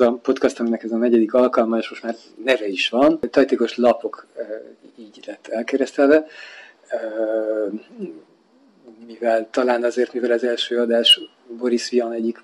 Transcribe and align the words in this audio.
az 0.00 0.06
a 0.06 0.12
podcast, 0.12 0.60
aminek 0.60 0.82
ez 0.82 0.92
a 0.92 0.96
negyedik 0.96 1.34
alkalma, 1.34 1.78
és 1.78 1.88
most 1.88 2.02
már 2.02 2.14
neve 2.44 2.66
is 2.66 2.88
van. 2.88 3.20
Tajtékos 3.30 3.76
lapok 3.76 4.26
így 4.96 5.24
lett 5.26 5.46
elkeresztelve, 5.46 6.26
mivel 9.06 9.48
talán 9.50 9.84
azért, 9.84 10.12
mivel 10.12 10.30
az 10.30 10.44
első 10.44 10.78
adás 10.78 11.20
Boris 11.58 11.90
Vian 11.90 12.12
egyik 12.12 12.42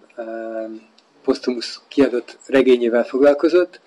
posztumusz 1.25 1.81
kiadott 1.89 2.39
regényével 2.47 3.05
foglalkozott, 3.05 3.81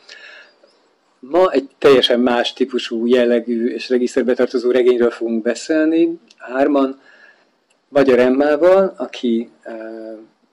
Ma 1.29 1.51
egy 1.51 1.69
teljesen 1.77 2.19
más 2.19 2.53
típusú 2.53 3.05
jellegű 3.05 3.67
és 3.67 3.89
regiszterbe 3.89 4.33
tartozó 4.33 4.71
regényről 4.71 5.09
fogunk 5.09 5.41
beszélni, 5.41 6.19
hárman, 6.37 6.99
Magyar 7.89 8.19
Emmával, 8.19 8.93
aki 8.97 9.49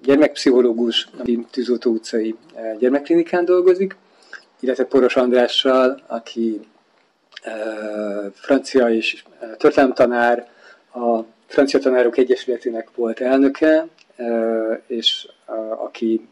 gyermekpszichológus, 0.02 1.08
aki 1.18 1.46
Tűzoltó 1.50 1.90
utcai 1.90 2.34
gyermekklinikán 2.78 3.44
dolgozik, 3.44 3.96
illetve 4.60 4.84
Poros 4.84 5.16
Andrással, 5.16 6.02
aki 6.06 6.60
francia 8.32 8.88
és 8.88 9.24
történelemtanár, 9.56 10.48
a 10.94 11.20
Francia 11.46 11.80
Tanárok 11.80 12.16
Egyesületének 12.16 12.88
volt 12.94 13.20
elnöke, 13.20 13.86
és 14.86 15.28
aki 15.76 16.28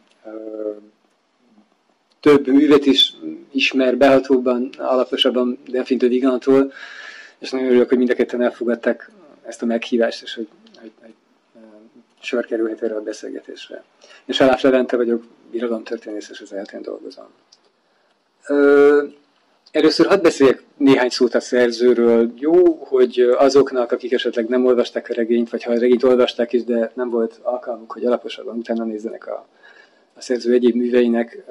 több 2.21 2.47
művet 2.47 2.87
is 2.87 3.15
ismer 3.51 3.97
behatóbban, 3.97 4.71
alaposabban 4.79 5.59
Delfin 5.67 5.99
de 5.99 6.07
Vigantól, 6.07 6.73
és 7.39 7.51
nagyon 7.51 7.67
örülök, 7.67 7.89
hogy 7.89 7.99
mind 7.99 8.11
a 8.11 8.15
ketten 8.15 8.43
elfogadták 8.43 9.11
ezt 9.47 9.63
a 9.63 9.67
meghívást, 9.67 10.23
és 10.23 10.35
hogy, 10.35 10.49
hogy, 10.81 10.93
hogy 11.01 11.15
sor 12.21 12.47
kerülhet 12.47 12.83
erre 12.83 12.95
a 12.95 13.03
beszélgetésre. 13.03 13.85
Én 14.27 14.35
Salás 14.35 14.63
Levente 14.63 14.97
vagyok, 14.97 15.25
irodalomtörténész, 15.51 16.29
és 16.29 16.41
az 16.41 16.53
eltén 16.53 16.83
dolgozom. 16.83 17.27
Ö, 18.47 19.05
először 19.71 20.07
hadd 20.07 20.23
beszéljek 20.23 20.63
néhány 20.77 21.09
szót 21.09 21.35
a 21.35 21.41
szerzőről. 21.41 22.33
Jó, 22.37 22.75
hogy 22.75 23.21
azoknak, 23.21 23.93
akik 23.93 24.13
esetleg 24.13 24.49
nem 24.49 24.67
olvasták 24.67 25.09
a 25.09 25.15
regényt, 25.15 25.51
vagy 25.51 25.63
ha 25.63 25.73
a 25.73 25.79
regényt 25.79 26.03
olvasták 26.03 26.53
is, 26.53 26.65
de 26.65 26.93
nem 26.95 27.11
volt 27.11 27.41
alkalmuk, 27.43 27.93
hogy 27.93 28.05
alaposabban 28.05 28.57
utána 28.57 28.85
nézzenek 28.85 29.27
a, 29.27 29.49
a 30.15 30.21
szerző 30.21 30.53
egyéb 30.53 30.75
műveinek, 30.75 31.45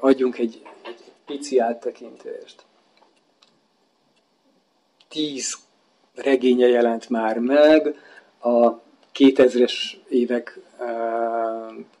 adjunk 0.00 0.38
egy, 0.38 0.62
egy 0.82 1.12
pici 1.26 1.58
áttekintést. 1.58 2.62
Tíz 5.08 5.56
regénye 6.14 6.66
jelent 6.66 7.08
már 7.08 7.38
meg, 7.38 7.94
a 8.40 8.82
2000-es 9.18 9.72
évek 10.08 10.58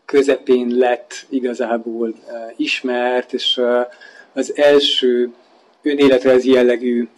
közepén 0.04 0.76
lett 0.76 1.26
igazából 1.28 2.14
ismert, 2.56 3.32
és 3.32 3.60
az 4.32 4.56
első 4.56 5.32
önéletrajzi 5.82 6.50
jellegű 6.50 7.08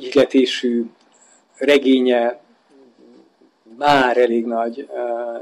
ihletésű 0.00 0.84
regénye 1.54 2.40
már 3.78 4.16
elég 4.16 4.46
nagy 4.46 4.88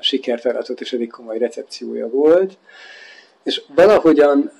sikert 0.00 0.44
aratott, 0.44 0.80
és 0.80 0.92
elég 0.92 1.10
komoly 1.10 1.38
recepciója 1.38 2.08
volt. 2.08 2.58
És 3.42 3.62
valahogyan 3.74 4.50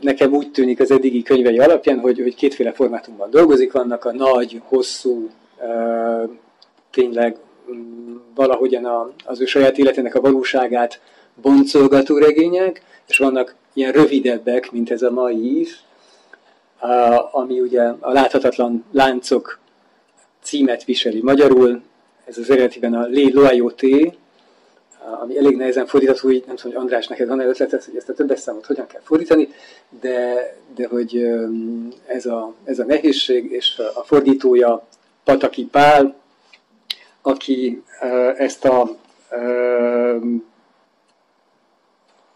nekem 0.00 0.32
úgy 0.32 0.50
tűnik 0.50 0.80
az 0.80 0.90
eddigi 0.90 1.22
könyvei 1.22 1.58
alapján, 1.58 1.98
hogy, 1.98 2.20
hogy 2.20 2.34
kétféle 2.34 2.72
formátumban 2.72 3.30
dolgozik, 3.30 3.72
vannak 3.72 4.04
a 4.04 4.12
nagy, 4.12 4.60
hosszú, 4.64 5.30
tényleg 6.90 7.36
valahogyan 8.34 8.84
a, 8.84 9.10
az 9.24 9.40
ő 9.40 9.44
saját 9.44 9.78
életének 9.78 10.14
a 10.14 10.20
valóságát 10.20 11.00
boncolgató 11.42 12.18
regények, 12.18 12.82
és 13.06 13.18
vannak 13.18 13.54
ilyen 13.72 13.92
rövidebbek, 13.92 14.72
mint 14.72 14.90
ez 14.90 15.02
a 15.02 15.10
mai 15.10 15.60
is, 15.60 15.84
ami 17.30 17.60
ugye 17.60 17.82
a 18.00 18.12
láthatatlan 18.12 18.84
láncok 18.92 19.58
címet 20.42 20.84
viseli 20.84 21.22
magyarul, 21.22 21.82
ez 22.24 22.38
az 22.38 22.50
eredetiben 22.50 22.94
a 22.94 23.06
Lé 23.06 23.30
Loyauté, 23.30 24.12
ami 25.20 25.38
elég 25.38 25.56
nehezen 25.56 25.86
fordítható, 25.86 26.30
így 26.30 26.44
nem 26.46 26.56
tudom, 26.56 26.72
hogy 26.72 26.80
András, 26.80 27.06
neked 27.06 27.28
van-e 27.28 27.46
ötleted, 27.46 27.84
hogy 27.84 27.96
ezt 27.96 28.08
a 28.08 28.14
többes 28.14 28.40
számot 28.40 28.66
hogyan 28.66 28.86
kell 28.86 29.00
fordítani, 29.04 29.48
de, 30.00 30.34
de 30.74 30.86
hogy 30.86 31.28
ez 32.06 32.26
a, 32.26 32.54
ez 32.64 32.78
a 32.78 32.84
nehézség, 32.84 33.50
és 33.50 33.78
a 33.94 34.02
fordítója 34.02 34.86
Pataki 35.24 35.64
Pál, 35.64 36.14
aki 37.26 37.82
ezt 38.36 38.64
a 38.64 38.96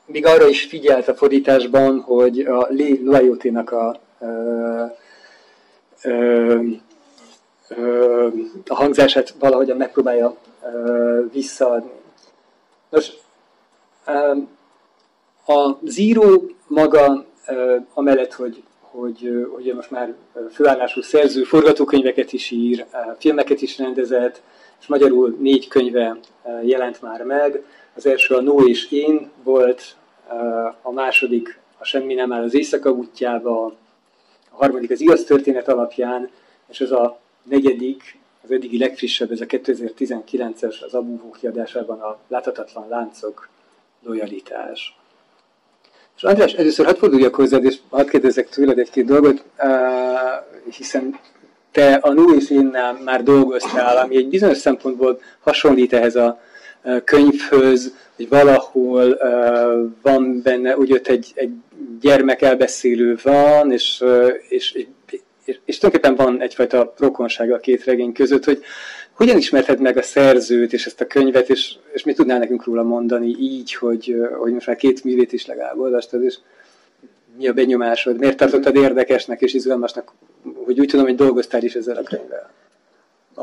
még 0.06 0.26
arra 0.26 0.48
is 0.48 0.64
figyelt 0.64 1.08
a 1.08 1.14
fordításban, 1.14 2.00
hogy 2.00 2.40
a 2.40 2.66
Lé 2.68 3.00
Loyauté-nak 3.04 3.70
a 3.70 4.00
a 8.66 8.74
hangzását 8.74 9.34
valahogyan 9.38 9.76
megpróbálja 9.76 10.36
visszaadni. 11.32 11.90
Nos, 12.88 13.10
a 15.46 15.78
Zero 15.82 16.42
maga, 16.66 17.24
amellett, 17.94 18.32
hogy, 18.32 18.62
hogy, 18.80 19.46
hogy 19.54 19.72
most 19.74 19.90
már 19.90 20.14
főállású 20.52 21.00
szerző, 21.00 21.42
forgatókönyveket 21.42 22.32
is 22.32 22.50
ír, 22.50 22.86
filmeket 23.18 23.62
is 23.62 23.78
rendezett, 23.78 24.42
és 24.80 24.86
magyarul 24.86 25.36
négy 25.38 25.68
könyve 25.68 26.18
jelent 26.62 27.02
már 27.02 27.22
meg. 27.22 27.64
Az 27.94 28.06
első 28.06 28.34
a 28.34 28.40
No 28.40 28.66
és 28.66 28.90
Én 28.90 29.30
volt, 29.42 29.96
a 30.82 30.92
második 30.92 31.58
a 31.78 31.84
Semmi 31.84 32.14
nem 32.14 32.32
áll 32.32 32.42
az 32.42 32.54
éjszaka 32.54 32.90
útjába, 32.90 33.64
a 33.64 33.74
harmadik 34.50 34.90
az 34.90 35.00
igaz 35.00 35.24
történet 35.24 35.68
alapján, 35.68 36.30
és 36.68 36.80
ez 36.80 36.90
a 36.90 37.20
negyedik, 37.42 38.18
az 38.42 38.50
eddigi 38.50 38.78
legfrissebb, 38.78 39.30
ez 39.30 39.40
a 39.40 39.46
2019-es, 39.46 40.80
az 40.80 40.94
Abuvó 40.94 41.30
kiadásában 41.30 42.00
a 42.00 42.18
Láthatatlan 42.28 42.88
láncok 42.88 43.48
lojalitás. 44.02 44.98
És 46.16 46.22
András, 46.22 46.52
először 46.52 46.86
hadd 46.86 46.96
forduljak 46.96 47.34
hozzád, 47.34 47.64
és 47.64 47.78
hadd 47.90 48.08
kérdezzek 48.08 48.48
tőled 48.48 48.78
egy-két 48.78 49.04
dolgot, 49.04 49.44
hiszen 50.76 51.18
te 51.72 51.94
a 51.94 52.12
Nu 52.12 52.34
és 52.34 52.50
énnel 52.50 52.98
már 53.04 53.22
dolgoztál, 53.22 53.96
ami 53.96 54.16
egy 54.16 54.28
bizonyos 54.28 54.58
szempontból 54.58 55.20
hasonlít 55.40 55.92
ehhez 55.92 56.16
a 56.16 56.40
könyvhöz, 57.04 57.94
hogy 58.16 58.28
valahol 58.28 59.18
van 60.02 60.40
benne, 60.42 60.76
úgy 60.76 60.92
ott 60.92 61.06
egy, 61.06 61.32
egy 61.34 61.50
gyermek 62.00 62.42
elbeszélő 62.42 63.18
van, 63.22 63.72
és, 63.72 64.04
és 64.48 64.86
és, 65.50 65.58
és 65.64 65.78
tulajdonképpen 65.78 66.26
van 66.26 66.42
egyfajta 66.42 66.94
rokonság 66.98 67.52
a 67.52 67.58
két 67.58 67.84
regény 67.84 68.12
között, 68.12 68.44
hogy 68.44 68.62
hogyan 69.12 69.36
ismerted 69.36 69.80
meg 69.80 69.96
a 69.96 70.02
szerzőt 70.02 70.72
és 70.72 70.86
ezt 70.86 71.00
a 71.00 71.06
könyvet, 71.06 71.50
és, 71.50 71.74
és 71.92 72.04
mit 72.04 72.16
tudnál 72.16 72.38
nekünk 72.38 72.64
róla 72.64 72.82
mondani 72.82 73.36
így, 73.38 73.74
hogy, 73.74 74.16
hogy 74.38 74.52
most 74.52 74.66
már 74.66 74.76
két 74.76 75.04
művét 75.04 75.32
is 75.32 75.46
legalább 75.46 75.78
olvastad, 75.78 76.22
és 76.22 76.38
mi 77.38 77.48
a 77.48 77.52
benyomásod? 77.52 78.18
Miért 78.18 78.36
tartottad 78.36 78.76
érdekesnek 78.76 79.40
és 79.40 79.54
izgalmasnak, 79.54 80.12
hogy 80.70 80.80
úgy 80.80 80.88
tudom, 80.88 81.04
hogy 81.04 81.14
dolgoztál 81.14 81.62
is 81.62 81.74
ezzel 81.74 81.96
a 81.96 82.02
könyvvel? 82.02 82.50
A, 83.34 83.42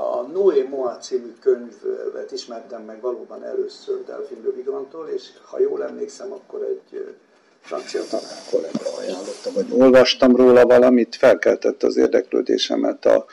a 0.00 0.22
Noé 0.32 0.62
Moa 0.62 0.96
című 0.96 1.32
könyvet 1.40 2.32
ismertem 2.32 2.82
meg 2.82 3.00
valóban 3.00 3.44
először 3.44 4.04
Delphine 4.04 4.40
de 4.40 4.50
Vigantól, 4.50 5.08
és 5.08 5.28
ha 5.42 5.60
jól 5.60 5.84
emlékszem, 5.84 6.32
akkor 6.32 6.62
egy 6.62 7.14
francia 7.64 8.00
tanár 8.10 8.38
kollega 8.50 8.96
ajánlotta, 8.98 9.52
vagy 9.52 9.66
olvastam 9.70 10.36
róla 10.36 10.64
valamit, 10.64 11.16
felkeltett 11.16 11.82
az 11.82 11.96
érdeklődésemet 11.96 13.06
a 13.06 13.24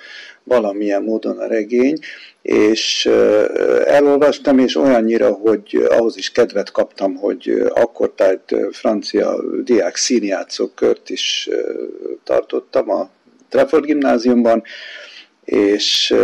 valamilyen 0.44 1.04
módon 1.04 1.38
a 1.38 1.48
regény, 1.48 2.00
és 2.42 3.06
elolvastam, 3.86 4.60
és 4.60 4.76
olyannyira, 4.76 5.32
hogy 5.32 5.86
ahhoz 5.90 6.18
is 6.18 6.32
kedvet 6.32 6.72
kaptam, 6.72 7.16
hogy 7.16 7.64
akkor 7.74 8.12
tájt 8.16 8.56
francia 8.72 9.36
diák 9.64 9.96
színjátszó 9.96 10.68
kört 10.68 11.10
is 11.10 11.50
tartottam 12.24 12.90
a 12.90 13.10
Trafford 13.50 13.86
gimnáziumban, 13.86 14.64
és 15.46 16.16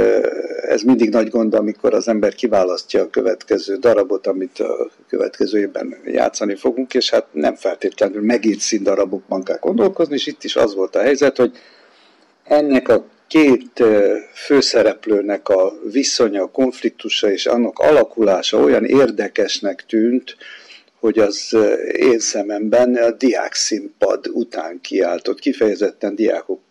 ez 0.62 0.82
mindig 0.82 1.10
nagy 1.10 1.30
gond, 1.30 1.54
amikor 1.54 1.94
az 1.94 2.08
ember 2.08 2.36
kiválasztja 2.36 3.02
a 3.02 3.10
következő 3.10 3.76
darabot, 3.76 4.28
amit 4.28 4.60
a 4.60 4.90
következő 5.08 5.60
évben 5.60 5.96
játszani 6.06 6.56
fogunk, 6.56 6.94
és 6.94 7.10
hát 7.10 7.26
nem 7.32 7.56
feltétlenül 7.56 8.22
megírt 8.22 8.60
színdarabokban 8.60 9.44
kell 9.44 9.58
gondolkozni, 9.60 10.16
és 10.16 10.28
itt 10.28 10.44
is 10.44 10.56
az 10.56 10.76
volt 10.76 10.96
a 10.96 11.02
helyzet, 11.02 11.38
hogy 11.38 11.52
ennek 12.44 12.90
a 12.90 13.06
két 13.28 13.84
főszereplőnek 14.34 15.50
a 15.50 15.74
viszonya, 15.92 16.46
konfliktusa 16.46 17.32
és 17.32 17.46
annak 17.46 17.80
alakulása 17.80 18.58
olyan 18.58 18.86
érdekesnek 18.86 19.86
tűnt, 19.86 20.36
hogy 21.00 21.20
az 21.20 21.58
én 21.98 22.20
szememben 22.20 22.96
a 22.96 23.12
diák 23.12 23.54
színpad 23.54 24.28
után 24.28 24.82
kiáltott, 24.82 25.40
kifejezetten 25.40 26.16
diákok 26.16 26.62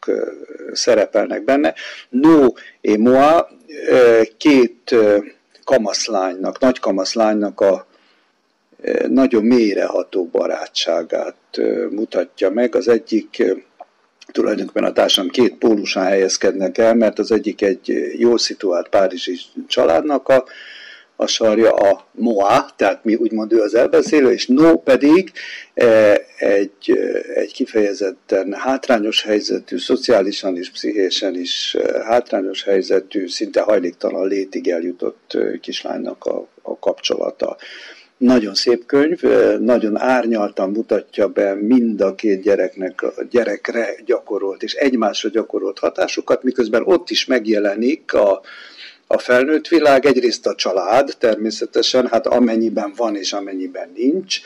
szerepelnek 0.73 1.45
benne. 1.45 1.75
No 2.09 2.47
et 2.81 2.99
moi 2.99 3.41
két 4.37 4.95
kamaszlánynak, 5.65 6.59
nagy 6.59 6.79
kamaszlánynak 6.79 7.61
a 7.61 7.87
nagyon 9.09 9.45
mélyreható 9.45 10.25
barátságát 10.25 11.61
mutatja 11.91 12.51
meg. 12.51 12.75
Az 12.75 12.89
egyik 12.89 13.43
tulajdonképpen 14.33 14.85
a 14.85 14.93
társadalom 14.93 15.31
két 15.31 15.55
pólusán 15.55 16.05
helyezkednek 16.05 16.79
el, 16.79 16.95
mert 16.95 17.19
az 17.19 17.33
egyik 17.33 17.63
egy 17.63 18.15
jól 18.19 18.39
szituált 18.39 18.89
párizsi 18.89 19.39
családnak 19.67 20.29
a, 20.29 20.45
a 21.17 21.27
sarja 21.27 21.75
a 21.75 22.07
Moa, 22.13 22.71
tehát 22.77 23.05
mi 23.05 23.15
úgymond 23.15 23.53
ő 23.53 23.61
az 23.61 23.75
elbeszélő, 23.75 24.31
és 24.31 24.47
No 24.47 24.79
pedig 24.79 25.33
egy, 26.39 26.99
egy 27.35 27.53
kifejezetten 27.53 28.53
hátrányos 28.53 29.23
helyzetű, 29.23 29.79
szociálisan 29.79 30.57
és 30.57 30.71
pszichésen 30.71 31.35
is 31.35 31.77
hátrányos 32.05 32.63
helyzetű, 32.63 33.29
szinte 33.29 33.61
hajléktalan 33.61 34.29
létig 34.29 34.69
eljutott 34.69 35.39
kislánynak 35.61 36.25
a, 36.25 36.49
a 36.63 36.79
kapcsolata. 36.79 37.57
Nagyon 38.17 38.55
szép 38.55 38.87
könyv, 38.87 39.23
nagyon 39.61 39.97
árnyaltan 39.97 40.71
mutatja 40.71 41.29
be 41.29 41.55
mind 41.55 42.01
a 42.01 42.15
két 42.15 42.43
gyereknek, 42.43 43.03
a 43.03 43.13
gyerekre 43.31 43.95
gyakorolt 44.05 44.63
és 44.63 44.75
egymásra 44.75 45.29
gyakorolt 45.29 45.79
hatásokat, 45.79 46.43
miközben 46.43 46.83
ott 46.85 47.11
is 47.11 47.27
megjelenik 47.27 48.13
a, 48.13 48.41
a 49.07 49.19
felnőtt 49.19 49.69
világ, 49.69 50.07
egyrészt 50.07 50.47
a 50.47 50.55
család 50.55 51.15
természetesen, 51.19 52.07
hát 52.07 52.27
amennyiben 52.27 52.93
van 52.97 53.17
és 53.17 53.33
amennyiben 53.33 53.93
nincs, 53.95 54.41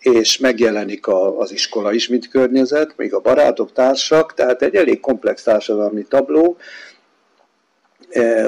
és 0.00 0.38
megjelenik 0.38 1.06
az 1.38 1.52
iskola 1.52 1.92
is, 1.92 2.08
mint 2.08 2.28
környezet, 2.28 2.92
még 2.96 3.14
a 3.14 3.20
barátok, 3.20 3.72
társak, 3.72 4.34
tehát 4.34 4.62
egy 4.62 4.74
elég 4.74 5.00
komplex 5.00 5.42
társadalmi 5.42 6.04
tabló. 6.08 6.56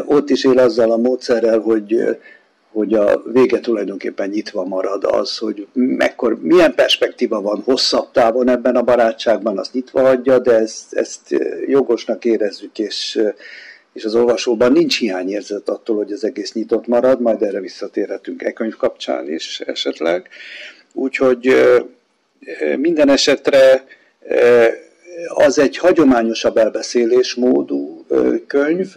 Ott 0.06 0.31
is 0.31 0.44
él 0.44 0.58
azzal 0.58 0.93
a 0.93 0.96
módszerrel, 0.96 1.58
hogy 1.58 2.19
hogy 2.72 2.94
a 2.94 3.22
vége 3.32 3.60
tulajdonképpen 3.60 4.28
nyitva 4.28 4.64
marad 4.64 5.05
az, 5.05 5.38
hogy 5.38 5.66
mekkor, 5.72 6.38
milyen 6.43 6.75
perspektíva 6.75 7.40
van 7.40 7.62
hosszabb 7.64 8.10
távon 8.12 8.49
ebben 8.49 8.76
a 8.76 8.82
barátságban, 8.82 9.58
azt 9.58 9.72
nyitva 9.72 10.00
hagyja, 10.00 10.38
de 10.38 10.52
ezt, 10.55 10.93
ezt 10.93 11.34
jogosnak 11.66 12.25
érezzük, 12.25 12.78
és, 12.78 13.20
és 13.98 14.04
az 14.04 14.14
olvasóban 14.14 14.72
nincs 14.72 14.98
hiányérzet 14.98 15.68
attól, 15.68 15.96
hogy 15.96 16.12
az 16.12 16.24
egész 16.24 16.52
nyitott 16.52 16.86
marad, 16.86 17.20
majd 17.20 17.42
erre 17.42 17.60
visszatérhetünk 17.60 18.42
e 18.42 18.52
könyv 18.52 18.76
kapcsán 18.76 19.32
is 19.32 19.60
esetleg. 19.60 20.28
Úgyhogy 20.92 21.54
minden 22.76 23.08
esetre 23.08 23.86
az 25.28 25.58
egy 25.58 25.76
hagyományosabb 25.76 26.56
elbeszélésmódú 26.56 28.06
könyv, 28.46 28.94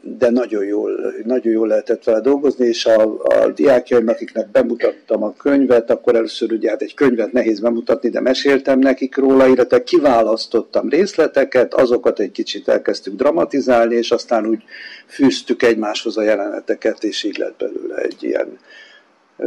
de 0.00 0.30
nagyon 0.30 0.64
jól, 0.64 1.14
nagyon 1.24 1.52
jól 1.52 1.66
lehetett 1.66 2.04
vele 2.04 2.20
dolgozni, 2.20 2.66
és 2.66 2.86
a, 2.86 3.22
a 3.22 3.48
diákjaim, 3.48 4.08
akiknek 4.08 4.50
bemutattam 4.50 5.22
a 5.22 5.32
könyvet, 5.32 5.90
akkor 5.90 6.14
először 6.14 6.52
ugye 6.52 6.70
hát 6.70 6.82
egy 6.82 6.94
könyvet 6.94 7.32
nehéz 7.32 7.60
bemutatni, 7.60 8.08
de 8.08 8.20
meséltem 8.20 8.78
nekik 8.78 9.16
róla, 9.16 9.46
illetve 9.46 9.82
kiválasztottam 9.82 10.88
részleteket, 10.88 11.74
azokat 11.74 12.20
egy 12.20 12.30
kicsit 12.30 12.68
elkezdtük 12.68 13.14
dramatizálni, 13.14 13.94
és 13.94 14.10
aztán 14.10 14.46
úgy 14.46 14.62
fűztük 15.06 15.62
egymáshoz 15.62 16.16
a 16.16 16.22
jeleneteket, 16.22 17.04
és 17.04 17.22
így 17.22 17.38
lett 17.38 17.58
belőle 17.58 17.96
egy 17.96 18.22
ilyen 18.22 18.58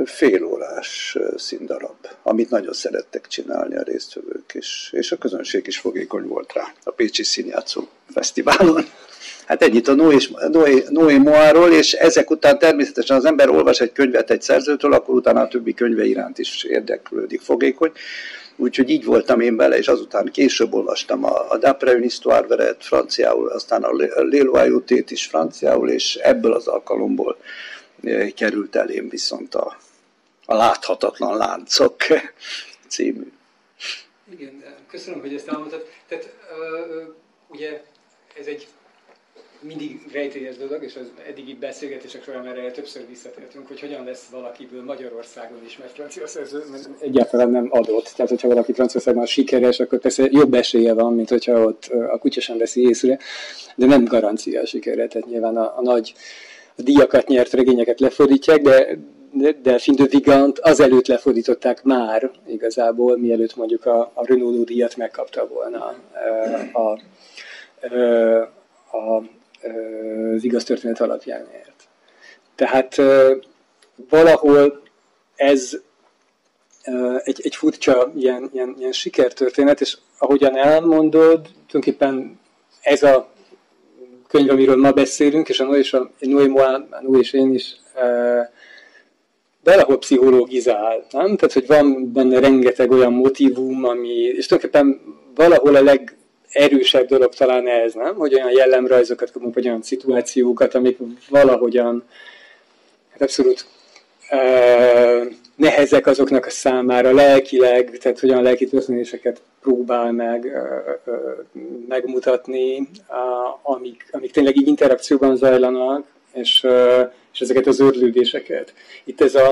félórás 0.05 1.17
színdarab, 1.35 2.07
amit 2.23 2.49
nagyon 2.49 2.73
szerettek 2.73 3.27
csinálni 3.27 3.75
a 3.75 3.83
résztvevők, 3.83 4.51
és, 4.53 4.89
és 4.91 5.11
a 5.11 5.17
közönség 5.17 5.67
is 5.67 5.77
fogékony 5.77 6.27
volt 6.27 6.53
rá 6.53 6.73
a 6.83 6.91
Pécsi 6.91 7.23
Színjátszó 7.23 7.87
Fesztiválon. 8.13 8.83
Hát 9.45 9.61
ennyit 9.61 9.87
a 9.87 9.93
Noé, 9.93 10.17
Noé, 10.51 10.83
Noé 10.89 11.17
Moáról, 11.17 11.71
és 11.71 11.93
ezek 11.93 12.29
után 12.29 12.59
természetesen 12.59 13.17
az 13.17 13.25
ember 13.25 13.49
olvas 13.49 13.79
egy 13.79 13.91
könyvet 13.91 14.31
egy 14.31 14.41
szerzőtől, 14.41 14.93
akkor 14.93 15.15
utána 15.15 15.41
a 15.41 15.47
többi 15.47 15.73
könyve 15.73 16.05
iránt 16.05 16.37
is 16.37 16.63
érdeklődik 16.63 17.41
fogékony. 17.41 17.91
Úgyhogy 18.55 18.89
így 18.89 19.05
voltam 19.05 19.39
én 19.39 19.55
bele, 19.55 19.77
és 19.77 19.87
azután 19.87 20.31
később 20.31 20.73
olvastam 20.73 21.23
a, 21.23 21.51
a 21.51 21.57
D'après 21.57 21.93
une 21.93 22.01
histoire 22.01 22.47
veret 22.47 22.83
franciául, 22.83 23.49
aztán 23.49 23.83
a 23.83 23.91
Léloyauté-t 24.23 25.11
is 25.11 25.25
franciául, 25.25 25.89
és 25.89 26.15
ebből 26.15 26.53
az 26.53 26.67
alkalomból 26.67 27.37
eh, 28.03 28.29
került 28.29 28.75
elém 28.75 29.09
viszont 29.09 29.55
a, 29.55 29.77
a 30.45 30.55
Láthatatlan 30.55 31.37
Láncok 31.37 31.95
című. 32.87 33.31
Igen, 34.31 34.63
köszönöm, 34.89 35.19
hogy 35.19 35.33
ezt 35.33 35.47
elmondtad. 35.47 35.85
Tehát 36.07 36.35
ugye 37.47 37.83
ez 38.39 38.45
egy 38.45 38.67
mindig 39.63 39.99
rejtélyes 40.11 40.57
dolog, 40.57 40.83
és 40.83 40.95
az 40.95 41.11
eddigi 41.27 41.53
beszélgetések 41.53 42.23
során 42.23 42.47
erre 42.47 42.71
többször 42.71 43.07
visszatértünk, 43.09 43.67
hogy 43.67 43.79
hogyan 43.79 44.03
lesz 44.05 44.27
valakiből 44.31 44.83
Magyarországon 44.83 45.57
is, 45.65 45.77
mert 45.77 45.91
francia 45.91 46.27
szerző 46.27 46.63
egyáltalán 46.99 47.49
nem 47.49 47.67
adott. 47.69 48.11
Tehát, 48.15 48.31
hogyha 48.31 48.47
valaki 48.47 48.73
Franciaországban 48.73 49.25
sikeres, 49.25 49.79
akkor 49.79 49.99
persze 49.99 50.27
jobb 50.31 50.53
esélye 50.53 50.93
van, 50.93 51.13
mint 51.13 51.29
hogyha 51.29 51.63
ott 51.63 51.85
a 52.11 52.17
kutya 52.17 52.41
sem 52.41 52.57
veszi 52.57 52.81
észre, 52.81 53.19
de 53.75 53.85
nem 53.85 54.05
garancia 54.05 54.61
a 54.61 54.65
sikerre. 54.65 55.07
Tehát 55.07 55.29
nyilván 55.29 55.57
a, 55.57 55.77
a 55.77 55.81
nagy 55.81 56.13
a 56.77 56.81
díjakat 56.81 57.27
nyert 57.27 57.53
regényeket 57.53 57.99
lefordítják, 57.99 58.61
de 58.61 58.97
de 59.61 59.77
Fin 59.77 59.95
de 59.95 60.05
Vigant 60.09 60.59
azelőtt 60.59 61.07
lefordították 61.07 61.83
már 61.83 62.31
igazából, 62.47 63.17
mielőtt 63.17 63.55
mondjuk 63.55 63.85
a, 63.85 63.99
a 64.13 64.25
Renault 64.25 64.65
díjat 64.65 64.95
megkapta 64.95 65.47
volna 65.47 65.95
a, 66.73 66.79
a, 66.79 66.99
a, 68.97 68.97
a 68.97 69.23
az 70.35 70.43
igaz 70.43 70.63
történet 70.63 71.01
alapján 71.01 71.47
ért. 71.53 71.87
Tehát 72.55 73.01
valahol 74.09 74.81
ez 75.35 75.77
egy, 77.23 77.39
egy 77.43 77.55
furcsa 77.55 78.11
ilyen, 78.15 78.49
ilyen, 78.53 78.75
ilyen 78.79 78.91
sikertörténet, 78.91 79.81
és 79.81 79.97
ahogyan 80.17 80.57
elmondod, 80.57 81.41
tulajdonképpen 81.67 82.39
ez 82.81 83.03
a 83.03 83.31
könyv, 84.27 84.49
amiről 84.49 84.75
ma 84.75 84.91
beszélünk, 84.91 85.49
és 85.49 85.59
a 85.59 85.63
Noé 85.63 85.79
és, 85.79 85.93
a, 85.93 86.09
Noé, 86.19 86.47
Moá, 86.47 86.87
Noé 87.01 87.19
és 87.19 87.33
én 87.33 87.53
is 87.53 87.75
e, 87.95 88.51
valahol 89.63 89.97
pszichológizál, 89.97 91.05
nem? 91.11 91.35
Tehát, 91.35 91.53
hogy 91.53 91.67
van 91.67 92.11
benne 92.13 92.39
rengeteg 92.39 92.91
olyan 92.91 93.13
motivum, 93.13 93.83
ami, 93.83 94.13
és 94.13 94.45
tulajdonképpen 94.45 95.01
valahol 95.35 95.75
a 95.75 95.83
leg, 95.83 96.17
erősebb 96.53 97.07
dolog 97.07 97.33
talán 97.33 97.67
ez, 97.67 97.93
nem? 97.93 98.15
Hogy 98.15 98.33
olyan 98.33 98.51
jellemrajzokat 98.51 99.31
kapunk, 99.31 99.53
vagy 99.53 99.67
olyan 99.67 99.81
szituációkat, 99.81 100.75
amik 100.75 100.97
valahogyan 101.29 102.03
hát 103.11 103.21
abszolút 103.21 103.65
uh, 104.31 105.31
nehezek 105.55 106.07
azoknak 106.07 106.45
a 106.45 106.49
számára 106.49 107.11
lelkileg, 107.13 107.97
tehát 107.97 108.19
hogyan 108.19 108.43
lelki 108.43 108.67
történéseket 108.67 109.41
próbál 109.61 110.11
meg 110.11 110.43
uh, 110.43 111.13
uh, 111.13 111.63
megmutatni, 111.87 112.89
amik, 113.61 114.05
amik 114.11 114.31
tényleg 114.31 114.57
így 114.57 114.67
interakcióban 114.67 115.35
zajlanak, 115.35 116.05
és, 116.33 116.67
és 117.33 117.39
ezeket 117.39 117.67
az 117.67 117.79
örlődéseket. 117.79 118.73
Itt 119.03 119.21
ez 119.21 119.35
a, 119.35 119.51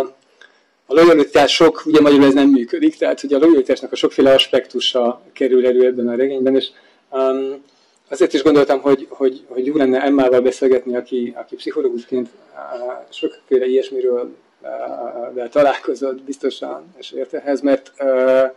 a 0.86 0.93
lojalitás 0.93 1.53
sok, 1.53 1.84
ugye 1.86 2.01
magyarul 2.01 2.25
ez 2.25 2.34
nem 2.34 2.50
működik, 2.50 2.96
tehát 2.96 3.22
hogy 3.22 3.34
a 3.34 3.38
lojalitásnak 3.38 3.91
a 3.91 3.96
sokféle 3.96 4.34
aspektusa 4.34 5.22
kerül 5.34 5.67
elő 5.67 5.86
ebben 5.86 6.08
a 6.08 6.15
regényben, 6.15 6.55
és 6.55 6.67
Um, 7.12 7.63
azért 8.10 8.34
is 8.34 8.44
gondoltam, 8.44 8.82
hogy, 8.82 9.08
hogy, 9.10 9.46
hogy 9.48 9.65
jó 9.65 9.75
lenne 9.75 10.01
Emmával 10.01 10.41
beszélgetni, 10.41 10.96
aki, 10.96 11.34
aki 11.38 11.56
pszichológusként 11.56 12.30
uh, 12.53 12.91
sokféle 13.10 13.65
ilyesmiről 13.65 14.36
uh, 15.36 15.50
találkozott 15.50 16.22
biztosan, 16.22 16.94
és 16.98 17.12
ért 17.12 17.34
ehhez, 17.34 17.62
mert 17.62 17.91
uh, 18.00 18.51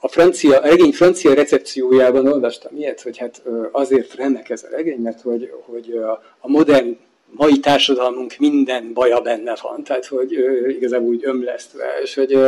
a, 0.00 0.08
francia, 0.08 0.58
a 0.58 0.66
regény 0.66 0.92
francia 0.92 1.34
recepciójában 1.34 2.26
olvastam 2.26 2.76
ilyet, 2.76 3.02
hogy 3.02 3.18
hát 3.18 3.42
azért 3.72 4.14
remek 4.14 4.50
ez 4.50 4.62
a 4.62 4.68
regény, 4.76 5.00
mert 5.00 5.20
hogy, 5.20 5.52
hogy 5.66 6.00
a 6.38 6.48
modern 6.48 6.98
mai 7.26 7.58
társadalmunk 7.58 8.34
minden 8.38 8.92
baja 8.92 9.20
benne 9.20 9.56
van, 9.62 9.84
tehát 9.84 10.06
hogy 10.06 10.32
igazából 10.68 11.08
úgy 11.08 11.24
ömlesztve, 11.24 11.84
és 12.02 12.14
hogy 12.14 12.38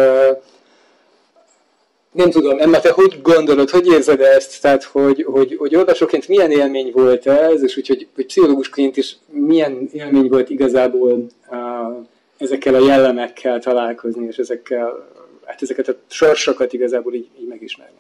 nem 2.15 2.31
tudom, 2.31 2.59
Emma, 2.59 2.81
te 2.81 2.91
hogy 2.91 3.21
gondolod, 3.23 3.71
hogy 3.71 3.87
érzed 3.87 4.21
ezt? 4.21 4.61
Tehát, 4.63 4.83
hogy, 4.83 5.23
hogy, 5.23 5.57
hogy 5.57 5.77
olvasóként 5.77 6.29
milyen 6.29 6.51
élmény 6.51 6.91
volt 6.93 7.27
ez, 7.27 7.63
és 7.63 7.77
úgy, 7.77 7.87
hogy, 7.87 8.09
hogy 8.15 8.27
pszichológusként 8.27 8.97
is 8.97 9.17
milyen 9.27 9.89
élmény 9.93 10.29
volt 10.29 10.51
igazából 10.51 11.27
uh, 11.51 12.07
ezekkel 12.37 12.75
a 12.75 12.87
jellemekkel 12.87 13.59
találkozni, 13.59 14.27
és 14.27 14.37
ezekkel, 14.37 15.09
hát 15.45 15.63
ezeket 15.63 15.89
a 15.89 15.97
sorsokat 16.07 16.73
igazából 16.73 17.15
így, 17.15 17.29
így 17.41 17.49
megismerni. 17.49 17.99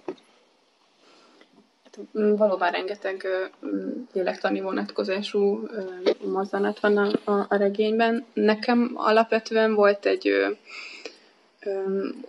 Hát, 1.84 1.98
valóban 2.12 2.70
rengeteg 2.70 3.26
lélektani 4.12 4.60
vonatkozású 4.60 5.68
mozzanat 6.24 6.80
van 6.80 6.96
a, 6.96 7.30
a, 7.30 7.46
a 7.48 7.56
regényben. 7.56 8.24
Nekem 8.32 8.92
alapvetően 8.94 9.74
volt 9.74 10.06
egy 10.06 10.32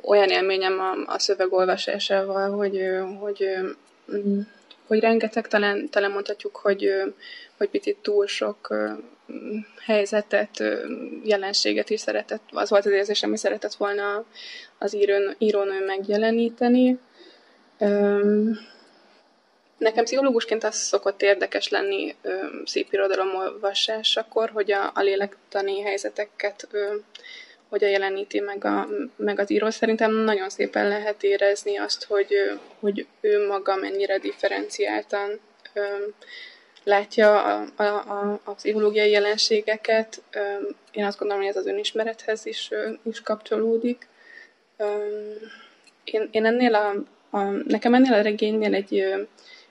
olyan 0.02 0.30
élményem 0.30 0.80
a, 0.80 1.14
a 1.14 1.20
szöveg 1.20 1.54
olvasásával, 1.54 2.52
hogy, 2.52 2.82
hogy 3.20 3.50
hogy 4.88 5.00
rengeteg, 5.00 5.48
talán, 5.48 5.90
talán 5.90 6.12
mondhatjuk, 6.12 6.56
hogy, 6.56 6.92
hogy 7.58 7.70
picit 7.70 7.98
túl 8.02 8.28
sok 8.28 8.76
helyzetet, 9.80 10.64
jelenséget 11.24 11.90
is 11.90 12.00
szeretett, 12.00 12.42
az 12.52 12.70
volt 12.70 12.86
az 12.86 12.92
érzés, 12.92 13.24
ami 13.24 13.38
szeretett 13.38 13.74
volna 13.74 14.26
az 14.78 14.96
írón, 14.96 15.36
írónő 15.38 15.86
megjeleníteni. 15.86 17.00
Nekem 19.78 20.04
pszichológusként 20.04 20.64
az 20.64 20.76
szokott 20.76 21.22
érdekes 21.22 21.70
lenni 21.70 22.16
szép 22.66 22.94
irodalom 22.94 23.36
olvasásakor, 23.36 24.50
hogy 24.50 24.72
a, 24.72 24.92
a 24.94 25.02
lélektani 25.02 25.82
helyzeteket 25.82 26.68
hogyan 27.70 27.90
jeleníti 27.90 28.40
meg, 28.40 28.66
a, 28.66 28.88
meg 29.16 29.40
az 29.40 29.52
író. 29.52 29.70
Szerintem 29.70 30.12
nagyon 30.12 30.50
szépen 30.50 30.88
lehet 30.88 31.24
érezni 31.24 31.78
azt, 31.78 32.04
hogy, 32.04 32.60
hogy 32.80 33.08
ő 33.22 33.48
maga 33.48 33.76
mennyire 33.76 34.18
differenciáltan 34.18 35.40
látja 36.84 37.44
a, 37.44 37.66
a, 37.76 37.84
a, 37.84 38.40
a 38.44 38.54
pszichológiai 38.54 39.10
jelenségeket. 39.10 40.22
Én 40.92 41.06
azt 41.06 41.18
gondolom, 41.20 41.44
hogy 41.44 41.52
ez 41.52 41.58
az 41.58 41.66
önismerethez 41.66 42.46
is, 42.46 42.70
is 43.04 43.22
kapcsolódik. 43.22 44.08
Én, 46.04 46.30
én 46.32 46.46
ennél 46.46 46.76
a, 46.76 46.94
a, 47.30 47.42
nekem 47.50 47.94
ennél 47.94 48.14
a 48.14 48.22
regénynél 48.22 48.74
egy, 48.74 49.00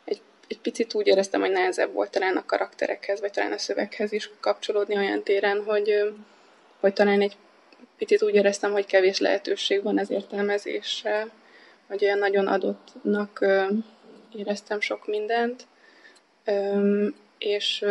egy, 0.04 0.20
egy 0.48 0.58
picit 0.62 0.94
úgy 0.94 1.06
éreztem, 1.06 1.40
hogy 1.40 1.50
nehezebb 1.50 1.92
volt 1.92 2.10
talán 2.10 2.36
a 2.36 2.46
karakterekhez, 2.46 3.20
vagy 3.20 3.30
talán 3.30 3.52
a 3.52 3.58
szöveghez 3.58 4.12
is 4.12 4.30
kapcsolódni 4.40 4.96
olyan 4.96 5.22
téren, 5.22 5.62
hogy, 5.64 6.14
hogy 6.80 6.92
talán 6.92 7.20
egy 7.20 7.36
picit 8.04 8.22
úgy 8.22 8.34
éreztem, 8.34 8.72
hogy 8.72 8.86
kevés 8.86 9.18
lehetőség 9.18 9.82
van 9.82 9.98
az 9.98 10.10
értelmezésre, 10.10 11.28
hogy 11.86 12.04
olyan 12.04 12.18
nagyon 12.18 12.46
adottnak 12.46 13.46
éreztem 14.36 14.80
sok 14.80 15.06
mindent, 15.06 15.66
és 17.38 17.84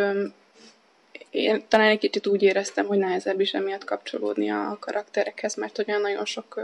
én 1.30 1.64
talán 1.68 1.88
egy 1.88 1.98
kicsit 1.98 2.26
úgy 2.26 2.42
éreztem, 2.42 2.86
hogy 2.86 2.98
nehezebb 2.98 3.40
is 3.40 3.54
emiatt 3.54 3.84
kapcsolódni 3.84 4.50
a 4.50 4.76
karakterekhez, 4.80 5.54
mert 5.54 5.78
olyan 5.78 6.00
nagyon 6.00 6.24
sok 6.24 6.60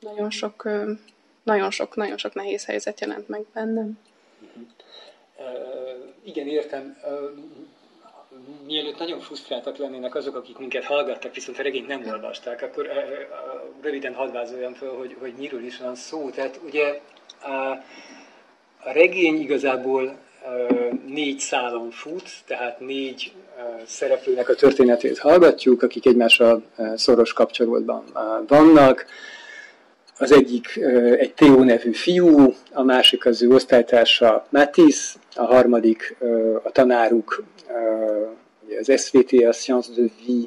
nagyon 0.00 0.30
sok 0.30 0.68
nagyon 1.42 1.70
sok, 1.70 1.96
nagyon 1.96 2.16
sok 2.16 2.34
nehéz 2.34 2.64
helyzet 2.64 3.00
jelent 3.00 3.28
meg 3.28 3.44
bennem. 3.52 3.98
Igen, 6.22 6.46
értem. 6.46 6.96
Mielőtt 8.66 8.98
nagyon 8.98 9.20
frusztráltak 9.20 9.76
lennének 9.76 10.14
azok, 10.14 10.36
akik 10.36 10.58
minket 10.58 10.84
hallgattak, 10.84 11.34
viszont 11.34 11.58
a 11.58 11.62
regényt 11.62 11.86
nem 11.86 12.02
olvasták, 12.06 12.62
akkor 12.62 12.88
röviden 13.82 14.14
hadd 14.14 14.32
vázoljam 14.32 14.74
fel, 14.74 14.88
hogy, 14.88 15.16
hogy 15.20 15.34
miről 15.38 15.64
is 15.64 15.78
van 15.78 15.94
szó. 15.94 16.30
Tehát 16.30 16.60
ugye 16.64 17.00
uh, 17.44 17.70
a 18.84 18.92
regény 18.92 19.40
igazából 19.40 20.18
négy 21.06 21.38
szálon 21.38 21.90
fut, 21.90 22.30
tehát 22.46 22.80
négy 22.80 23.32
szereplőnek 23.86 24.48
a 24.48 24.54
történetét 24.54 25.18
hallgatjuk, 25.18 25.82
akik 25.82 26.06
egymással 26.06 26.62
szoros 26.94 27.32
kapcsolatban 27.32 28.04
vannak. 28.46 29.06
Az 30.18 30.32
egyik 30.32 30.76
egy 31.18 31.34
Theo 31.34 31.64
nevű 31.64 31.92
fiú, 31.92 32.54
a 32.72 32.82
másik 32.82 33.26
az 33.26 33.42
ő 33.42 33.48
osztálytársa 33.48 34.46
Matisse, 34.50 35.18
a 35.34 35.44
harmadik 35.44 36.16
a 36.62 36.70
tanáruk, 36.70 37.44
az 38.80 39.02
SVT, 39.02 39.32
a 39.32 39.52
Science 39.52 39.90
de 39.96 40.02
Vie 40.26 40.46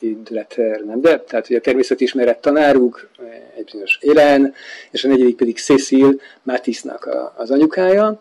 et 0.00 0.22
de 0.22 0.34
la 0.34 0.44
Terre, 0.44 0.84
nem 0.84 1.00
de? 1.00 1.20
Tehát 1.20 1.48
ugye 1.48 1.58
a 1.58 1.60
természetismeret 1.60 2.40
tanáruk, 2.40 3.08
egy 3.56 3.64
bizonyos 3.64 3.98
Hélène, 4.00 4.52
és 4.90 5.04
a 5.04 5.08
negyedik 5.08 5.36
pedig 5.36 5.58
Cécile, 5.58 6.14
Matisse-nak 6.42 7.32
az 7.36 7.50
anyukája, 7.50 8.20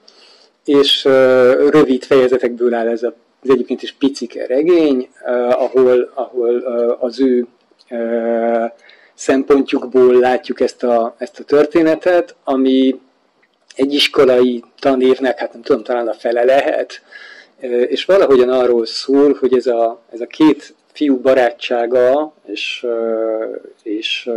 és 0.66 1.04
rövid 1.70 2.04
fejezetekből 2.04 2.74
áll 2.74 2.88
ez 2.88 3.04
az 3.04 3.50
egyébként 3.50 3.84
is 3.84 3.92
picike 3.92 4.46
regény, 4.46 5.10
ahol, 5.50 6.12
ahol 6.14 6.58
az 7.00 7.22
ő 7.22 7.48
szempontjukból 9.18 10.14
látjuk 10.14 10.60
ezt 10.60 10.84
a, 10.84 11.16
ezt 11.18 11.40
a 11.40 11.44
történetet, 11.44 12.36
ami 12.44 13.00
egy 13.76 13.94
iskolai 13.94 14.64
tanévnek, 14.80 15.40
hát 15.40 15.54
nem 15.54 15.62
tudom, 15.62 15.84
talán 15.84 16.08
a 16.08 16.14
fele 16.14 16.44
lehet, 16.44 17.02
és 17.88 18.06
valahogyan 18.06 18.50
arról 18.50 18.86
szól, 18.86 19.38
hogy 19.40 19.54
ez 19.54 19.68
a, 19.68 20.02
ez 20.12 20.22
a 20.22 20.26
két 20.26 20.76
fiú 20.92 21.18
barátsága 21.18 22.34
és, 22.46 22.86
és, 23.84 24.30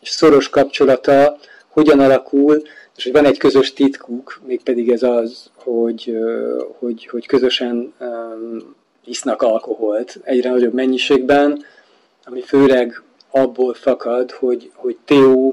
és 0.00 0.08
szoros 0.08 0.48
kapcsolata 0.48 1.38
hogyan 1.68 2.00
alakul, 2.00 2.62
és 2.96 3.08
van 3.12 3.24
egy 3.24 3.38
közös 3.38 3.72
titkuk, 3.72 4.40
mégpedig 4.46 4.90
ez 4.90 5.02
az, 5.02 5.50
hogy, 5.54 6.18
hogy, 6.78 7.06
hogy 7.06 7.26
közösen 7.26 7.94
isznak 9.04 9.42
alkoholt 9.42 10.18
egyre 10.22 10.50
nagyobb 10.50 10.74
mennyiségben, 10.74 11.64
ami 12.24 12.40
főleg 12.40 13.02
abból 13.30 13.74
fakad, 13.74 14.30
hogy, 14.30 14.70
hogy 14.74 14.96
Theo 15.04 15.52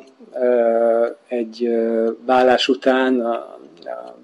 egy 1.27 1.70
vállás 2.25 2.67
után 2.67 3.20
a, 3.20 3.32
a, 3.32 4.17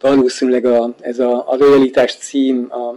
valószínűleg 0.00 0.64
a, 0.64 0.94
ez 1.00 1.18
a, 1.18 1.50
a 1.50 1.56
lojalitás 1.56 2.14
cím 2.14 2.66
a, 2.70 2.88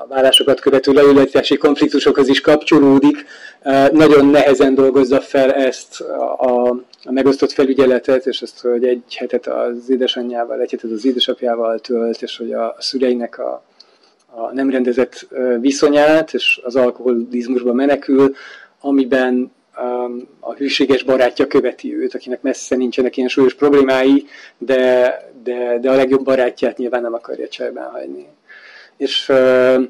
a 0.00 0.06
vállásokat 0.08 0.60
követő 0.60 0.92
lojalitási 0.92 1.56
konfliktusokhoz 1.56 2.28
is 2.28 2.40
kapcsolódik. 2.40 3.24
Nagyon 3.92 4.26
nehezen 4.26 4.74
dolgozza 4.74 5.20
fel 5.20 5.52
ezt 5.52 6.00
a, 6.00 6.76
a 7.04 7.10
megosztott 7.10 7.52
felügyeletet, 7.52 8.26
és 8.26 8.42
ezt, 8.42 8.60
hogy 8.60 8.84
egy 8.84 9.14
hetet 9.16 9.46
az 9.46 9.90
édesanyjával, 9.90 10.60
egy 10.60 10.70
hetet 10.70 10.90
az 10.90 11.04
édesapjával 11.04 11.78
tölt, 11.78 12.22
és 12.22 12.36
hogy 12.36 12.52
a 12.52 12.76
szüleinek 12.78 13.38
a, 13.38 13.62
a 14.26 14.52
nem 14.52 14.70
rendezett 14.70 15.26
viszonyát, 15.60 16.34
és 16.34 16.60
az 16.64 16.76
alkoholizmusba 16.76 17.72
menekül, 17.72 18.34
amiben 18.80 19.52
um, 19.82 20.28
a 20.40 20.54
hűséges 20.54 21.02
barátja 21.02 21.46
követi 21.46 21.96
őt, 21.96 22.14
akinek 22.14 22.42
messze 22.42 22.76
nincsenek 22.76 23.16
ilyen 23.16 23.28
súlyos 23.28 23.54
problémái, 23.54 24.26
de, 24.58 25.16
de, 25.42 25.78
de 25.80 25.90
a 25.90 25.94
legjobb 25.94 26.24
barátját 26.24 26.76
nyilván 26.76 27.02
nem 27.02 27.14
akarja 27.14 27.48
cserben 27.48 27.90
hagyni. 27.90 28.26
És 28.96 29.28
uh, 29.28 29.84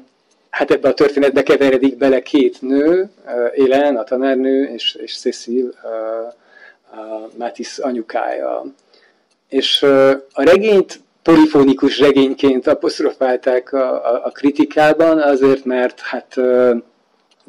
hát 0.49 0.71
ebbe 0.71 0.89
a 0.89 0.93
történetbe 0.93 1.43
keveredik 1.43 1.97
bele 1.97 2.21
két 2.21 2.61
nő, 2.61 3.09
uh, 3.25 3.51
Élen, 3.53 3.97
a 3.97 4.03
tanárnő, 4.03 4.63
és, 4.63 4.95
és 4.95 5.19
Cecil, 5.19 5.73
uh, 5.83 6.33
Mátis 7.37 7.77
anyukája. 7.77 8.65
És 9.49 9.81
uh, 9.81 10.11
a 10.33 10.43
regényt 10.43 10.99
polifonikus 11.23 11.99
regényként 11.99 12.67
apostrofálták 12.67 13.73
a, 13.73 14.13
a, 14.13 14.25
a 14.25 14.29
kritikában, 14.29 15.19
azért, 15.19 15.65
mert 15.65 15.99
hát 15.99 16.33
uh, 16.37 16.77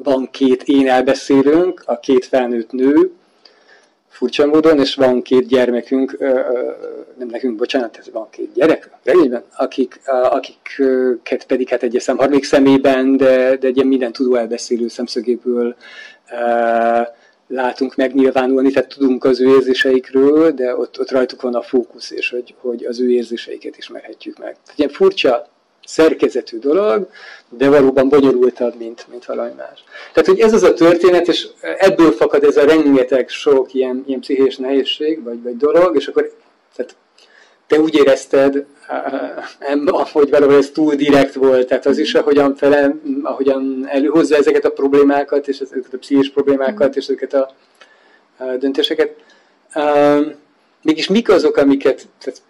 van 0.03 0.29
két 0.31 0.63
én 0.63 0.89
elbeszélőnk, 0.89 1.83
a 1.85 1.99
két 1.99 2.25
felnőtt 2.25 2.71
nő, 2.71 3.11
furcsa 4.21 4.45
módon, 4.45 4.79
és 4.79 4.95
van 4.95 5.21
két 5.21 5.47
gyermekünk, 5.47 6.17
nem 7.17 7.27
nekünk, 7.27 7.55
bocsánat, 7.55 7.97
ez 7.97 8.11
van 8.11 8.27
két 8.29 8.53
gyerek, 8.53 8.89
regényben, 9.03 9.43
akik, 9.57 10.01
akiket 10.05 11.45
pedig 11.47 11.69
hát 11.69 11.83
egy 11.83 11.97
szem 11.99 12.17
harmadik 12.17 12.43
szemében, 12.43 13.17
de, 13.17 13.55
de 13.57 13.67
egy 13.67 13.75
ilyen 13.75 13.87
minden 13.87 14.11
tudó 14.11 14.35
elbeszélő 14.35 14.87
szemszögéből 14.87 15.75
látunk 17.47 17.95
megnyilvánulni, 17.95 18.71
tehát 18.71 18.89
tudunk 18.89 19.23
az 19.23 19.41
ő 19.41 19.55
érzéseikről, 19.55 20.51
de 20.51 20.75
ott, 20.75 20.99
ott 20.99 21.11
rajtuk 21.11 21.41
van 21.41 21.55
a 21.55 21.61
fókusz, 21.61 22.11
és 22.11 22.29
hogy, 22.29 22.55
hogy 22.57 22.85
az 22.85 22.99
ő 22.99 23.09
érzéseiket 23.09 23.77
ismerhetjük 23.77 24.37
meg. 24.37 24.57
Tehát 24.63 24.79
ilyen 24.79 24.89
furcsa 24.89 25.47
szerkezetű 25.91 26.57
dolog, 26.57 27.07
de 27.49 27.69
valóban 27.69 28.09
bonyolultabb, 28.09 28.75
mint, 28.77 29.05
mint 29.09 29.25
valami 29.25 29.51
más. 29.57 29.83
Tehát, 30.13 30.29
hogy 30.29 30.39
ez 30.39 30.53
az 30.53 30.63
a 30.63 30.73
történet, 30.73 31.27
és 31.27 31.47
ebből 31.77 32.11
fakad 32.11 32.43
ez 32.43 32.57
a 32.57 32.65
rengeteg 32.65 33.29
sok 33.29 33.73
ilyen, 33.73 34.03
ilyen 34.07 34.19
pszichés 34.19 34.57
nehézség, 34.57 35.23
vagy, 35.23 35.41
vagy 35.41 35.57
dolog, 35.57 35.95
és 35.95 36.07
akkor 36.07 36.31
tehát 36.75 36.95
te 37.67 37.79
úgy 37.79 37.95
érezted, 37.95 38.65
hogy 40.11 40.29
valahol 40.29 40.55
ez 40.55 40.69
túl 40.69 40.95
direkt 40.95 41.33
volt, 41.33 41.67
tehát 41.67 41.85
az 41.85 41.97
is, 41.97 42.15
ahogyan, 42.15 42.55
fele, 42.55 42.95
ahogyan 43.23 43.85
előhozza 43.87 44.35
ezeket 44.35 44.65
a 44.65 44.71
problémákat, 44.71 45.47
és 45.47 45.59
ezeket 45.59 45.93
a 45.93 45.97
pszichés 45.97 46.29
problémákat, 46.29 46.95
és 46.95 47.03
ezeket 47.07 47.33
a, 47.33 47.53
döntéseket. 48.59 49.15
mégis 50.81 51.07
mik 51.07 51.29
azok, 51.29 51.57
amiket, 51.57 52.07
tehát 52.19 52.41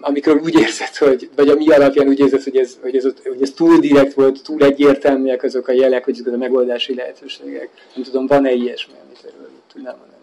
amikor 0.00 0.40
úgy 0.42 0.54
érzed, 0.54 0.96
hogy, 0.96 1.30
vagy 1.36 1.48
ami 1.48 1.70
alapján 1.70 2.08
úgy 2.08 2.18
érzed, 2.18 2.42
hogy 2.42 2.56
ez, 2.56 2.78
hogy, 2.80 2.96
ez, 2.96 3.04
hogy 3.22 3.42
ez 3.42 3.50
túl 3.50 3.78
direkt 3.78 4.14
volt, 4.14 4.42
túl 4.42 4.62
egyértelműek 4.62 5.42
azok 5.42 5.68
a 5.68 5.72
jelek, 5.72 6.04
hogy 6.04 6.18
azok 6.20 6.34
a 6.34 6.36
megoldási 6.36 6.94
lehetőségek. 6.94 7.68
Nem 7.94 8.04
tudom, 8.04 8.26
van-e 8.26 8.52
ilyesmi, 8.52 8.94
amit 9.04 9.24
erről 9.24 9.50
tudnám 9.72 9.96
mondani? 9.96 10.16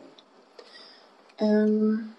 Um, 1.39 2.15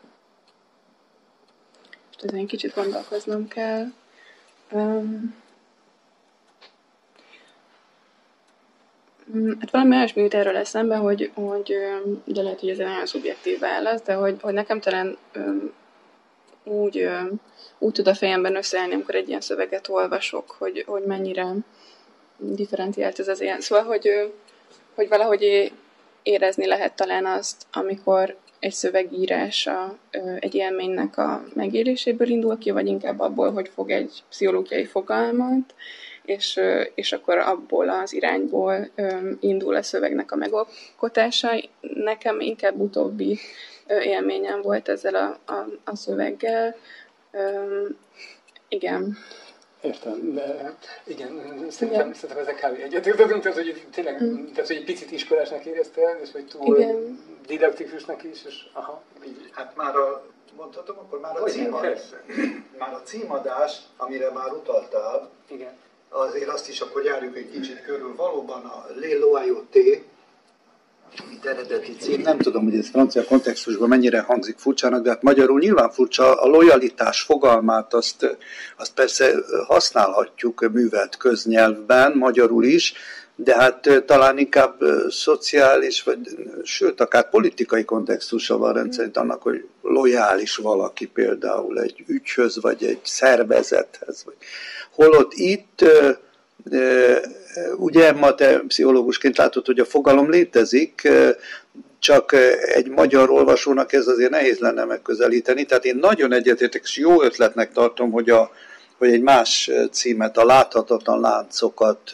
ezen 2.23 2.47
kicsit 2.47 2.75
gondolkoznom 2.75 3.49
kell. 3.49 3.85
Um, 4.73 5.35
hát 9.61 9.71
valami 9.71 9.97
olyasmi 9.97 10.23
jut 10.23 10.35
erről 10.35 10.57
eszembe, 10.57 10.97
hogy, 10.97 11.31
hogy 11.35 11.77
de 12.25 12.43
lehet, 12.43 12.61
hogy 12.61 12.69
ez 12.69 12.79
egy 12.79 12.87
nagyon 12.87 13.07
szubjektív 13.07 13.59
válasz, 13.59 14.03
de 14.03 14.15
hogy, 14.15 14.37
hogy 14.41 14.53
nekem 14.53 14.81
talán 14.81 15.17
úgy, 16.67 17.09
úgy 17.79 17.93
tud 17.93 18.09
a 18.09 18.15
fejemben 18.15 18.57
összeállni, 18.57 18.95
amikor 18.95 19.15
egy 19.15 19.29
ilyen 19.29 19.41
szöveget 19.41 19.89
olvasok, 19.89 20.51
hogy, 20.51 20.85
hogy 20.87 21.03
mennyire 21.03 21.47
differenciált 22.39 23.19
ez 23.19 23.29
az 23.29 23.41
ilyen. 23.41 23.61
Szóval, 23.61 23.85
hogy, 23.85 24.33
hogy 24.95 25.09
valahogy 25.09 25.73
érezni 26.23 26.67
lehet 26.67 26.97
talán 26.97 27.27
azt, 27.27 27.67
amikor 27.73 28.37
egy 28.59 28.73
szövegírása 28.73 29.99
egy 30.39 30.55
élménynek 30.55 31.19
a 31.19 31.45
megéléséből 31.55 32.29
indul 32.29 32.59
ki, 32.59 32.71
vagy 32.71 32.87
inkább 32.87 33.21
abból, 33.21 33.53
hogy 33.53 33.71
fog 33.75 33.91
egy 33.91 34.23
pszichológiai 34.29 34.85
fogalmat, 34.85 35.75
és, 36.25 36.61
és 36.95 37.13
akkor 37.13 37.39
abból 37.39 37.89
az 37.89 38.13
irányból 38.13 38.91
indul 39.41 39.75
a 39.75 39.83
szövegnek 39.83 40.33
a 40.33 40.37
megalkotása. 40.37 41.49
Nekem 41.81 42.41
inkább 42.41 42.81
utóbbi 42.81 43.39
élményem 43.89 44.63
volt 44.63 44.89
ezzel 44.89 45.15
a, 45.15 45.53
a, 45.53 45.67
a 45.85 45.97
szöveggel. 45.97 46.77
Igen. 48.69 49.17
Értem, 49.81 50.35
de 50.35 50.77
igen, 51.05 51.31
szerintem, 51.71 52.13
szerintem 52.13 52.39
ezek 52.39 52.57
kb. 52.57 52.83
egyetértetünk, 52.83 53.43
tehát 53.43 53.57
hogy 53.57 53.87
tényleg, 53.93 54.23
mm. 54.23 54.45
tehát, 54.45 54.67
hogy 54.67 54.77
egy 54.77 54.85
picit 54.85 55.11
iskolásnak 55.11 55.65
éreztél, 55.65 56.19
és 56.23 56.33
hogy 56.33 56.47
túl 56.47 56.77
igen. 56.79 57.19
didaktikusnak 57.47 58.23
is, 58.25 58.45
és 58.45 58.67
aha, 58.73 59.03
így. 59.27 59.51
Hát 59.53 59.77
már 59.77 59.97
a, 59.97 60.25
mondhatom, 60.57 60.99
akkor 60.99 61.21
már 61.21 61.37
a, 61.37 61.45
címadás, 61.45 62.01
már 62.79 62.95
a 62.95 63.03
címadás, 63.03 63.79
amire 63.97 64.31
már 64.31 64.53
utaltál, 64.53 65.31
igen. 65.49 65.77
azért 66.09 66.49
azt 66.49 66.69
is 66.69 66.81
akkor 66.81 67.05
járjuk 67.05 67.37
egy 67.37 67.51
kicsit 67.51 67.83
körül. 67.83 68.15
Valóban 68.17 68.65
a 68.65 68.87
Le 68.95 69.19
Loyauté, 69.19 70.05
mint 71.29 71.47
eredeti 71.47 71.97
cím, 71.99 72.21
nem 72.21 72.39
tudom, 72.39 72.65
hogy 72.65 72.77
ez 72.77 72.89
francia 72.89 73.25
kontextusban 73.25 73.89
mennyire 73.89 74.21
hangzik 74.21 74.59
furcsának, 74.59 75.03
de 75.03 75.11
hát 75.11 75.23
magyarul 75.23 75.59
nyilván 75.59 75.91
furcsa, 75.91 76.41
a 76.41 76.47
lojalitás 76.47 77.23
fogalmát 77.23 77.95
azt, 77.95 78.37
azt 78.77 78.95
persze 78.95 79.35
használhatjuk 79.67 80.69
művelt 80.73 81.17
köznyelvben, 81.17 82.13
magyarul 82.17 82.65
is, 82.65 82.95
de 83.39 83.55
hát 83.55 84.03
talán 84.07 84.39
inkább 84.39 84.81
szociális, 85.09 86.03
vagy 86.03 86.19
sőt, 86.63 87.01
akár 87.01 87.31
politikai 87.31 87.85
kontextusa 87.85 88.59
van 88.59 88.73
rendszerint 88.73 89.17
annak, 89.17 89.43
hogy 89.43 89.65
lojális 89.83 90.57
valaki 90.57 91.07
például 91.07 91.81
egy 91.81 92.05
ügyhöz, 92.07 92.61
vagy 92.61 92.85
egy 92.85 93.01
szervezethez. 93.03 94.23
Vagy. 94.25 94.37
Holott 94.91 95.33
itt 95.35 95.85
Ugye 97.77 98.13
ma 98.13 98.35
te 98.35 98.59
pszichológusként 98.69 99.37
látod, 99.37 99.67
hogy 99.67 99.79
a 99.79 99.85
fogalom 99.85 100.31
létezik, 100.31 101.09
csak 101.99 102.33
egy 102.61 102.89
magyar 102.89 103.31
olvasónak 103.31 103.93
ez 103.93 104.07
azért 104.07 104.31
nehéz 104.31 104.59
lenne 104.59 104.85
megközelíteni. 104.85 105.65
Tehát 105.65 105.85
én 105.85 105.97
nagyon 105.97 106.33
egyetértek, 106.33 106.83
és 106.85 106.97
jó 106.97 107.23
ötletnek 107.23 107.73
tartom, 107.73 108.11
hogy, 108.11 108.31
a, 108.31 108.51
hogy 108.99 109.13
egy 109.13 109.23
más 109.23 109.71
címet, 109.91 110.37
a 110.37 110.45
láthatatlan 110.45 111.21
láncokat 111.21 112.11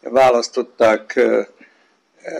választották 0.00 1.20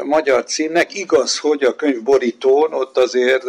magyar 0.04 0.44
címnek. 0.44 0.94
Igaz, 0.94 1.38
hogy 1.38 1.62
a 1.62 1.76
könyv 1.76 2.02
borítón 2.02 2.72
ott 2.72 2.98
azért 2.98 3.44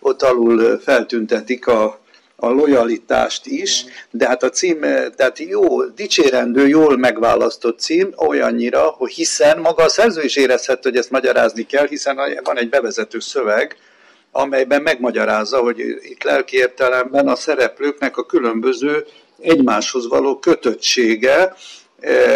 ott 0.00 0.22
alul 0.22 0.78
feltüntetik 0.78 1.66
a, 1.66 1.98
a 2.40 2.48
lojalitást 2.48 3.46
is, 3.46 3.84
de 4.10 4.26
hát 4.26 4.42
a 4.42 4.48
cím, 4.48 4.80
tehát 5.16 5.38
jó, 5.38 5.84
dicsérendő, 5.84 6.68
jól 6.68 6.96
megválasztott 6.96 7.78
cím, 7.78 8.12
olyannyira, 8.16 8.80
hogy 8.80 9.12
hiszen 9.12 9.58
maga 9.58 9.82
a 9.82 9.88
szerző 9.88 10.22
is 10.22 10.36
érezhet, 10.36 10.82
hogy 10.82 10.96
ezt 10.96 11.10
magyarázni 11.10 11.62
kell, 11.66 11.86
hiszen 11.86 12.18
van 12.44 12.58
egy 12.58 12.68
bevezető 12.68 13.20
szöveg, 13.20 13.76
amelyben 14.32 14.82
megmagyarázza, 14.82 15.58
hogy 15.58 15.78
itt 16.02 16.22
lelki 16.22 16.56
értelemben 16.56 17.28
a 17.28 17.36
szereplőknek 17.36 18.16
a 18.16 18.26
különböző 18.26 19.04
egymáshoz 19.40 20.08
való 20.08 20.38
kötöttsége, 20.38 21.54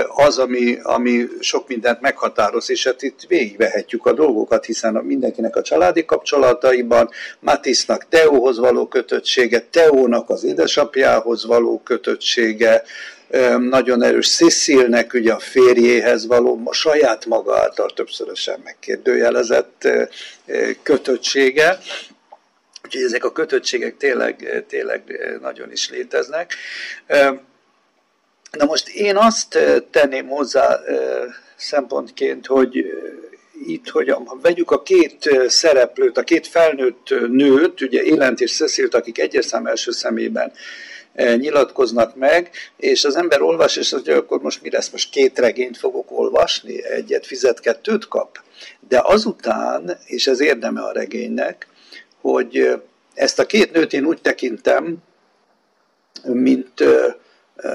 az, 0.08 0.38
ami, 0.38 0.78
ami 0.82 1.26
sok 1.40 1.68
mindent 1.68 2.00
meghatároz, 2.00 2.70
és 2.70 2.84
hát 2.84 3.02
itt 3.02 3.20
végigvehetjük 3.28 4.06
a 4.06 4.12
dolgokat, 4.12 4.64
hiszen 4.64 4.94
mindenkinek 4.94 5.56
a 5.56 5.62
családi 5.62 6.04
kapcsolataiban, 6.04 7.10
Matisznak 7.40 8.08
Teóhoz 8.08 8.58
való 8.58 8.86
kötöttsége, 8.86 9.60
Teónak 9.70 10.30
az 10.30 10.44
édesapjához 10.44 11.46
való 11.46 11.80
kötöttsége, 11.84 12.82
nagyon 13.58 14.02
erős 14.02 14.34
Cecilnek 14.34 15.12
ugye 15.14 15.32
a 15.32 15.38
férjéhez 15.38 16.26
való, 16.26 16.60
a 16.64 16.72
saját 16.72 17.26
maga 17.26 17.58
által 17.58 17.90
többszörösen 17.90 18.60
megkérdőjelezett 18.64 19.88
kötöttsége, 20.82 21.78
úgyhogy 22.84 23.02
ezek 23.02 23.24
a 23.24 23.32
kötöttségek 23.32 23.96
tényleg, 23.96 24.64
tényleg 24.68 25.02
nagyon 25.42 25.72
is 25.72 25.90
léteznek. 25.90 26.54
Na 28.58 28.64
most 28.64 28.88
én 28.88 29.16
azt 29.16 29.58
tenném 29.90 30.28
hozzá 30.28 30.80
szempontként, 31.56 32.46
hogy 32.46 32.86
itt, 33.66 33.88
hogy 33.88 34.14
vegyük 34.42 34.70
a 34.70 34.82
két 34.82 35.28
szereplőt, 35.46 36.16
a 36.16 36.22
két 36.22 36.46
felnőtt 36.46 37.14
nőt, 37.28 37.80
ugye 37.80 38.02
Élent 38.02 38.40
és 38.40 38.56
Cecilt, 38.56 38.94
akik 38.94 39.18
egyes 39.18 39.44
szám 39.44 39.66
első 39.66 39.90
szemében 39.90 40.52
nyilatkoznak 41.14 42.16
meg, 42.16 42.50
és 42.76 43.04
az 43.04 43.16
ember 43.16 43.42
olvas, 43.42 43.76
és 43.76 43.92
azt 43.92 43.92
mondja, 43.92 44.16
akkor 44.16 44.40
most 44.40 44.62
mi 44.62 44.70
lesz, 44.70 44.90
most 44.90 45.10
két 45.10 45.38
regényt 45.38 45.76
fogok 45.76 46.10
olvasni, 46.10 46.84
egyet 46.84 47.26
fizet, 47.26 47.60
kettőt 47.60 48.08
kap. 48.08 48.38
De 48.88 49.00
azután, 49.04 49.98
és 50.06 50.26
ez 50.26 50.40
érdeme 50.40 50.80
a 50.80 50.92
regénynek, 50.92 51.66
hogy 52.20 52.80
ezt 53.14 53.38
a 53.38 53.46
két 53.46 53.72
nőt 53.72 53.92
én 53.92 54.04
úgy 54.04 54.20
tekintem, 54.20 54.96
mint 56.24 56.84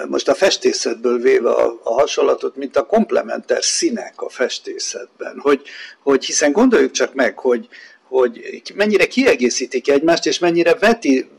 most 0.07 0.27
a 0.27 0.33
festészetből 0.33 1.19
véve 1.19 1.49
a, 1.49 1.79
a 1.83 1.93
hasonlatot, 1.93 2.55
mint 2.55 2.77
a 2.77 2.85
komplementer 2.85 3.63
színek 3.63 4.21
a 4.21 4.29
festészetben. 4.29 5.39
Hogy, 5.39 5.61
hogy 6.03 6.25
hiszen 6.25 6.51
gondoljuk 6.51 6.91
csak 6.91 7.13
meg, 7.13 7.39
hogy, 7.39 7.67
hogy 8.07 8.73
mennyire 8.75 9.07
kiegészítik 9.07 9.89
egymást, 9.89 10.25
és 10.25 10.39
mennyire 10.39 10.73
veti, 10.73 11.29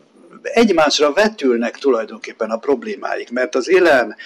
egymásra 0.43 1.13
vetülnek 1.13 1.77
tulajdonképpen 1.79 2.51
a 2.51 2.59
problémáik. 2.59 3.31
Mert 3.31 3.55
az 3.55 3.69
élen 3.69 4.17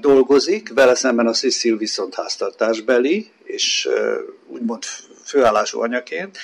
dolgozik, 0.00 0.72
vele 0.74 0.94
szemben 0.94 1.26
a 1.26 1.32
Cecil 1.32 1.76
viszont 1.76 2.14
háztartásbeli, 2.14 3.30
és 3.44 3.88
úgymond 4.46 4.84
főállású 5.24 5.80
anyaként. 5.80 6.38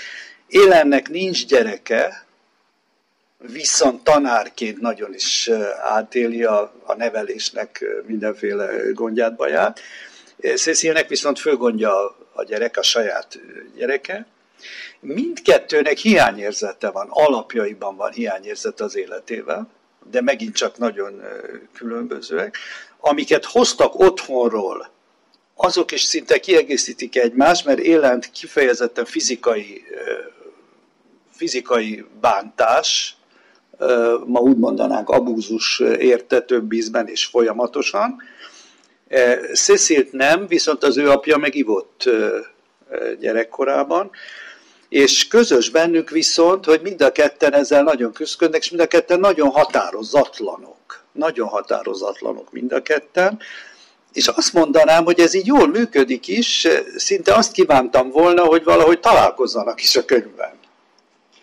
Élennek 0.48 1.08
nincs 1.08 1.46
gyereke, 1.46 2.26
viszont 3.38 4.04
tanárként 4.04 4.80
nagyon 4.80 5.14
is 5.14 5.50
átéli 5.82 6.44
a, 6.44 6.72
a 6.84 6.94
nevelésnek 6.94 7.84
mindenféle 8.06 8.68
gondját, 8.92 9.36
baját. 9.36 9.80
Cecilnek 10.54 11.08
viszont 11.08 11.38
főgondja 11.38 12.16
a, 12.32 12.44
gyerek, 12.44 12.76
a 12.76 12.82
saját 12.82 13.38
gyereke. 13.76 14.26
Mindkettőnek 15.00 15.96
hiányérzete 15.96 16.90
van, 16.90 17.06
alapjaiban 17.10 17.96
van 17.96 18.10
hiányérzete 18.10 18.84
az 18.84 18.96
életével, 18.96 19.70
de 20.10 20.20
megint 20.20 20.54
csak 20.54 20.78
nagyon 20.78 21.22
különbözőek. 21.74 22.56
Amiket 23.00 23.44
hoztak 23.44 23.98
otthonról, 23.98 24.90
azok 25.54 25.92
is 25.92 26.02
szinte 26.02 26.38
kiegészítik 26.38 27.16
egymást, 27.16 27.64
mert 27.64 27.78
élent 27.78 28.30
kifejezetten 28.30 29.04
fizikai, 29.04 29.84
fizikai 31.30 32.04
bántás, 32.20 33.17
ma 34.26 34.40
úgy 34.40 34.56
mondanánk 34.56 35.08
abúzus 35.08 35.80
érte 35.98 36.40
több 36.40 36.72
ízben 36.72 37.06
és 37.06 37.24
folyamatosan. 37.24 38.16
Cecilt 39.54 40.12
nem, 40.12 40.46
viszont 40.46 40.84
az 40.84 40.96
ő 40.96 41.10
apja 41.10 41.36
meg 41.36 41.54
ivott 41.54 42.10
gyerekkorában, 43.20 44.10
és 44.88 45.28
közös 45.28 45.70
bennük 45.70 46.10
viszont, 46.10 46.64
hogy 46.64 46.80
mind 46.82 47.02
a 47.02 47.12
ketten 47.12 47.54
ezzel 47.54 47.82
nagyon 47.82 48.12
küzdködnek, 48.12 48.62
és 48.62 48.70
mind 48.70 48.82
a 48.82 48.86
ketten 48.86 49.20
nagyon 49.20 49.50
határozatlanok. 49.50 50.76
Nagyon 51.12 51.48
határozatlanok 51.48 52.52
mind 52.52 52.72
a 52.72 52.82
ketten. 52.82 53.38
És 54.12 54.26
azt 54.26 54.52
mondanám, 54.52 55.04
hogy 55.04 55.20
ez 55.20 55.34
így 55.34 55.46
jól 55.46 55.66
működik 55.66 56.28
is, 56.28 56.68
szinte 56.96 57.34
azt 57.34 57.52
kívántam 57.52 58.10
volna, 58.10 58.44
hogy 58.44 58.64
valahogy 58.64 59.00
találkozzanak 59.00 59.82
is 59.82 59.96
a 59.96 60.04
könyvben. 60.04 60.52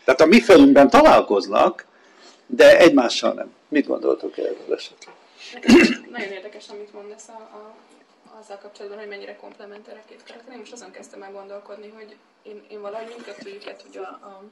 Tehát 0.06 0.22
a 0.22 0.26
mi 0.26 0.42
fejünkben 0.42 0.90
találkoznak, 0.90 1.86
de 2.48 2.78
egymással 2.78 3.34
nem. 3.34 3.54
Mit 3.68 3.88
gondoltok 3.88 4.38
erről 4.38 4.74
esetleg? 4.76 5.16
Nagyon 6.12 6.32
érdekes, 6.32 6.70
amit 6.70 6.94
mondasz 6.94 7.28
a, 7.28 7.32
a, 7.32 7.76
azzal 8.40 8.58
kapcsolatban, 8.58 9.00
hogy 9.00 9.10
mennyire 9.10 9.36
komplementerek 9.36 10.06
két 10.10 10.24
karakter. 10.28 10.54
Én 10.54 10.60
most 10.60 10.74
azon 10.74 10.92
kezdtem 10.92 11.24
el 11.24 11.32
gondolkodni, 11.32 11.92
hogy 11.96 12.16
én, 12.44 12.64
én 12.70 12.82
valahogy 12.82 13.08
mindkettőjüket 13.08 13.82
hogy 13.82 13.98
a, 13.98 14.08
a 14.08 14.44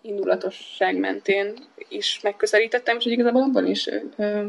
indulatosság 0.00 0.96
mentén 0.96 1.54
is 1.88 2.20
megközelítettem, 2.22 2.96
és 2.96 3.02
hogy 3.02 3.12
igazából 3.12 3.42
abban 3.42 3.66
is 3.66 3.86
ö, 3.86 4.00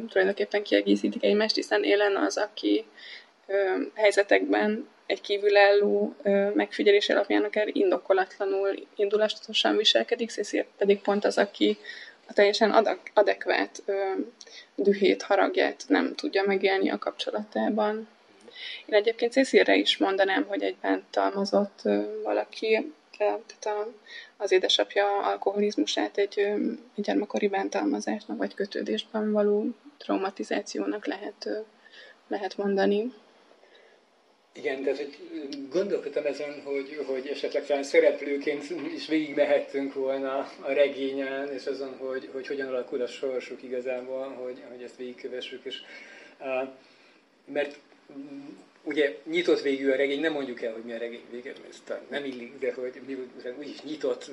tulajdonképpen 0.09 0.63
kiegészítik 0.63 1.23
egymást, 1.23 1.55
hiszen 1.55 1.83
Élen 1.83 2.15
az, 2.15 2.37
aki 2.37 2.85
ö, 3.47 3.81
helyzetekben 3.93 4.87
egy 5.05 5.21
kívülálló 5.21 6.15
megfigyelés 6.53 7.09
alapján 7.09 7.43
akár 7.43 7.67
indokolatlanul 7.71 8.87
indulatosan 8.95 9.77
viselkedik, 9.77 10.29
Cecil 10.29 10.65
pedig 10.77 11.01
pont 11.01 11.25
az, 11.25 11.37
aki 11.37 11.77
a 12.27 12.33
teljesen 12.33 12.71
adek- 12.71 13.11
adekvát 13.13 13.81
ö, 13.85 14.13
dühét, 14.75 15.21
haragját 15.21 15.83
nem 15.87 16.15
tudja 16.15 16.43
megélni 16.45 16.89
a 16.89 16.97
kapcsolatában. 16.97 18.07
Én 18.85 18.95
egyébként 18.95 19.31
Cecilre 19.31 19.75
is 19.75 19.97
mondanám, 19.97 20.45
hogy 20.47 20.63
egy 20.63 20.75
bántalmazott 20.81 21.79
ö, 21.83 22.21
valaki, 22.23 22.93
tehát 23.17 23.43
a, 23.59 23.91
az 24.37 24.51
édesapja 24.51 25.23
alkoholizmusát 25.23 26.17
egy, 26.17 26.39
ö, 26.39 26.53
egy 26.95 27.03
gyermekkori 27.03 27.47
bántalmazásnak 27.47 28.37
vagy 28.37 28.53
kötődésben 28.53 29.31
való 29.31 29.67
traumatizációnak 29.97 31.05
lehet, 31.05 31.45
ö, 31.45 31.59
lehet 32.27 32.57
mondani. 32.57 33.13
Igen, 34.57 34.83
tehát 34.83 34.97
hogy 34.97 35.17
gondolkodtam 35.69 36.25
ezen, 36.25 36.61
hogy, 36.63 37.03
hogy 37.05 37.27
esetleg 37.27 37.65
talán 37.65 37.83
szereplőként 37.83 38.69
is 38.95 39.07
végigmehettünk 39.07 39.93
volna 39.93 40.51
a 40.61 40.71
regényen, 40.71 41.53
és 41.53 41.65
azon, 41.65 41.97
hogy, 41.97 42.29
hogy 42.33 42.47
hogyan 42.47 42.67
alakul 42.67 43.01
a 43.01 43.07
sorsuk 43.07 43.63
igazából, 43.63 44.27
hogy, 44.27 44.61
hogy 44.69 44.83
ezt 44.83 44.95
végigkövessük. 44.95 45.65
És, 45.65 45.81
uh, 46.39 46.69
mert 47.45 47.79
ugye 48.83 49.17
nyitott 49.23 49.61
végű 49.61 49.89
a 49.89 49.95
regény, 49.95 50.19
nem 50.19 50.33
mondjuk 50.33 50.61
el, 50.61 50.73
hogy 50.73 50.83
mi 50.83 50.93
a 50.93 50.97
regény 50.97 51.23
vége, 51.31 51.53
ez 51.69 51.97
nem 52.09 52.25
illik, 52.25 52.59
de 52.59 52.73
hogy 52.73 53.01
mi 53.05 53.17
úgyis 53.57 53.81
nyitott, 53.81 54.31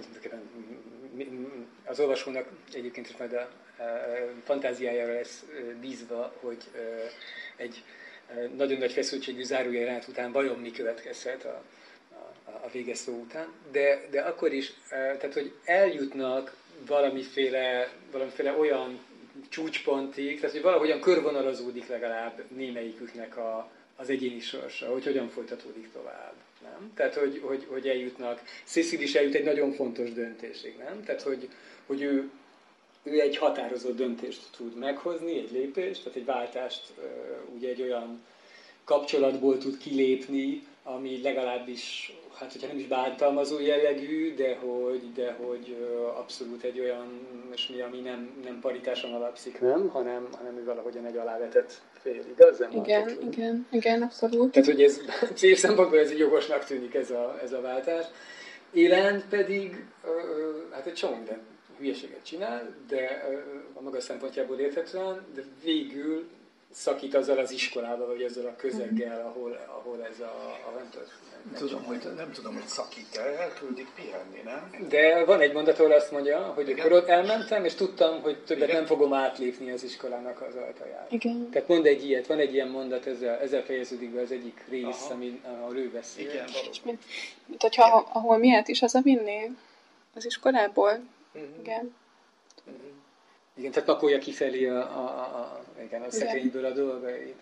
az 1.84 2.00
olvasónak 2.00 2.48
egyébként 2.72 3.08
is 3.08 3.16
majd 3.16 3.32
a, 3.32 3.40
a 3.40 3.50
fantáziájára 4.44 5.12
lesz 5.12 5.44
bízva, 5.80 6.34
hogy 6.40 6.58
egy 7.56 7.82
nagyon 8.56 8.78
nagy 8.78 8.92
feszültségű 8.92 9.42
zárójelent 9.42 10.08
után 10.08 10.32
vajon 10.32 10.58
mi 10.58 10.70
következhet 10.70 11.44
a, 11.44 11.62
a, 12.44 12.50
a 12.50 12.68
véges 12.72 12.98
szó 12.98 13.12
után, 13.12 13.46
de, 13.72 14.06
de 14.10 14.20
akkor 14.20 14.52
is, 14.52 14.72
tehát 14.88 15.34
hogy 15.34 15.52
eljutnak 15.64 16.56
valamiféle, 16.86 17.92
valamiféle 18.10 18.52
olyan 18.58 18.98
csúcspontig, 19.48 20.36
tehát 20.40 20.54
hogy 20.54 20.62
valahogyan 20.64 21.00
körvonalazódik 21.00 21.86
legalább 21.88 22.42
némelyiküknek 22.56 23.36
a, 23.36 23.70
az 23.96 24.10
egyéni 24.10 24.40
sorsa, 24.40 24.92
hogy 24.92 25.04
hogyan 25.04 25.28
folytatódik 25.28 25.92
tovább. 25.92 26.34
Nem? 26.62 26.92
Tehát, 26.94 27.14
hogy, 27.14 27.40
hogy, 27.44 27.66
hogy 27.68 27.88
eljutnak. 27.88 28.42
Cecil 28.64 29.00
is 29.00 29.14
eljut 29.14 29.34
egy 29.34 29.44
nagyon 29.44 29.72
fontos 29.72 30.12
döntésig, 30.12 30.76
nem? 30.78 31.04
Tehát, 31.04 31.22
hogy, 31.22 31.48
hogy 31.86 32.02
ő 32.02 32.30
ő 33.04 33.20
egy 33.20 33.36
határozott 33.36 33.96
döntést 33.96 34.42
tud 34.56 34.78
meghozni, 34.78 35.38
egy 35.38 35.52
lépést, 35.52 36.02
tehát 36.02 36.18
egy 36.18 36.24
váltást, 36.24 36.82
ugye 37.54 37.68
egy 37.68 37.82
olyan 37.82 38.22
kapcsolatból 38.84 39.58
tud 39.58 39.78
kilépni, 39.78 40.66
ami 40.82 41.20
legalábbis, 41.22 42.14
hát 42.38 42.52
hogyha 42.52 42.66
nem 42.66 42.78
is 42.78 42.86
bántalmazó 42.86 43.60
jellegű, 43.60 44.34
de 44.34 44.56
hogy, 44.56 45.12
de 45.14 45.32
hogy 45.32 45.76
abszolút 46.16 46.62
egy 46.62 46.80
olyan 46.80 47.26
mi, 47.68 47.80
ami 47.80 47.98
nem, 47.98 48.30
nem 48.44 48.60
paritáson 48.60 49.14
alapszik, 49.14 49.60
nem, 49.60 49.88
hanem, 49.88 50.28
hanem 50.36 50.56
ő 50.56 50.64
valahogyan 50.64 51.04
egy 51.04 51.16
alávetett 51.16 51.80
fél, 52.02 52.24
igaz? 52.30 52.58
Nem 52.58 52.70
igen, 52.70 53.08
igen, 53.08 53.32
igen, 53.32 53.66
igen, 53.70 54.02
abszolút. 54.02 54.52
Tehát, 54.52 54.68
hogy 54.68 54.82
ez 54.82 55.00
cél 55.34 55.56
szempontból 55.56 55.98
ez 55.98 56.12
jogosnak 56.12 56.64
tűnik 56.64 56.94
ez 56.94 57.10
a, 57.10 57.38
ez 57.42 57.52
a 57.52 57.60
váltás. 57.60 58.06
Élen 58.72 59.24
pedig, 59.30 59.84
hát 60.70 60.86
egy 60.86 60.94
csomó 60.94 61.14
minden 61.14 61.53
hülyeséget 61.78 62.24
csinál, 62.24 62.74
de 62.88 63.24
a 63.74 63.80
maga 63.80 64.00
szempontjából 64.00 64.58
érthetően, 64.58 65.26
de 65.34 65.42
végül 65.62 66.28
szakít 66.74 67.14
azzal 67.14 67.38
az 67.38 67.50
iskolával, 67.50 68.06
vagy 68.06 68.22
ezzel 68.22 68.46
a 68.46 68.56
közeggel, 68.56 69.18
mhm. 69.18 69.26
ahol, 69.26 69.66
ahol 69.68 70.06
ez 70.12 70.20
a, 70.20 70.58
a 70.68 70.72
nem 70.76 70.88
tudom, 70.90 71.06
nem, 71.50 71.58
tudom, 71.58 71.84
hogy, 71.84 72.14
nem 72.16 72.32
tudom, 72.32 72.54
hogy 72.54 72.66
szakít 72.66 73.16
el, 73.16 73.26
elküldik 73.26 73.88
pihenni, 73.94 74.40
nem? 74.44 74.86
De 74.88 75.24
van 75.24 75.40
egy 75.40 75.52
mondat, 75.52 75.78
ahol 75.78 75.92
azt 75.92 76.10
mondja, 76.10 76.38
hogy 76.38 76.68
Igen? 76.68 76.78
akkor 76.78 76.92
ott 76.92 77.08
elmentem, 77.08 77.64
és 77.64 77.74
tudtam, 77.74 78.22
hogy 78.22 78.38
többet 78.38 78.62
Igen? 78.62 78.76
nem 78.76 78.86
fogom 78.86 79.12
átlépni 79.12 79.70
az 79.70 79.82
iskolának 79.82 80.40
az 80.40 80.54
ajtaját. 80.54 81.12
Igen. 81.12 81.48
Tehát 81.50 81.68
mond 81.68 81.86
egy 81.86 82.04
ilyet, 82.04 82.26
van 82.26 82.38
egy 82.38 82.54
ilyen 82.54 82.68
mondat, 82.68 83.06
ezzel, 83.06 83.38
ezzel 83.38 83.62
fejeződik 83.62 84.10
be 84.10 84.20
az 84.20 84.30
egyik 84.30 84.64
rész, 84.68 85.08
ami, 85.10 85.40
ahol 85.60 85.76
ő 85.76 85.90
beszél. 85.90 86.30
Igen, 86.30 86.46
És 86.70 86.80
mint, 86.84 87.02
mint 87.46 87.62
hogyha 87.62 88.10
ahol 88.12 88.38
miért 88.38 88.68
is 88.68 88.82
az 88.82 88.94
a 88.94 89.00
vinné 89.00 89.50
az 90.14 90.24
iskolából, 90.24 91.00
Uh-huh. 91.34 91.58
Igen. 91.60 91.94
Uh-huh. 92.66 92.82
Igen, 93.56 93.70
tehát 93.70 93.88
pakolja 93.88 94.18
kifelé 94.18 94.66
a, 94.66 94.76
a, 94.76 95.04
a, 95.38 95.64
igen, 95.82 96.02
a 96.02 96.10
szekrényből 96.10 96.64
a 96.64 96.70
dolgait. 96.70 97.34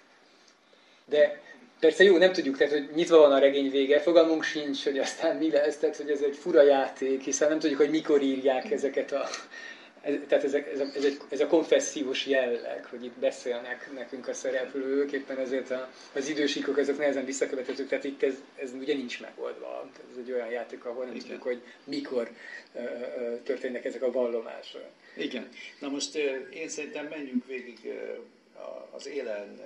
De 1.05 1.41
persze 1.81 2.05
jó, 2.05 2.17
nem 2.17 2.33
tudjuk, 2.33 2.57
tehát 2.57 2.73
hogy 2.73 2.91
nyitva 2.95 3.19
van 3.19 3.33
a 3.33 3.39
regény 3.39 3.71
vége, 3.71 4.01
fogalmunk 4.01 4.43
sincs, 4.43 4.85
hogy 4.85 4.99
aztán 4.99 5.37
mi 5.37 5.51
lesz, 5.51 5.77
tehát 5.77 5.97
hogy 5.97 6.11
ez 6.11 6.21
egy 6.21 6.37
fura 6.37 6.63
játék, 6.63 7.23
hiszen 7.23 7.49
nem 7.49 7.59
tudjuk, 7.59 7.81
hogy 7.81 7.91
mikor 7.91 8.23
írják 8.23 8.71
ezeket 8.71 9.13
a 9.13 9.29
ez, 10.03 10.15
tehát 10.29 10.45
ez, 10.45 10.55
ez, 10.55 10.81
a, 10.81 10.85
ez, 10.97 11.05
egy, 11.05 11.17
ez 11.29 11.41
a 11.41 11.47
konfessziós 11.47 12.27
jelleg, 12.27 12.87
hogy 12.91 13.05
itt 13.05 13.19
beszélnek 13.21 13.91
nekünk 13.95 14.29
a 14.29 14.35
szereplők, 14.35 15.13
éppen 15.13 15.39
ezért 15.39 15.71
a, 15.71 15.89
az 16.15 16.29
idősíkok 16.29 16.79
ezek 16.79 16.99
nehezen 16.99 17.25
visszakövethetők, 17.25 17.89
tehát 17.89 18.05
itt 18.05 18.23
ez, 18.23 18.35
ez 18.55 18.71
ugye 18.81 18.95
nincs 18.95 19.21
megoldva. 19.21 19.89
Ez 20.11 20.17
egy 20.19 20.33
olyan 20.33 20.49
játék, 20.49 20.85
ahol 20.85 21.05
nem 21.05 21.15
Igen. 21.15 21.27
tudjuk, 21.27 21.43
hogy 21.43 21.63
mikor 21.85 22.31
uh, 22.73 22.83
uh, 22.83 23.43
történnek 23.43 23.85
ezek 23.85 24.03
a 24.03 24.13
vallomások. 24.13 24.85
Igen. 25.17 25.49
Na 25.81 25.89
most 25.89 26.17
uh, 26.17 26.57
én 26.57 26.69
szerintem 26.69 27.07
menjünk 27.11 27.47
végig 27.47 27.79
uh, 27.85 28.95
az 28.95 29.09
élen 29.09 29.61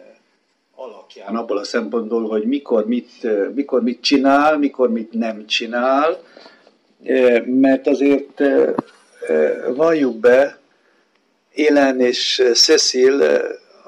alakján. 0.74 1.36
Abból 1.36 1.58
a 1.58 1.64
szempontból, 1.64 2.28
hogy 2.28 2.44
mikor 2.44 2.86
mit, 2.86 3.26
mikor 3.54 3.82
mit 3.82 4.00
csinál, 4.00 4.58
mikor 4.58 4.90
mit 4.90 5.12
nem 5.12 5.46
csinál, 5.46 6.22
mert 7.44 7.86
azért 7.86 8.42
valljuk 9.74 10.16
be, 10.16 10.58
Élen 11.54 12.00
és 12.00 12.42
Cecil 12.54 13.22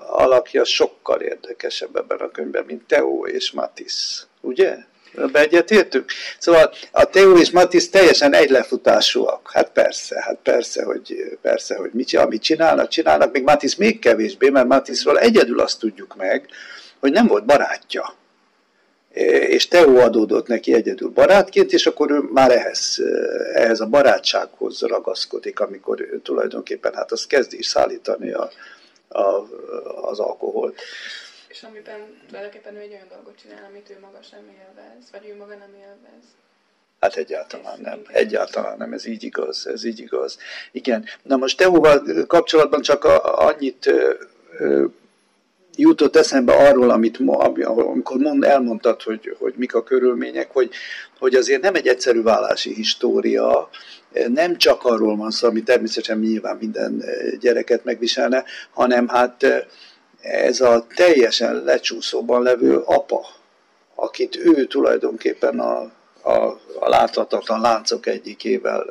alakja 0.06 0.64
sokkal 0.64 1.20
érdekesebb 1.20 1.96
ebben 1.96 2.18
a 2.18 2.30
könyvben, 2.30 2.64
mint 2.66 2.86
Theo 2.86 3.26
és 3.26 3.50
Matisse. 3.50 4.24
Ugye? 4.40 4.76
Ebbe 5.16 5.40
egyetértünk? 5.40 6.12
Szóval 6.38 6.72
a 6.92 7.04
Theo 7.04 7.36
és 7.36 7.50
Matisse 7.50 7.90
teljesen 7.90 8.34
egylefutásúak. 8.34 9.50
Hát 9.52 9.70
persze, 9.70 10.22
hát 10.22 10.38
persze, 10.42 10.84
hogy, 10.84 11.38
persze, 11.42 11.76
hogy 11.76 11.90
mit, 11.92 12.14
amit 12.14 12.42
csinálnak, 12.42 12.88
csinálnak, 12.88 13.32
még 13.32 13.42
Matisse 13.42 13.76
még 13.78 13.98
kevésbé, 13.98 14.48
mert 14.48 14.66
Matisse-ról 14.66 15.18
egyedül 15.18 15.60
azt 15.60 15.78
tudjuk 15.78 16.16
meg, 16.16 16.48
hogy 17.00 17.12
nem 17.12 17.26
volt 17.26 17.44
barátja 17.44 18.14
és 19.48 19.68
Teo 19.68 19.96
adódott 19.96 20.46
neki 20.46 20.74
egyedül 20.74 21.08
barátként, 21.08 21.72
és 21.72 21.86
akkor 21.86 22.10
ő 22.10 22.20
már 22.32 22.50
ehhez, 22.50 23.02
ehhez 23.54 23.80
a 23.80 23.86
barátsághoz 23.86 24.80
ragaszkodik, 24.80 25.60
amikor 25.60 26.00
ő 26.00 26.20
tulajdonképpen 26.20 26.94
hát 26.94 27.12
azt 27.12 27.26
kezdi 27.26 27.58
is 27.58 27.66
szállítani 27.66 28.32
a, 28.32 28.50
a, 29.08 29.46
az 30.00 30.18
alkoholt. 30.18 30.80
És 31.48 31.62
amiben 31.62 32.20
tulajdonképpen 32.28 32.76
ő 32.76 32.80
egy 32.80 32.92
olyan 32.92 33.08
dolgot 33.08 33.34
csinál, 33.42 33.64
amit 33.70 33.90
ő 33.90 33.98
maga 34.00 34.18
sem 34.30 34.40
élvez, 34.40 35.10
vagy 35.12 35.28
ő 35.28 35.36
maga 35.36 35.54
nem 35.54 35.74
élvez. 35.80 36.24
Hát 37.00 37.16
egyáltalán 37.16 37.80
nem. 37.80 38.02
Egyáltalán 38.06 38.76
nem, 38.76 38.92
ez 38.92 39.06
így 39.06 39.22
igaz, 39.22 39.66
ez 39.66 39.84
így 39.84 39.98
igaz. 39.98 40.38
Igen. 40.72 41.04
Na 41.22 41.36
most 41.36 41.56
Teóval 41.56 42.02
kapcsolatban 42.26 42.82
csak 42.82 43.04
annyit 43.24 43.92
jutott 45.80 46.16
eszembe 46.16 46.52
arról, 46.52 46.90
amit 46.90 47.18
amikor 47.74 48.16
mond, 48.16 48.44
elmondtad, 48.44 49.02
hogy, 49.02 49.36
hogy 49.38 49.54
mik 49.56 49.74
a 49.74 49.82
körülmények, 49.82 50.50
hogy, 50.52 50.70
hogy 51.18 51.34
azért 51.34 51.62
nem 51.62 51.74
egy 51.74 51.86
egyszerű 51.86 52.22
vállási 52.22 52.74
história, 52.74 53.68
nem 54.28 54.56
csak 54.56 54.84
arról 54.84 55.16
van 55.16 55.30
szó, 55.30 55.48
ami 55.48 55.62
természetesen 55.62 56.18
nyilván 56.18 56.56
minden 56.60 57.04
gyereket 57.40 57.84
megviselne, 57.84 58.44
hanem 58.70 59.08
hát 59.08 59.66
ez 60.20 60.60
a 60.60 60.86
teljesen 60.94 61.62
lecsúszóban 61.64 62.42
levő 62.42 62.76
apa, 62.76 63.26
akit 63.94 64.36
ő 64.36 64.64
tulajdonképpen 64.64 65.60
a, 65.60 65.90
a, 66.22 66.60
a 66.78 66.88
láthatatlan 66.88 67.60
láncok 67.60 68.06
egyikével 68.06 68.84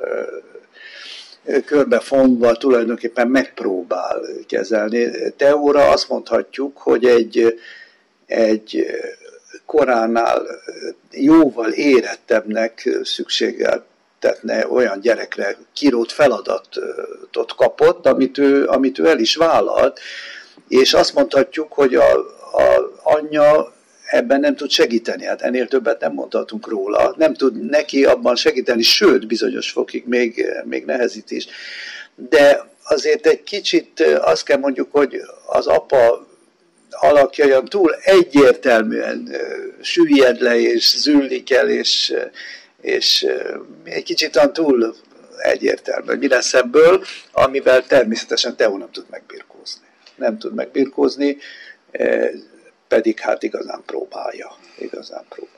körbefonva 1.65 2.53
tulajdonképpen 2.53 3.27
megpróbál 3.27 4.21
kezelni. 4.47 5.09
Teóra 5.37 5.89
azt 5.89 6.09
mondhatjuk, 6.09 6.77
hogy 6.77 7.05
egy, 7.05 7.59
egy 8.25 8.85
koránál 9.65 10.41
jóval 11.11 11.71
érettebbnek 11.71 12.89
szükséggel 13.03 13.85
tetne 14.19 14.67
olyan 14.67 14.99
gyerekre 14.99 15.57
kirót 15.73 16.11
feladatot 16.11 17.55
kapott, 17.55 18.05
amit 18.05 18.37
ő, 18.37 18.65
amit 18.67 18.99
ő 18.99 19.07
el 19.07 19.19
is 19.19 19.35
vállalt, 19.35 19.99
és 20.67 20.93
azt 20.93 21.13
mondhatjuk, 21.13 21.73
hogy 21.73 21.95
a, 21.95 22.13
a 22.57 22.91
anyja 23.03 23.75
ebben 24.07 24.39
nem 24.39 24.55
tud 24.55 24.69
segíteni, 24.69 25.25
hát 25.25 25.41
ennél 25.41 25.67
többet 25.67 25.99
nem 25.99 26.13
mondhatunk 26.13 26.67
róla, 26.67 27.13
nem 27.17 27.33
tud 27.33 27.69
neki 27.69 28.05
abban 28.05 28.35
segíteni, 28.35 28.81
sőt, 28.81 29.27
bizonyos 29.27 29.71
fokig 29.71 30.03
még, 30.05 30.45
még 30.63 30.85
nehezít 30.85 31.31
is. 31.31 31.47
De 32.15 32.65
azért 32.83 33.25
egy 33.25 33.43
kicsit 33.43 34.01
azt 34.19 34.43
kell 34.43 34.57
mondjuk, 34.57 34.91
hogy 34.91 35.21
az 35.45 35.67
apa 35.67 36.27
alakja 36.89 37.45
olyan 37.45 37.65
túl 37.65 37.95
egyértelműen 38.03 39.35
süllyed 39.81 40.41
le 40.41 40.59
és 40.59 40.97
züllik 40.97 41.51
el, 41.51 41.69
és, 41.69 42.13
és 42.81 43.25
egy 43.83 44.03
kicsit 44.03 44.49
túl 44.53 44.95
egyértelmű, 45.37 46.13
mi 46.13 46.27
lesz 46.27 46.53
ebből, 46.53 47.03
amivel 47.31 47.85
természetesen 47.85 48.55
Teó 48.55 48.77
nem 48.77 48.91
tud 48.91 49.05
megbirkózni. 49.09 49.85
Nem 50.15 50.37
tud 50.37 50.53
megbirkózni, 50.53 51.37
pedig 52.87 53.19
hát 53.19 53.43
igazán 53.43 53.83
próbálja. 53.85 54.51
Igazán 54.77 55.25
próbálja. 55.29 55.55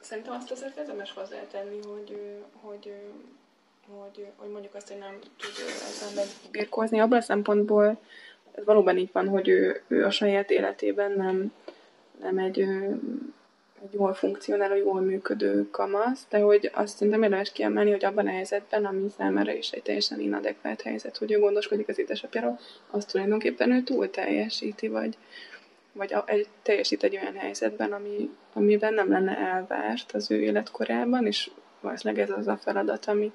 Szerintem 0.00 0.32
azt 0.32 0.50
azért 0.50 0.76
érdemes 0.76 1.12
hozzátenni, 1.12 1.80
hogy, 1.82 2.20
hogy, 2.60 2.92
hogy, 3.88 4.26
hogy 4.36 4.50
mondjuk 4.50 4.74
azt, 4.74 4.88
hogy 4.88 4.98
nem 4.98 5.18
tud 5.36 5.50
ezzel 5.88 6.24
megbirkózni. 6.42 7.00
Abban 7.00 7.18
a 7.18 7.22
szempontból 7.22 8.00
ez 8.54 8.64
valóban 8.64 8.96
így 8.96 9.12
van, 9.12 9.28
hogy 9.28 9.48
ő, 9.48 9.82
ő 9.88 10.04
a 10.04 10.10
saját 10.10 10.50
életében 10.50 11.12
nem, 11.12 11.52
nem 12.20 12.38
egy, 12.38 12.66
egy 13.82 13.92
jól 13.92 14.14
funkcionáló, 14.14 14.74
jól 14.74 15.00
működő 15.00 15.70
kamasz, 15.70 16.26
de 16.28 16.38
hogy 16.38 16.70
azt 16.74 16.96
szerintem 16.96 17.22
érdemes 17.22 17.52
kiemelni, 17.52 17.90
hogy 17.90 18.04
abban 18.04 18.26
a 18.26 18.30
helyzetben, 18.30 18.84
ami 18.84 19.08
számára 19.16 19.52
is 19.52 19.70
egy 19.70 19.82
teljesen 19.82 20.20
inadekvát 20.20 20.82
helyzet, 20.82 21.16
hogy 21.16 21.32
ő 21.32 21.38
gondoskodik 21.38 21.88
az 21.88 21.98
édesapjáról, 21.98 22.58
azt 22.90 23.10
tulajdonképpen 23.10 23.72
ő 23.72 23.82
túl 23.82 24.10
teljesíti, 24.10 24.88
vagy, 24.88 25.16
vagy 25.92 26.14
egy, 26.26 26.48
teljesít 26.62 27.02
egy 27.02 27.16
olyan 27.16 27.36
helyzetben, 27.36 27.92
ami, 27.92 28.30
amiben 28.52 28.94
nem 28.94 29.10
lenne 29.10 29.36
elvárt 29.36 30.12
az 30.12 30.30
ő 30.30 30.40
életkorában, 30.40 31.26
és 31.26 31.50
valószínűleg 31.80 32.22
ez 32.22 32.36
az 32.36 32.46
a 32.46 32.56
feladat, 32.56 33.06
ami 33.06 33.32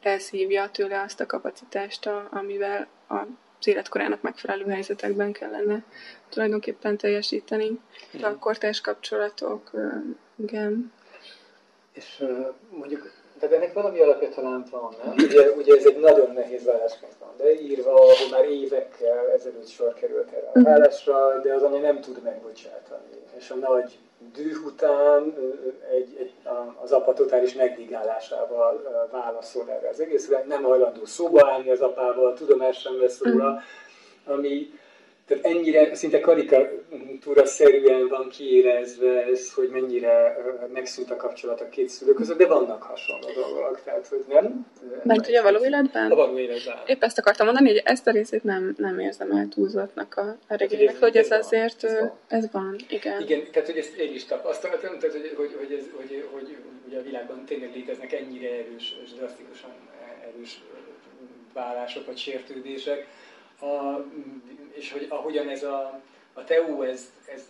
elszívja 0.00 0.70
tőle 0.70 1.00
azt 1.00 1.20
a 1.20 1.26
kapacitást, 1.26 2.10
amivel 2.30 2.88
a 3.08 3.22
az 3.60 3.66
életkorának 3.66 4.22
megfelelő 4.22 4.64
helyzetekben 4.64 5.32
kellene 5.32 5.84
tulajdonképpen 6.28 6.96
teljesíteni. 6.96 7.80
De 8.10 8.26
a 8.26 8.38
kortárs 8.38 8.80
kapcsolatok, 8.80 9.70
igen. 10.36 10.92
És 11.92 12.24
mondjuk, 12.70 13.12
de 13.40 13.56
ennek 13.56 13.72
valami 13.72 14.00
alapja 14.00 14.28
talán 14.28 14.64
van, 14.70 14.94
nem? 15.04 15.14
Ugye, 15.18 15.50
ugye 15.50 15.76
ez 15.76 15.86
egy 15.86 16.00
nagyon 16.00 16.32
nehéz 16.32 16.64
vállásként 16.64 17.14
van, 17.18 17.28
de 17.36 17.60
írva, 17.60 17.94
ahol 17.94 18.28
már 18.30 18.44
évekkel 18.44 19.30
ezelőtt 19.30 19.68
sor 19.68 19.94
került 19.94 20.30
erre 20.30 20.46
a 20.46 20.58
mhm. 20.58 20.62
vállásra, 20.62 21.40
de 21.40 21.54
az 21.54 21.62
anya 21.62 21.80
nem 21.80 22.00
tud 22.00 22.22
megbocsátani. 22.22 23.08
És 23.38 23.50
a 23.50 23.54
nagy 23.54 23.98
düh 24.32 24.64
után 24.66 25.34
egy, 25.90 26.16
egy, 26.18 26.32
az 26.82 26.92
apa 26.92 27.12
totális 27.12 27.54
megdigálásával 27.54 29.08
válaszol 29.10 29.70
erre 29.70 29.88
az 29.88 30.00
egészre, 30.00 30.44
nem 30.48 30.62
hajlandó 30.62 31.04
szóba 31.04 31.50
állni 31.50 31.70
az 31.70 31.80
apával, 31.80 32.34
tudomás 32.34 32.80
sem 32.80 32.98
vesz 32.98 33.20
róla, 33.22 33.50
mhm. 33.50 33.60
ami 34.32 34.70
tehát 35.30 35.44
ennyire 35.44 35.94
szinte 35.94 36.20
karikatúra 36.20 37.46
szerűen 37.46 38.08
van 38.08 38.28
kiérezve 38.28 39.24
ez, 39.24 39.52
hogy 39.52 39.68
mennyire 39.68 40.36
megszűnt 40.72 41.10
a 41.10 41.16
kapcsolat 41.16 41.60
a 41.60 41.68
két 41.68 41.88
szülő 41.88 42.12
között, 42.12 42.38
de 42.38 42.46
vannak 42.46 42.82
hasonló 42.82 43.28
dolgok, 43.34 43.80
tehát 43.84 44.06
hogy 44.06 44.24
nem? 44.28 44.66
Mert 45.02 45.28
ugye 45.28 45.40
a 45.40 45.42
való 45.42 45.64
életben? 45.64 46.10
A 46.10 46.14
való 46.14 46.38
életben. 46.38 46.76
Épp 46.86 47.02
ezt 47.02 47.18
akartam 47.18 47.46
mondani, 47.46 47.68
hogy 47.68 47.82
ezt 47.84 48.06
a 48.06 48.10
részét 48.10 48.44
nem, 48.44 48.74
nem 48.76 48.98
érzem 48.98 49.30
el 49.30 49.48
túlzottnak 49.48 50.16
a, 50.16 50.36
a 50.48 50.54
regénynek, 50.54 50.98
hogy 51.00 51.16
ez, 51.16 51.30
ez 51.30 51.44
azért, 51.44 51.84
ez 51.84 51.98
van. 51.98 52.12
ez 52.28 52.50
van, 52.52 52.76
igen. 52.88 53.20
Igen, 53.20 53.50
tehát 53.52 53.68
hogy 53.68 53.78
ezt 53.78 53.96
én 53.96 54.14
is 54.14 54.24
tapasztaltam, 54.24 54.98
tehát 54.98 55.16
hogy, 55.16 55.32
hogy, 55.36 55.54
hogy, 55.58 55.72
ez, 55.78 55.84
hogy, 55.96 56.24
hogy 56.30 56.56
ugye 56.88 56.98
a 56.98 57.02
világban 57.02 57.44
tényleg 57.44 57.70
léteznek 57.74 58.12
ennyire 58.12 58.48
erős 58.48 58.96
és 59.04 59.12
drasztikusan 59.12 59.70
erős 60.34 60.60
vállások 61.52 62.06
vagy 62.06 62.16
sértődések, 62.16 63.06
a, 63.60 64.06
és 64.72 64.92
hogy 64.92 65.06
ahogyan 65.08 65.48
ez 65.48 65.62
a, 65.62 66.00
a 66.32 66.44
TEU, 66.44 66.82
ez, 66.82 67.12
ez, 67.26 67.42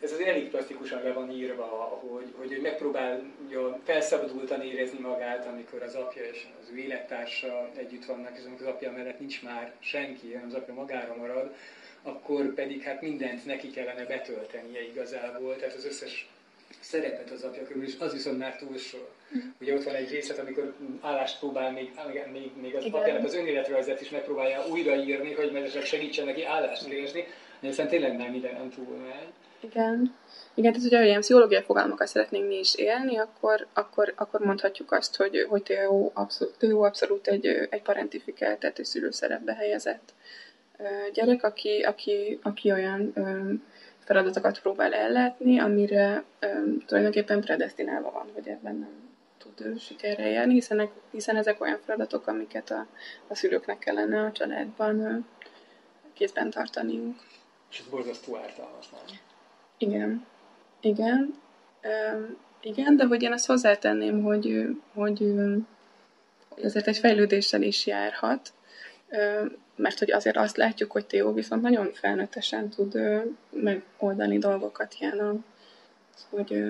ez 0.00 0.12
az 0.12 0.20
elég 0.20 0.48
plastikusan 0.48 1.02
le 1.02 1.12
van 1.12 1.30
írva, 1.30 1.64
hogy, 1.64 2.34
hogy 2.36 2.52
ő 2.52 2.60
megpróbálja 2.60 3.78
felszabadultan 3.84 4.62
érezni 4.62 4.98
magát, 4.98 5.46
amikor 5.46 5.82
az 5.82 5.94
apja 5.94 6.22
és 6.22 6.46
az 6.62 6.70
ő 6.72 6.76
élettársa 6.76 7.70
együtt 7.76 8.04
vannak, 8.04 8.38
és 8.38 8.44
amikor 8.44 8.66
az 8.66 8.72
apja 8.72 8.92
mellett 8.92 9.18
nincs 9.18 9.42
már 9.42 9.72
senki, 9.78 10.32
hanem 10.32 10.48
az 10.48 10.54
apja 10.54 10.74
magára 10.74 11.16
marad, 11.16 11.54
akkor 12.02 12.54
pedig 12.54 12.82
hát 12.82 13.00
mindent 13.00 13.44
neki 13.44 13.70
kellene 13.70 14.04
betöltenie 14.04 14.82
igazából, 14.82 15.56
tehát 15.56 15.74
az 15.74 15.84
összes 15.84 16.28
szerepet 16.80 17.30
az 17.30 17.42
apja 17.42 17.62
körül, 17.62 17.84
és 17.84 17.94
az 17.98 18.12
viszont 18.12 18.38
már 18.38 18.56
túl 18.56 18.76
sok. 18.76 19.10
Ugye 19.60 19.74
ott 19.74 19.82
van 19.82 19.94
egy 19.94 20.10
részlet, 20.10 20.38
amikor 20.38 20.74
állást 21.00 21.38
próbál 21.38 21.72
még, 21.72 21.92
még, 22.32 22.50
még 22.60 22.74
az 22.74 22.84
Igen. 22.84 23.00
apjának 23.00 23.24
az 23.24 23.34
önéletrajzát 23.34 24.00
is 24.00 24.10
megpróbálja 24.10 24.66
újraírni, 24.66 25.32
hogy 25.32 25.52
meg 25.52 25.70
segítsen 25.84 26.24
neki 26.24 26.44
állást 26.44 26.88
keresni, 26.88 27.24
de 27.60 27.68
aztán 27.68 27.88
tényleg 27.88 28.16
nem 28.16 28.34
ide 28.34 28.52
nem 28.52 28.70
túl 28.70 28.96
megy. 28.96 29.28
Igen. 29.60 30.14
Igen, 30.54 30.72
tehát 30.72 30.88
hogyha 30.88 31.04
ilyen 31.04 31.20
pszichológiai 31.20 31.62
fogalmakat 31.62 32.06
szeretnénk 32.06 32.46
mi 32.46 32.58
is 32.58 32.74
élni, 32.74 33.16
akkor, 33.16 33.66
akkor, 33.72 34.12
akkor 34.16 34.40
mondhatjuk 34.40 34.92
azt, 34.92 35.16
hogy, 35.16 35.46
hogy 35.48 35.62
Theo 35.62 36.10
abszolút, 36.14 36.54
Theo 36.58 36.82
abszolút 36.82 37.26
egy, 37.26 37.46
egy 37.46 37.82
parentifikált, 37.82 38.58
tehát 38.58 38.78
egy 38.78 38.84
szülőszerepbe 38.84 39.54
helyezett 39.54 40.12
gyerek, 41.12 41.44
aki, 41.44 41.80
aki, 41.80 42.38
aki 42.42 42.72
olyan 42.72 43.12
feladatokat 44.10 44.60
próbál 44.60 44.94
ellátni, 44.94 45.58
amire 45.58 46.24
um, 46.42 46.78
tulajdonképpen 46.86 47.40
predestinálva 47.40 48.10
van, 48.10 48.26
hogy 48.34 48.48
ebben 48.48 48.76
nem 48.76 49.08
tud 49.38 49.80
sikerre 49.80 50.28
járni, 50.28 50.52
hiszen, 50.52 50.88
hiszen 51.10 51.36
ezek 51.36 51.60
olyan 51.60 51.78
feladatok, 51.84 52.26
amiket 52.26 52.70
a, 52.70 52.86
a 53.28 53.34
szülőknek 53.34 53.78
kellene 53.78 54.24
a 54.24 54.32
családban 54.32 54.98
uh, 55.00 55.24
kézben 56.12 56.50
tartaniuk. 56.50 57.16
És 57.70 57.78
ez 57.78 57.86
borzasztó 57.90 58.36
ártalmas, 58.36 58.90
nem? 58.90 59.18
Igen. 59.78 60.26
Igen. 60.80 61.34
Um, 62.14 62.36
igen, 62.60 62.96
de 62.96 63.04
hogy 63.04 63.22
én 63.22 63.32
azt 63.32 63.46
hozzátenném, 63.46 64.22
hogy, 64.22 64.66
hogy, 64.94 65.34
hogy 66.48 66.64
azért 66.64 66.86
egy 66.86 66.98
fejlődéssel 66.98 67.62
is 67.62 67.86
járhat, 67.86 68.52
mert 69.76 69.98
hogy 69.98 70.10
azért 70.12 70.36
azt 70.36 70.56
látjuk, 70.56 70.90
hogy 70.90 71.06
Theo 71.06 71.32
viszont 71.32 71.62
nagyon 71.62 71.92
felnőttesen 71.92 72.68
tud 72.68 72.98
megoldani 73.50 74.38
dolgokat, 74.38 74.94
ilyen 74.98 75.18
a, 75.18 75.34
hogy 76.30 76.64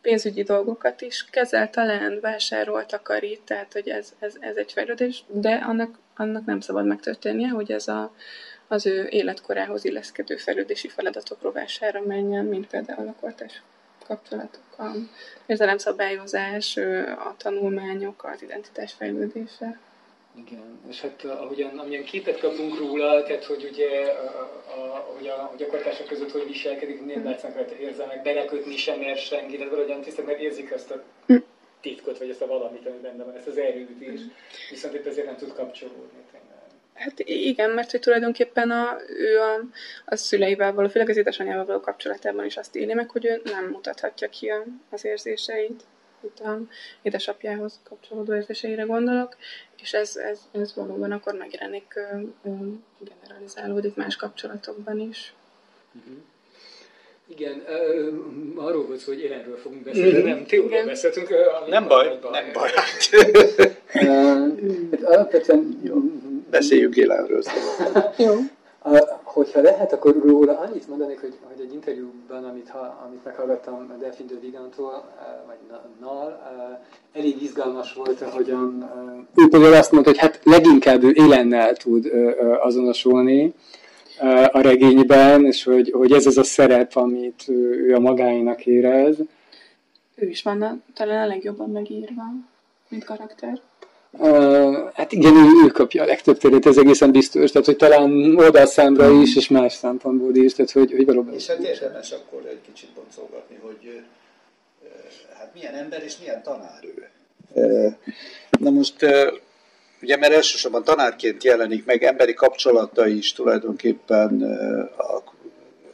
pénzügyi 0.00 0.42
dolgokat 0.42 1.00
is 1.00 1.24
kezel, 1.30 1.70
talán 1.70 2.18
vásárolt, 2.20 2.86
takarít, 2.86 3.42
tehát 3.42 3.72
hogy 3.72 3.88
ez, 3.88 4.12
ez, 4.18 4.34
ez 4.40 4.56
egy 4.56 4.72
fejlődés, 4.72 5.24
de 5.26 5.54
annak, 5.54 5.98
annak 6.16 6.44
nem 6.44 6.60
szabad 6.60 6.86
megtörténnie, 6.86 7.48
hogy 7.48 7.72
ez 7.72 7.88
a, 7.88 8.14
az 8.68 8.86
ő 8.86 9.06
életkorához 9.06 9.84
illeszkedő 9.84 10.36
fejlődési 10.36 10.88
feladatok 10.88 11.42
rovására 11.42 12.00
menjen, 12.00 12.44
mint 12.44 12.66
például 12.66 13.08
a 13.08 13.14
kortás 13.20 13.62
kapcsolatok, 14.06 14.62
a 14.78 14.90
érzelemszabályozás, 15.46 16.76
a 17.18 17.34
tanulmányok, 17.36 18.24
az 18.24 18.42
identitás 18.42 18.92
fejlődése. 18.92 19.78
Igen, 20.44 20.80
és 20.88 21.00
hát 21.00 21.24
ahogyan, 21.24 21.78
amilyen 21.78 22.04
képet 22.04 22.38
kapunk 22.38 22.78
róla, 22.78 23.22
tehát 23.22 23.44
hogy 23.44 23.68
ugye 23.72 24.06
a, 24.06 24.40
a, 24.76 25.14
hogy 25.16 25.26
a, 25.28 25.34
hogy 25.34 25.62
a 25.62 25.66
kartások 25.66 26.06
között 26.06 26.30
hogy 26.30 26.46
viselkedik, 26.46 27.04
nem 27.04 27.20
mm. 27.20 27.24
látszanak 27.24 27.56
rajta 27.56 27.76
érzelmek, 27.76 28.22
belekötni 28.22 28.76
sem 28.76 28.98
mer 28.98 29.16
senki, 29.16 29.56
tehát 29.56 29.70
valahogyan 29.70 30.00
tisztán 30.00 30.24
mert 30.24 30.40
érzik 30.40 30.72
azt 30.72 30.90
a 30.90 31.02
mm. 31.32 31.36
titkot, 31.80 32.18
vagy 32.18 32.30
ezt 32.30 32.42
a 32.42 32.46
valamit, 32.46 32.86
ami 32.86 32.98
benne 33.02 33.24
van, 33.24 33.34
ezt 33.34 33.46
az 33.46 33.58
erőt 33.58 34.00
is, 34.00 34.20
viszont 34.70 34.94
itt 34.94 35.06
azért 35.06 35.26
nem 35.26 35.36
tud 35.36 35.52
kapcsolódni. 35.52 36.24
Hát 36.96 37.20
igen, 37.24 37.70
mert 37.70 37.90
hogy 37.90 38.00
tulajdonképpen 38.00 38.70
a, 38.70 38.96
ő 39.08 39.40
a, 39.40 39.60
a 40.04 40.16
szüleivel 40.16 40.72
való, 40.72 40.88
főleg 40.88 41.08
az 41.08 41.16
édesanyjával 41.16 41.64
való 41.64 41.80
kapcsolatában 41.80 42.44
is 42.44 42.56
azt 42.56 42.76
éli 42.76 42.94
meg, 42.94 43.10
hogy 43.10 43.24
ő 43.24 43.40
nem 43.44 43.68
mutathatja 43.68 44.28
ki 44.28 44.48
a, 44.48 44.64
az 44.90 45.04
érzéseit 45.04 45.82
itt 46.24 46.38
a 46.38 46.60
édesapjához 47.02 47.80
kapcsolódó 47.82 48.34
érzéseire 48.34 48.82
gondolok, 48.82 49.36
és 49.82 49.92
ez, 49.92 50.16
ez, 50.16 50.38
ez 50.52 50.74
valóban 50.74 51.12
akkor 51.12 51.34
megjelenik, 51.34 51.94
generalizálódik 52.98 53.94
más 53.94 54.16
kapcsolatokban 54.16 55.00
is. 55.00 55.34
Uh-huh. 55.92 56.16
Igen, 57.28 57.64
uh, 58.56 58.64
arról 58.64 58.86
volt 58.86 58.98
szó, 58.98 59.12
hogy 59.12 59.22
Élenről 59.22 59.56
fogunk 59.56 59.82
beszélni, 59.82 60.10
de 60.10 60.22
nem 60.22 60.46
Teóról 60.46 60.84
beszéltünk. 60.84 61.30
Uh, 61.30 61.68
nem 61.68 61.88
baj, 61.88 62.18
baj, 62.20 62.30
nem 62.30 62.52
baj. 62.52 62.70
uh, 63.94 64.98
alapvetően... 65.02 65.80
Jó, 65.82 65.96
beszéljük 66.50 66.96
Élenről. 66.96 67.42
Jó. 68.16 68.34
Hogyha 69.36 69.60
lehet, 69.60 69.92
akkor 69.92 70.22
róla 70.24 70.58
annyit 70.58 70.88
mondanék, 70.88 71.20
hogy, 71.20 71.34
hogy 71.42 71.64
egy 71.64 71.72
interjúban, 71.72 72.44
amit, 72.44 72.68
ha, 72.68 73.04
amit 73.06 73.24
meghallgattam 73.24 73.92
Delphine 74.00 74.28
de 74.28 74.38
Vigantól, 74.40 75.04
uh, 75.16 75.46
vagy 75.46 75.56
Nal, 76.00 76.40
uh, 76.56 77.20
elég 77.20 77.42
izgalmas 77.42 77.92
volt, 77.92 78.20
ahogyan 78.20 78.90
uh, 79.34 79.44
ő 79.44 79.48
például 79.48 79.74
azt 79.74 79.92
mondta, 79.92 80.10
hogy 80.10 80.18
hát 80.18 80.40
leginkább 80.42 81.02
ő 81.02 81.10
élennel 81.14 81.74
tud 81.74 82.10
azonosulni 82.60 83.54
a 84.52 84.60
regényben, 84.60 85.44
és 85.44 85.64
hogy, 85.64 85.90
hogy 85.90 86.12
ez 86.12 86.26
az 86.26 86.38
a 86.38 86.44
szerep, 86.44 86.96
amit 86.96 87.44
ő 87.48 87.94
a 87.94 88.00
magáinak 88.00 88.66
érez. 88.66 89.16
Ő 90.14 90.28
is 90.28 90.42
van 90.42 90.82
talán 90.94 91.22
a 91.22 91.26
legjobban 91.26 91.70
megírva, 91.70 92.22
mint 92.88 93.04
karakter. 93.04 93.60
Hát 94.94 95.12
igen, 95.12 95.36
ő, 95.36 95.64
ő 95.64 95.66
kapja 95.66 96.02
a 96.02 96.06
legtöbb 96.06 96.38
teret, 96.38 96.66
ez 96.66 96.76
egészen 96.76 97.10
biztos, 97.10 97.50
tehát 97.50 97.66
hogy 97.66 97.76
talán 97.76 98.36
oda 98.36 98.66
számra 98.66 99.10
is, 99.10 99.36
és 99.36 99.48
más 99.48 99.72
szempontból 99.72 100.34
is, 100.34 100.52
tehát 100.52 100.70
hogy, 100.70 100.92
hogy 100.92 101.04
valóban... 101.04 101.34
És 101.34 101.46
hát 101.46 101.58
érdemes 101.58 102.10
akkor 102.10 102.46
egy 102.48 102.60
kicsit 102.66 102.88
boncolgatni, 102.94 103.58
hogy 103.60 104.00
hát 105.38 105.50
milyen 105.54 105.74
ember 105.74 106.02
és 106.04 106.18
milyen 106.18 106.42
tanár 106.42 106.80
ő. 106.82 107.08
Na 108.60 108.70
most, 108.70 108.94
ugye 110.02 110.16
mert 110.16 110.32
elsősorban 110.32 110.84
tanárként 110.84 111.44
jelenik 111.44 111.84
meg, 111.84 112.02
emberi 112.02 112.34
kapcsolatai 112.34 113.16
is 113.16 113.32
tulajdonképpen 113.32 114.42
a 114.96 115.22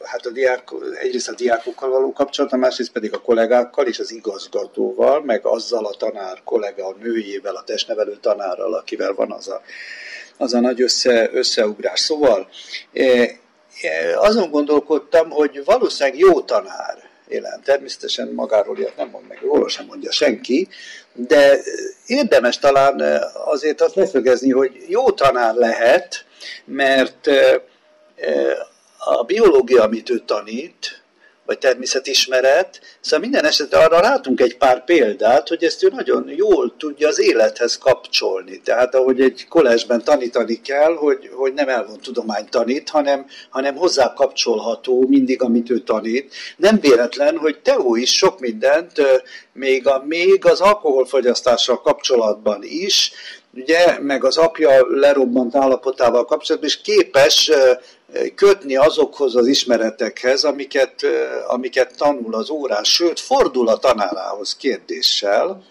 hát 0.04 0.26
a 0.26 0.30
diák, 0.30 0.62
egyrészt 1.00 1.28
a 1.28 1.34
diákokkal 1.34 1.90
való 1.90 2.12
kapcsolata, 2.12 2.56
másrészt 2.56 2.92
pedig 2.92 3.14
a 3.14 3.20
kollégákkal 3.20 3.86
és 3.86 3.98
az 3.98 4.12
igazgatóval, 4.12 5.22
meg 5.22 5.46
azzal 5.46 5.86
a 5.86 5.96
tanár 5.96 6.40
kollega, 6.44 6.86
a 6.86 6.96
nőjével, 7.00 7.54
a 7.54 7.64
testnevelő 7.64 8.16
tanárral, 8.20 8.74
akivel 8.74 9.12
van 9.12 9.32
az 9.32 9.48
a, 9.48 9.62
az 10.36 10.54
a 10.54 10.60
nagy 10.60 10.82
össze, 10.82 11.30
összeugrás. 11.32 12.00
Szóval 12.00 12.48
eh, 12.92 13.30
azon 14.16 14.50
gondolkodtam, 14.50 15.30
hogy 15.30 15.64
valószínűleg 15.64 16.18
jó 16.18 16.40
tanár 16.40 17.10
élen. 17.28 17.60
Természetesen 17.64 18.28
magáról 18.28 18.78
ilyet 18.78 18.96
nem 18.96 19.08
mond 19.08 19.26
meg, 19.28 19.38
róla 19.42 19.68
sem 19.68 19.86
mondja 19.86 20.12
senki, 20.12 20.68
de 21.12 21.58
érdemes 22.06 22.58
talán 22.58 23.22
azért 23.44 23.80
azt 23.80 23.94
leszögezni, 23.94 24.50
hogy 24.50 24.84
jó 24.88 25.10
tanár 25.10 25.54
lehet, 25.54 26.24
mert 26.64 27.30
a 29.04 29.22
biológia, 29.22 29.82
amit 29.82 30.10
ő 30.10 30.18
tanít, 30.18 31.02
vagy 31.46 31.58
természetismeret, 31.58 32.80
szóval 33.00 33.20
minden 33.20 33.44
esetre 33.44 33.78
arra 33.78 34.00
látunk 34.00 34.40
egy 34.40 34.56
pár 34.56 34.84
példát, 34.84 35.48
hogy 35.48 35.64
ezt 35.64 35.82
ő 35.82 35.88
nagyon 35.88 36.28
jól 36.28 36.74
tudja 36.78 37.08
az 37.08 37.20
élethez 37.20 37.78
kapcsolni. 37.78 38.60
Tehát 38.60 38.94
ahogy 38.94 39.20
egy 39.20 39.46
kolesben 39.48 40.04
tanítani 40.04 40.60
kell, 40.60 40.94
hogy, 40.94 41.30
hogy 41.34 41.52
nem 41.52 41.68
elvon 41.68 42.00
tudomány 42.00 42.48
tanít, 42.50 42.88
hanem, 42.88 43.26
hanem 43.50 43.76
hozzá 43.76 44.12
kapcsolható 44.12 45.04
mindig, 45.08 45.42
amit 45.42 45.70
ő 45.70 45.78
tanít. 45.78 46.34
Nem 46.56 46.80
véletlen, 46.80 47.36
hogy 47.38 47.58
Teó 47.62 47.96
is 47.96 48.16
sok 48.16 48.40
mindent, 48.40 48.92
még, 49.52 49.86
a, 49.86 50.02
még 50.06 50.44
az 50.44 50.60
alkoholfogyasztással 50.60 51.80
kapcsolatban 51.80 52.60
is, 52.62 53.12
ugye, 53.54 53.98
meg 54.00 54.24
az 54.24 54.36
apja 54.36 54.86
lerobbant 54.88 55.56
állapotával 55.56 56.24
kapcsolatban 56.24 56.68
is 56.68 56.80
képes 56.80 57.50
kötni 58.34 58.76
azokhoz 58.76 59.36
az 59.36 59.46
ismeretekhez, 59.46 60.44
amiket, 60.44 60.94
amiket 61.46 61.96
tanul 61.96 62.34
az 62.34 62.50
órán, 62.50 62.84
sőt, 62.84 63.20
fordul 63.20 63.68
a 63.68 63.76
tanárához 63.76 64.56
kérdéssel, 64.56 65.62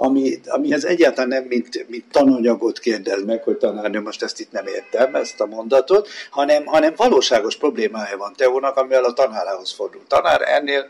ami, 0.00 0.40
amihez 0.46 0.84
egyáltalán 0.84 1.28
nem 1.28 1.44
mint, 1.44 1.88
mint 1.88 2.04
tananyagot 2.10 2.78
kérdez 2.78 3.24
meg, 3.24 3.42
hogy 3.42 3.56
tanárnő, 3.56 4.00
most 4.00 4.22
ezt 4.22 4.40
itt 4.40 4.52
nem 4.52 4.66
értem, 4.66 5.14
ezt 5.14 5.40
a 5.40 5.46
mondatot, 5.46 6.08
hanem, 6.30 6.66
hanem 6.66 6.94
valóságos 6.96 7.56
problémája 7.56 8.16
van 8.16 8.34
Teónak, 8.36 8.76
amivel 8.76 9.04
a 9.04 9.12
tanárához 9.12 9.72
fordul. 9.72 10.02
Tanár 10.08 10.40
ennél 10.44 10.88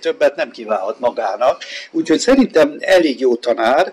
többet 0.00 0.36
nem 0.36 0.50
kívánhat 0.50 1.00
magának, 1.00 1.62
úgyhogy 1.90 2.18
szerintem 2.18 2.76
elég 2.80 3.20
jó 3.20 3.36
tanár, 3.36 3.92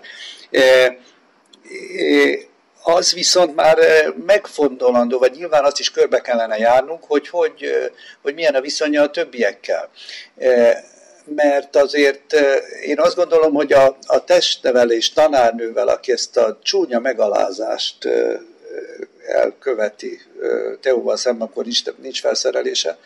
az 2.86 3.12
viszont 3.12 3.54
már 3.54 3.78
megfontolandó, 4.26 5.18
vagy 5.18 5.32
nyilván 5.32 5.64
azt 5.64 5.78
is 5.78 5.90
körbe 5.90 6.20
kellene 6.20 6.56
járnunk, 6.56 7.04
hogy, 7.04 7.28
hogy, 7.28 7.90
hogy 8.22 8.34
milyen 8.34 8.54
a 8.54 8.60
viszonya 8.60 9.02
a 9.02 9.10
többiekkel. 9.10 9.90
Mert 11.24 11.76
azért 11.76 12.32
én 12.82 13.00
azt 13.00 13.16
gondolom, 13.16 13.54
hogy 13.54 13.72
a, 13.72 13.96
a 14.06 14.24
testnevelés 14.24 15.12
tanárnővel, 15.12 15.88
aki 15.88 16.12
ezt 16.12 16.36
a 16.36 16.58
csúnya 16.62 16.98
megalázást 16.98 18.08
elköveti 19.26 20.20
Teóval 20.80 21.16
szemben, 21.16 21.48
akkor 21.48 21.64
nincs, 21.64 21.82
nincs 22.02 22.20
felszerelése, 22.20 22.98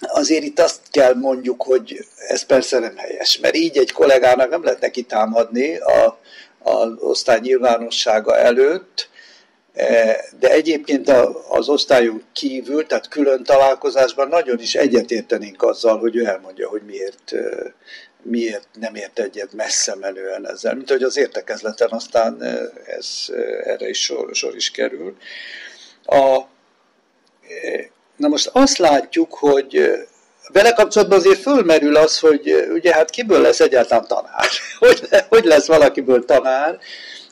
azért 0.00 0.44
itt 0.44 0.60
azt 0.60 0.80
kell 0.90 1.14
mondjuk, 1.14 1.62
hogy 1.62 2.06
ez 2.28 2.42
persze 2.42 2.78
nem 2.78 2.96
helyes, 2.96 3.38
mert 3.38 3.56
így 3.56 3.78
egy 3.78 3.92
kollégának 3.92 4.50
nem 4.50 4.64
lehet 4.64 4.80
neki 4.80 5.02
támadni 5.02 5.76
a, 5.76 6.18
az 6.66 6.92
osztály 6.98 7.38
nyilvánossága 7.40 8.36
előtt, 8.36 9.08
e, 9.74 10.16
de 10.38 10.50
egyébként 10.50 11.08
az 11.48 11.68
osztályon 11.68 12.22
kívül, 12.32 12.86
tehát 12.86 13.08
külön 13.08 13.42
találkozásban 13.42 14.28
nagyon 14.28 14.60
is 14.60 14.74
egyetértenénk 14.74 15.62
azzal, 15.62 15.98
hogy 15.98 16.16
ő 16.16 16.24
elmondja, 16.24 16.68
hogy 16.68 16.82
miért, 16.82 17.32
e, 17.32 17.74
miért 18.22 18.68
nem 18.80 18.94
ért 18.94 19.18
egyet 19.18 19.52
messze 19.52 19.94
menően 19.94 20.48
ezzel. 20.48 20.74
Mint 20.74 20.90
hogy 20.90 21.02
az 21.02 21.16
értekezleten 21.16 21.90
aztán 21.90 22.42
e, 22.42 22.58
ez, 22.86 23.24
erre 23.64 23.88
is 23.88 24.02
sor, 24.02 24.34
sor 24.34 24.54
is 24.54 24.70
kerül. 24.70 25.16
A, 26.04 26.40
na 28.16 28.28
most 28.28 28.50
azt 28.52 28.78
látjuk, 28.78 29.34
hogy 29.34 30.06
vele 30.52 30.72
kapcsolatban 30.72 31.18
azért 31.18 31.40
fölmerül 31.40 31.96
az, 31.96 32.18
hogy 32.18 32.68
ugye 32.72 32.92
hát 32.92 33.10
kiből 33.10 33.40
lesz 33.40 33.60
egyáltalán 33.60 34.06
tanár? 34.06 34.46
Hogy, 34.78 35.08
hogy 35.28 35.44
lesz 35.44 35.66
valakiből 35.66 36.24
tanár? 36.24 36.78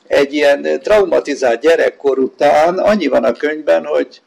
Egy 0.06 0.34
ilyen 0.34 0.80
traumatizált 0.82 1.60
gyerekkor 1.60 2.18
után 2.18 2.78
annyi 2.78 3.06
van 3.06 3.24
a 3.24 3.32
könyvben, 3.32 3.84
hogy 3.84 4.20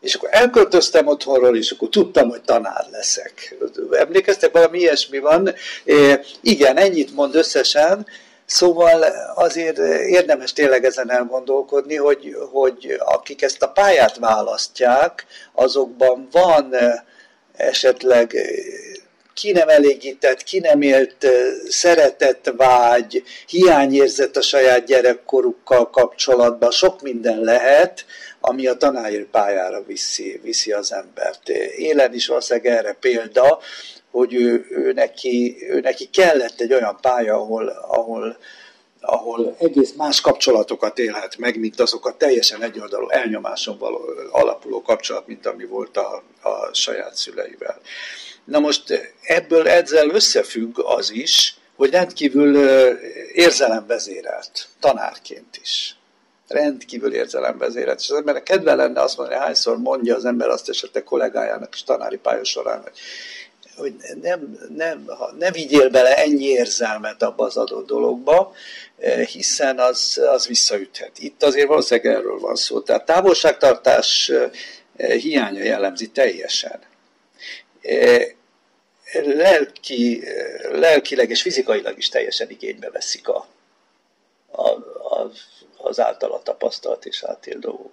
és 0.00 0.14
akkor 0.14 0.28
elköltöztem 0.32 1.06
otthonról, 1.06 1.56
és 1.56 1.70
akkor 1.70 1.88
tudtam, 1.88 2.28
hogy 2.28 2.42
tanár 2.42 2.86
leszek. 2.90 3.56
Emlékeztek, 3.90 4.52
valami 4.52 4.78
ilyesmi 4.78 5.18
van? 5.18 5.54
É, 5.84 6.20
igen, 6.40 6.76
ennyit 6.76 7.14
mond 7.14 7.34
összesen, 7.34 8.06
Szóval 8.46 9.04
azért 9.34 9.78
érdemes 10.08 10.52
tényleg 10.52 10.84
ezen 10.84 11.10
elgondolkodni, 11.10 11.96
hogy, 11.96 12.36
hogy 12.52 12.96
akik 12.98 13.42
ezt 13.42 13.62
a 13.62 13.68
pályát 13.68 14.18
választják, 14.18 15.26
azokban 15.52 16.28
van 16.30 16.74
esetleg 17.56 18.34
eh, 18.34 18.44
ki 19.34 19.52
nem 19.52 19.68
elégített, 19.68 20.42
ki 20.42 20.58
nem 20.58 20.82
élt 20.82 21.24
eh, 21.24 21.32
szeretett 21.68 22.52
vágy, 22.56 23.22
hiányérzet 23.46 24.36
a 24.36 24.42
saját 24.42 24.84
gyerekkorukkal 24.84 25.90
kapcsolatban, 25.90 26.70
sok 26.70 27.02
minden 27.02 27.40
lehet, 27.40 28.04
ami 28.40 28.66
a 28.66 28.76
tanári 28.76 29.26
pályára 29.30 29.82
viszi, 29.86 30.40
viszi 30.42 30.72
az 30.72 30.92
embert. 30.92 31.48
Élen 31.76 32.14
is 32.14 32.26
valószínűleg 32.26 32.76
erre 32.76 32.92
példa, 32.92 33.60
hogy 34.10 34.34
ő, 34.34 34.66
ő, 34.70 34.92
neki, 34.92 35.56
ő 35.68 35.80
neki 35.80 36.04
kellett 36.12 36.60
egy 36.60 36.72
olyan 36.72 36.98
pálya, 37.00 37.34
ahol, 37.34 37.68
ahol 37.68 38.36
ahol 39.06 39.56
egész 39.58 39.92
más 39.92 40.20
kapcsolatokat 40.20 40.98
élhet 40.98 41.36
meg, 41.36 41.58
mint 41.58 41.80
azok 41.80 42.06
a 42.06 42.16
teljesen 42.16 42.62
egyoldalú 42.62 43.08
elnyomáson 43.08 43.78
való, 43.78 44.00
alapuló 44.30 44.82
kapcsolat, 44.82 45.26
mint 45.26 45.46
ami 45.46 45.64
volt 45.64 45.96
a, 45.96 46.22
a 46.42 46.74
saját 46.74 47.14
szüleivel. 47.14 47.80
Na 48.44 48.58
most 48.58 49.12
ebből 49.22 49.68
ezzel 49.68 50.08
összefügg 50.08 50.78
az 50.78 51.10
is, 51.10 51.56
hogy 51.76 51.90
rendkívül 51.90 52.56
érzelemvezérelt, 53.32 54.68
tanárként 54.80 55.56
is. 55.62 55.96
Rendkívül 56.48 57.14
érzelemvezérelt. 57.14 58.00
És 58.00 58.10
az 58.10 58.16
embernek 58.16 58.42
kedve 58.42 58.74
lenne 58.74 59.00
azt 59.00 59.16
mondani, 59.16 59.38
hányszor 59.38 59.78
mondja 59.78 60.14
az 60.14 60.24
ember 60.24 60.48
azt 60.48 60.68
esetleg 60.68 61.04
kollégájának 61.04 61.74
is 61.74 61.84
tanári 61.84 62.16
pálya 62.16 62.44
során, 62.44 62.82
hogy 62.82 62.98
hogy 63.76 63.94
nem, 64.22 64.58
nem, 64.76 65.10
ne 65.38 65.50
vigyél 65.50 65.88
bele 65.88 66.16
ennyi 66.16 66.44
érzelmet 66.44 67.22
abba 67.22 67.44
az 67.44 67.56
adott 67.56 67.86
dologba, 67.86 68.54
eh, 68.98 69.26
hiszen 69.26 69.78
az, 69.78 70.20
az 70.32 70.46
visszaüthet. 70.46 71.18
Itt 71.18 71.42
azért 71.42 71.68
valószínűleg 71.68 72.16
erről 72.16 72.38
van 72.38 72.54
szó. 72.54 72.80
Tehát 72.80 73.04
távolságtartás 73.04 74.28
eh, 74.28 74.50
hiánya 75.10 75.62
jellemzi 75.62 76.10
teljesen. 76.10 76.80
Eh, 77.82 78.26
lelki, 79.22 80.22
lelkileg 80.72 81.30
és 81.30 81.42
fizikailag 81.42 81.98
is 81.98 82.08
teljesen 82.08 82.50
igénybe 82.50 82.90
veszik 82.90 83.28
a, 83.28 83.46
a, 84.50 84.68
a, 84.68 85.30
az 85.76 86.00
általa 86.00 86.42
tapasztalt 86.42 87.04
és 87.06 87.22
átél 87.22 87.58
dolgok. 87.58 87.92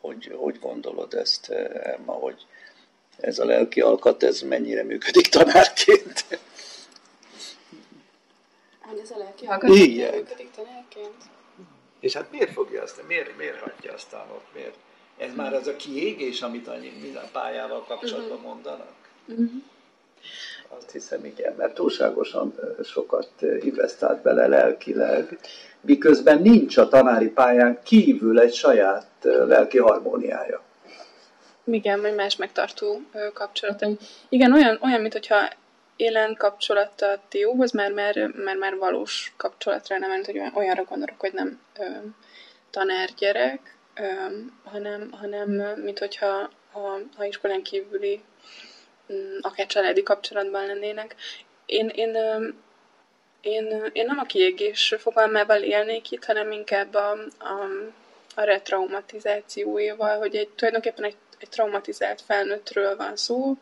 Hogy, 0.00 0.32
hogy 0.36 0.58
gondolod 0.58 1.14
ezt, 1.14 1.50
Emma, 1.82 2.12
hogy, 2.12 2.46
ez 3.20 3.38
a 3.38 3.44
lelki 3.44 3.80
alkat, 3.80 4.22
ez 4.22 4.40
mennyire 4.40 4.82
működik 4.82 5.26
tanárként. 5.28 6.24
Hát 8.80 8.98
ez 9.02 9.10
a 9.10 9.18
lelki 9.18 9.46
alkat 9.46 9.70
Igen. 9.70 10.14
működik 10.14 10.50
tanárként? 10.50 11.22
És 12.00 12.12
hát 12.12 12.30
miért 12.30 12.52
fogja 12.52 12.82
azt, 12.82 13.06
miért, 13.06 13.36
miért 13.36 13.58
hagyja 13.58 13.92
azt 13.92 14.12
ott, 14.12 14.46
miért? 14.54 14.74
Ez 15.18 15.34
már 15.34 15.54
az 15.54 15.66
a 15.66 15.76
kiégés, 15.76 16.42
amit 16.42 16.68
annyi 16.68 16.92
minden 17.00 17.28
pályával 17.32 17.84
kapcsolatban 17.84 18.36
uh-huh. 18.36 18.52
mondanak? 18.52 18.94
Uh-huh. 19.26 19.50
Azt 20.68 20.90
hiszem, 20.90 21.24
igen, 21.24 21.54
mert 21.56 21.74
túlságosan 21.74 22.54
sokat 22.84 23.30
investált 23.60 24.22
bele 24.22 24.46
lelkileg, 24.46 25.38
miközben 25.80 26.42
nincs 26.42 26.76
a 26.76 26.88
tanári 26.88 27.28
pályán 27.28 27.78
kívül 27.82 28.40
egy 28.40 28.54
saját 28.54 29.06
lelki 29.22 29.78
harmóniája. 29.78 30.62
Igen, 31.70 32.00
vagy 32.00 32.14
más 32.14 32.36
megtartó 32.36 33.00
kapcsolatom. 33.32 33.96
Igen, 34.28 34.52
olyan, 34.52 34.78
olyan 34.82 35.00
mint 35.00 35.12
hogyha 35.12 35.48
élen 35.96 36.34
kapcsolata 36.34 37.20
Tióhoz, 37.28 37.72
mert 37.72 37.94
már, 37.94 38.30
már, 38.44 38.56
már 38.56 38.76
valós 38.76 39.32
kapcsolatra 39.36 39.98
nem 39.98 40.10
ment, 40.10 40.26
hogy 40.26 40.38
olyan, 40.38 40.54
olyanra 40.54 40.84
gondolok, 40.84 41.20
hogy 41.20 41.32
nem 41.32 41.60
ö, 41.78 41.84
tanár-gyerek, 42.70 43.76
ö, 43.94 44.06
hanem, 44.64 45.10
hanem 45.10 45.50
mint 45.82 45.98
hogyha 45.98 46.50
ha, 46.72 46.98
ha 47.16 47.24
iskolán 47.24 47.62
kívüli 47.62 48.20
mm, 49.12 49.36
akár 49.40 49.66
családi 49.66 50.02
kapcsolatban 50.02 50.66
lennének. 50.66 51.14
Én, 51.66 51.88
én, 51.88 52.16
én, 53.40 53.90
én 53.92 54.06
nem 54.06 54.18
a 54.18 54.24
kiégés 54.24 54.94
fogalmával 54.98 55.62
élnék 55.62 56.10
itt, 56.10 56.24
hanem 56.24 56.52
inkább 56.52 56.94
a, 56.94 57.10
a, 57.38 57.66
a 58.34 58.42
retraumatizációival, 58.42 60.18
hogy 60.18 60.36
egy, 60.36 60.48
tulajdonképpen 60.48 61.04
egy, 61.04 61.16
egy 61.40 61.48
traumatizált 61.48 62.20
felnőttről 62.20 62.96
van 62.96 63.16
szó, 63.16 63.56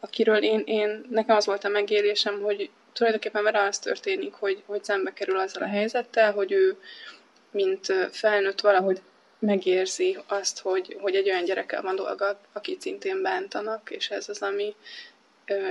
akiről 0.00 0.42
én, 0.42 0.62
én, 0.66 1.06
nekem 1.10 1.36
az 1.36 1.46
volt 1.46 1.64
a 1.64 1.68
megélésem, 1.68 2.40
hogy 2.40 2.70
tulajdonképpen 2.92 3.42
vele 3.42 3.62
az 3.62 3.78
történik, 3.78 4.34
hogy, 4.34 4.62
hogy 4.66 4.84
szembe 4.84 5.12
kerül 5.12 5.38
azzal 5.38 5.62
a 5.62 5.66
helyzettel, 5.66 6.32
hogy 6.32 6.52
ő, 6.52 6.76
mint 7.50 7.86
felnőtt 8.10 8.60
valahogy 8.60 9.00
megérzi 9.38 10.18
azt, 10.26 10.60
hogy, 10.60 10.96
hogy 11.00 11.14
egy 11.14 11.30
olyan 11.30 11.44
gyerekkel 11.44 11.82
van 11.82 11.96
dolga, 11.96 12.40
akit 12.52 12.80
szintén 12.80 13.22
bántanak, 13.22 13.90
és 13.90 14.10
ez 14.10 14.28
az, 14.28 14.42
ami 14.42 14.74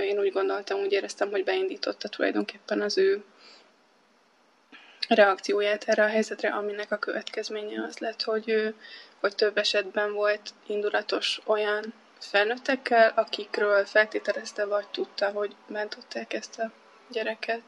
én 0.02 0.18
úgy 0.18 0.32
gondoltam, 0.32 0.80
úgy 0.80 0.92
éreztem, 0.92 1.30
hogy 1.30 1.44
beindította 1.44 2.08
tulajdonképpen 2.08 2.80
az 2.80 2.98
ő 2.98 3.24
reakcióját 5.08 5.84
erre 5.86 6.04
a 6.04 6.08
helyzetre, 6.08 6.48
aminek 6.48 6.92
a 6.92 6.96
következménye 6.96 7.84
az 7.88 7.98
lett, 7.98 8.22
hogy, 8.22 8.48
ő, 8.48 8.74
hogy 9.20 9.34
több 9.34 9.58
esetben 9.58 10.12
volt 10.12 10.50
indulatos 10.66 11.40
olyan 11.44 11.94
felnőttekkel, 12.18 13.12
akikről 13.16 13.84
feltételezte 13.84 14.64
vagy 14.64 14.86
tudta, 14.86 15.28
hogy 15.30 15.54
bántották 15.66 16.32
ezt 16.32 16.58
a 16.58 16.72
gyereket. 17.10 17.62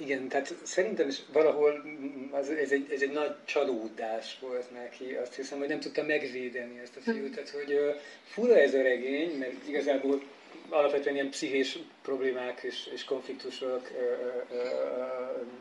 Igen, 0.00 0.28
tehát 0.28 0.54
szerintem 0.62 1.08
is 1.08 1.20
valahol 1.32 1.82
az, 2.30 2.50
ez, 2.50 2.70
egy, 2.70 2.90
ez 2.92 3.02
egy 3.02 3.12
nagy 3.12 3.34
csalódás 3.44 4.38
volt 4.40 4.70
neki. 4.70 5.14
Azt 5.14 5.34
hiszem, 5.34 5.58
hogy 5.58 5.68
nem 5.68 5.80
tudta 5.80 6.02
megvédeni 6.02 6.78
ezt 6.78 6.96
a 6.96 7.00
fiút. 7.00 7.28
Hm. 7.28 7.32
Tehát, 7.32 7.50
hogy 7.50 7.72
uh, 7.72 8.00
fura 8.24 8.56
ez 8.56 8.74
a 8.74 8.82
regény, 8.82 9.38
mert 9.38 9.68
igazából 9.68 10.22
alapvetően 10.70 11.14
ilyen 11.14 11.30
pszichés 11.30 11.78
problémák 12.02 12.62
és, 12.62 12.88
és 12.92 13.04
konfliktusok, 13.04 13.90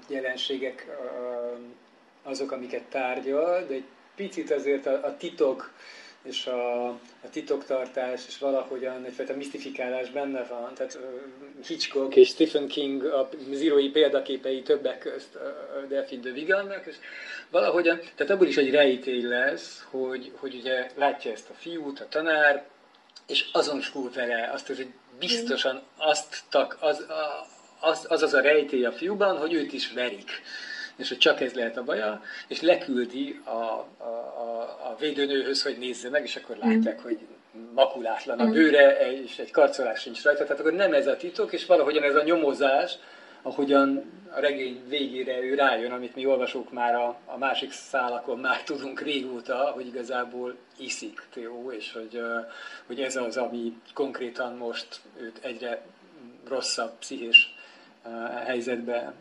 jelenségek 0.07 0.87
azok, 2.23 2.51
amiket 2.51 2.83
tárgyal, 2.83 3.65
de 3.67 3.73
egy 3.73 3.85
picit 4.15 4.51
azért 4.51 4.85
a, 4.85 5.05
a 5.05 5.17
titok 5.17 5.71
és 6.27 6.45
a, 6.45 6.87
a 6.89 7.29
titoktartás, 7.31 8.21
és 8.27 8.37
valahogyan 8.37 9.05
egyfajta 9.05 9.35
misztifikálás 9.35 10.09
benne 10.09 10.43
van. 10.43 10.73
Tehát 10.73 10.99
Hitchcock 11.67 12.15
és 12.15 12.27
Stephen 12.27 12.67
King 12.67 13.03
a 13.03 13.29
zírói 13.51 13.89
példaképei 13.89 14.61
többek 14.61 14.99
közt 14.99 15.37
Delphine 15.87 16.21
de 16.21 16.31
Vigannak, 16.31 16.85
és 16.85 16.95
valahogyan, 17.49 17.99
tehát 18.15 18.33
abból 18.33 18.47
is 18.47 18.57
egy 18.57 18.71
rejtély 18.71 19.21
lesz, 19.21 19.85
hogy, 19.89 20.31
hogy 20.35 20.55
ugye 20.55 20.89
látja 20.95 21.31
ezt 21.31 21.49
a 21.49 21.53
fiút, 21.53 21.99
a 21.99 22.07
tanár, 22.09 22.65
és 23.27 23.45
azonosul 23.51 24.11
vele, 24.13 24.49
azt, 24.53 24.67
hogy 24.67 24.87
biztosan 25.19 25.81
azt 25.97 26.43
tak, 26.49 26.77
az, 26.79 27.05
az, 27.79 28.05
az 28.09 28.21
az 28.21 28.33
a 28.33 28.41
rejtély 28.41 28.85
a 28.85 28.91
fiúban, 28.91 29.37
hogy 29.37 29.53
őt 29.53 29.73
is 29.73 29.91
verik 29.91 30.41
és 30.97 31.07
hogy 31.07 31.17
csak 31.17 31.41
ez 31.41 31.53
lehet 31.53 31.77
a 31.77 31.83
baja, 31.83 32.21
és 32.47 32.61
leküldi 32.61 33.41
a, 33.43 33.49
a, 33.49 33.87
a, 34.37 34.61
a 34.89 34.95
védőnőhöz, 34.99 35.63
hogy 35.63 35.77
nézze 35.77 36.09
meg, 36.09 36.23
és 36.23 36.35
akkor 36.35 36.57
látják, 36.57 36.99
mm. 36.99 37.03
hogy 37.03 37.17
makulátlan 37.73 38.39
a 38.39 38.45
mm. 38.45 38.51
bőre, 38.51 39.11
és 39.23 39.39
egy 39.39 39.51
karcolás 39.51 40.01
sincs 40.01 40.23
rajta, 40.23 40.43
tehát 40.43 40.59
akkor 40.59 40.73
nem 40.73 40.93
ez 40.93 41.07
a 41.07 41.17
titok, 41.17 41.53
és 41.53 41.65
valahogyan 41.65 42.03
ez 42.03 42.15
a 42.15 42.23
nyomozás, 42.23 42.97
ahogyan 43.47 44.03
a 44.35 44.39
regény 44.39 44.81
végére 44.87 45.39
ő 45.41 45.53
rájön, 45.53 45.91
amit 45.91 46.15
mi 46.15 46.25
olvasók 46.25 46.71
már 46.71 46.95
a, 46.95 47.17
a 47.25 47.37
másik 47.37 47.71
szálakon 47.71 48.39
már 48.39 48.63
tudunk 48.63 49.01
régóta, 49.01 49.55
hogy 49.55 49.87
igazából 49.87 50.55
iszik 50.77 51.27
Teó, 51.33 51.71
és 51.71 51.93
hogy, 51.93 52.21
hogy 52.85 53.01
ez 53.01 53.15
az, 53.15 53.37
ami 53.37 53.73
konkrétan 53.93 54.55
most 54.55 55.01
őt 55.19 55.39
egyre 55.41 55.81
rosszabb 56.47 56.91
pszichés 56.99 57.55
helyzetbe 58.45 59.13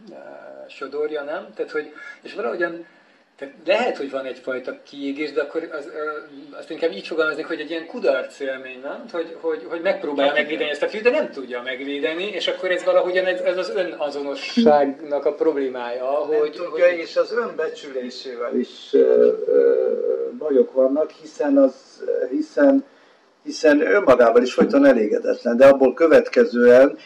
sodorja, 0.68 1.22
nem? 1.22 1.52
Tehát, 1.54 1.70
hogy, 1.70 1.92
és 2.22 2.34
valahogyan 2.34 2.86
tehát 3.38 3.54
lehet, 3.66 3.96
hogy 3.96 4.10
van 4.10 4.24
egyfajta 4.24 4.78
kiégés, 4.82 5.32
de 5.32 5.42
akkor 5.42 5.68
az, 5.72 5.88
azt 6.58 6.70
inkább 6.70 6.92
így 6.92 7.06
fogalmaznék, 7.06 7.46
hogy 7.46 7.60
egy 7.60 7.70
ilyen 7.70 7.86
kudarc 7.86 8.40
élmény, 8.40 8.80
nem? 8.82 9.04
Hogy, 9.12 9.36
hogy, 9.40 9.66
hogy 9.68 9.80
megpróbálja 9.80 10.32
megvédeni 10.32 10.70
ezt 10.70 10.82
a 10.82 10.88
fiút, 10.88 11.04
de 11.04 11.10
nem 11.10 11.30
tudja 11.30 11.62
megvédeni, 11.62 12.24
és 12.24 12.48
akkor 12.48 12.70
ez 12.70 12.84
valahogyan 12.84 13.26
ez, 13.26 13.40
ez 13.40 13.56
az 13.56 13.70
önazonosságnak 13.70 15.24
a 15.24 15.34
problémája. 15.34 16.26
Nem 16.30 16.38
hogy, 16.38 16.50
tudja, 16.50 16.86
hogy... 16.86 16.98
és 16.98 17.16
az 17.16 17.32
önbecsülésével 17.32 18.58
is 18.58 18.88
ö, 18.92 19.32
ö, 19.46 19.94
bajok 20.38 20.72
vannak, 20.72 21.10
hiszen, 21.10 21.56
az, 21.56 22.04
hiszen 22.30 22.84
hiszen 23.46 23.80
önmagával 23.80 24.42
is 24.42 24.52
folyton 24.52 24.84
elégedetlen, 24.86 25.56
de 25.56 25.66
abból 25.66 25.94
következően 25.94 26.98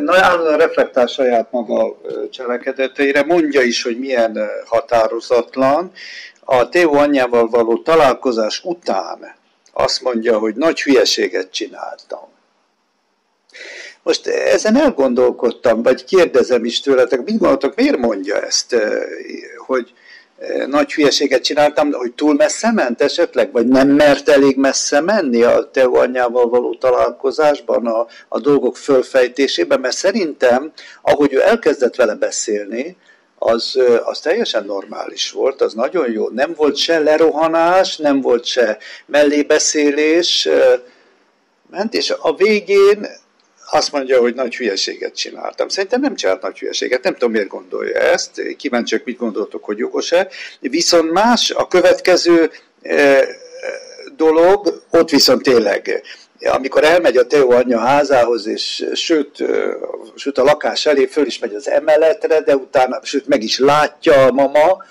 na, 0.00 0.14
állandóan 0.16 0.58
reflektál 0.58 1.06
saját 1.06 1.52
maga 1.52 2.00
cselekedeteire, 2.30 3.24
mondja 3.24 3.62
is, 3.62 3.82
hogy 3.82 3.98
milyen 3.98 4.38
határozatlan. 4.64 5.92
A 6.40 6.68
Teó 6.68 6.94
anyjával 6.94 7.48
való 7.48 7.78
találkozás 7.78 8.60
után 8.64 9.34
azt 9.72 10.02
mondja, 10.02 10.38
hogy 10.38 10.54
nagy 10.54 10.82
hülyeséget 10.82 11.50
csináltam. 11.50 12.28
Most 14.02 14.26
ezen 14.26 14.76
elgondolkodtam, 14.76 15.82
vagy 15.82 16.04
kérdezem 16.04 16.64
is 16.64 16.80
tőletek, 16.80 17.24
mit 17.24 17.38
gondoltok, 17.38 17.74
miért 17.74 17.98
mondja 17.98 18.40
ezt, 18.42 18.76
hogy, 19.66 19.92
nagy 20.66 20.92
hülyeséget 20.92 21.42
csináltam, 21.42 21.92
hogy 21.92 22.12
túl 22.12 22.34
messze 22.34 22.72
ment 22.72 23.00
esetleg, 23.00 23.52
vagy 23.52 23.66
nem 23.66 23.88
mert 23.88 24.28
elég 24.28 24.56
messze 24.56 25.00
menni 25.00 25.42
a 25.42 25.70
Teo 25.70 25.94
anyjával 25.94 26.48
való 26.48 26.74
találkozásban, 26.74 27.86
a, 27.86 28.06
a 28.28 28.40
dolgok 28.40 28.76
fölfejtésében, 28.76 29.80
mert 29.80 29.96
szerintem, 29.96 30.72
ahogy 31.02 31.32
ő 31.32 31.42
elkezdett 31.42 31.94
vele 31.94 32.14
beszélni, 32.14 32.96
az, 33.38 33.78
az 34.04 34.20
teljesen 34.20 34.64
normális 34.64 35.30
volt, 35.30 35.60
az 35.60 35.74
nagyon 35.74 36.10
jó. 36.10 36.28
Nem 36.28 36.52
volt 36.56 36.76
se 36.76 36.98
lerohanás, 36.98 37.96
nem 37.96 38.20
volt 38.20 38.44
se 38.44 38.78
mellébeszélés, 39.06 40.48
ment, 41.70 41.94
és 41.94 42.14
a 42.18 42.34
végén 42.34 43.06
azt 43.70 43.92
mondja, 43.92 44.20
hogy 44.20 44.34
nagy 44.34 44.56
hülyeséget 44.56 45.16
csináltam. 45.16 45.68
Szerintem 45.68 46.00
nem 46.00 46.14
csinált 46.14 46.42
nagy 46.42 46.58
hülyeséget, 46.58 47.02
nem 47.02 47.12
tudom 47.12 47.30
miért 47.30 47.48
gondolja 47.48 47.98
ezt, 47.98 48.42
kíváncsiak 48.56 49.04
mit 49.04 49.18
gondoltok, 49.18 49.64
hogy 49.64 49.78
jogos-e. 49.78 50.28
Viszont 50.60 51.12
más, 51.12 51.50
a 51.50 51.68
következő 51.68 52.50
e, 52.82 53.26
dolog, 54.16 54.82
ott 54.90 55.10
viszont 55.10 55.42
tényleg, 55.42 56.02
amikor 56.40 56.84
elmegy 56.84 57.16
a 57.16 57.26
Teó 57.26 57.50
anyja 57.50 57.78
házához, 57.78 58.46
és 58.46 58.86
sőt, 58.94 59.40
e, 59.40 59.76
sőt 60.14 60.38
a 60.38 60.44
lakás 60.44 60.86
elé 60.86 61.06
föl 61.06 61.26
is 61.26 61.38
megy 61.38 61.54
az 61.54 61.68
emeletre, 61.68 62.40
de 62.40 62.56
utána, 62.56 63.00
sőt 63.02 63.26
meg 63.26 63.42
is 63.42 63.58
látja 63.58 64.24
a 64.24 64.32
mama, 64.32 64.84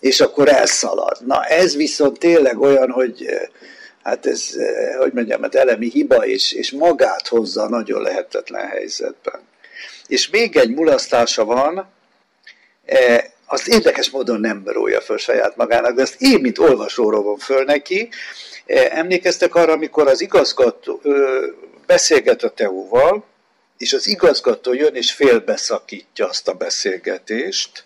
és 0.00 0.20
akkor 0.20 0.48
elszalad. 0.48 1.16
Na 1.26 1.44
ez 1.44 1.76
viszont 1.76 2.18
tényleg 2.18 2.60
olyan, 2.60 2.90
hogy 2.90 3.26
hát 4.04 4.26
ez, 4.26 4.54
eh, 4.56 4.96
hogy 4.98 5.12
mondjam, 5.12 5.42
hát 5.42 5.54
elemi 5.54 5.90
hiba, 5.90 6.26
és, 6.26 6.52
és 6.52 6.70
magát 6.70 7.28
hozza 7.28 7.62
a 7.62 7.68
nagyon 7.68 8.02
lehetetlen 8.02 8.66
helyzetben. 8.66 9.40
És 10.06 10.28
még 10.28 10.56
egy 10.56 10.74
mulasztása 10.74 11.44
van, 11.44 11.88
eh, 12.84 13.24
azt 13.46 13.68
érdekes 13.68 14.10
módon 14.10 14.40
nem 14.40 14.62
rója 14.66 15.00
föl 15.00 15.18
saját 15.18 15.56
magának, 15.56 15.94
de 15.94 16.02
ezt 16.02 16.22
én, 16.22 16.40
mint 16.40 16.58
olvasó 16.58 17.10
rovom 17.10 17.38
föl 17.38 17.64
neki. 17.64 18.08
Eh, 18.66 18.98
emlékeztek 18.98 19.54
arra, 19.54 19.72
amikor 19.72 20.08
az 20.08 20.20
igazgató 20.20 21.00
beszélget 21.86 22.42
a 22.42 22.50
Teóval, 22.50 23.24
és 23.78 23.92
az 23.92 24.06
igazgató 24.06 24.72
jön 24.72 24.94
és 24.94 25.12
félbeszakítja 25.12 26.28
azt 26.28 26.48
a 26.48 26.52
beszélgetést, 26.52 27.84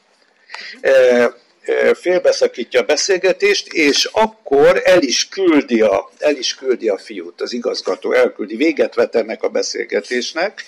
félbeszakítja 1.95 2.81
a 2.81 2.85
beszélgetést, 2.85 3.73
és 3.73 4.05
akkor 4.05 4.83
el 4.85 5.03
is 5.03 5.29
küldi 5.29 5.81
a, 5.81 6.11
el 6.19 6.37
is 6.37 6.55
küldi 6.55 6.89
a 6.89 6.99
fiút, 6.99 7.41
az 7.41 7.53
igazgató 7.53 8.13
elküldi, 8.13 8.57
véget 8.57 8.95
vet 8.95 9.15
ennek 9.15 9.43
a 9.43 9.49
beszélgetésnek, 9.49 10.65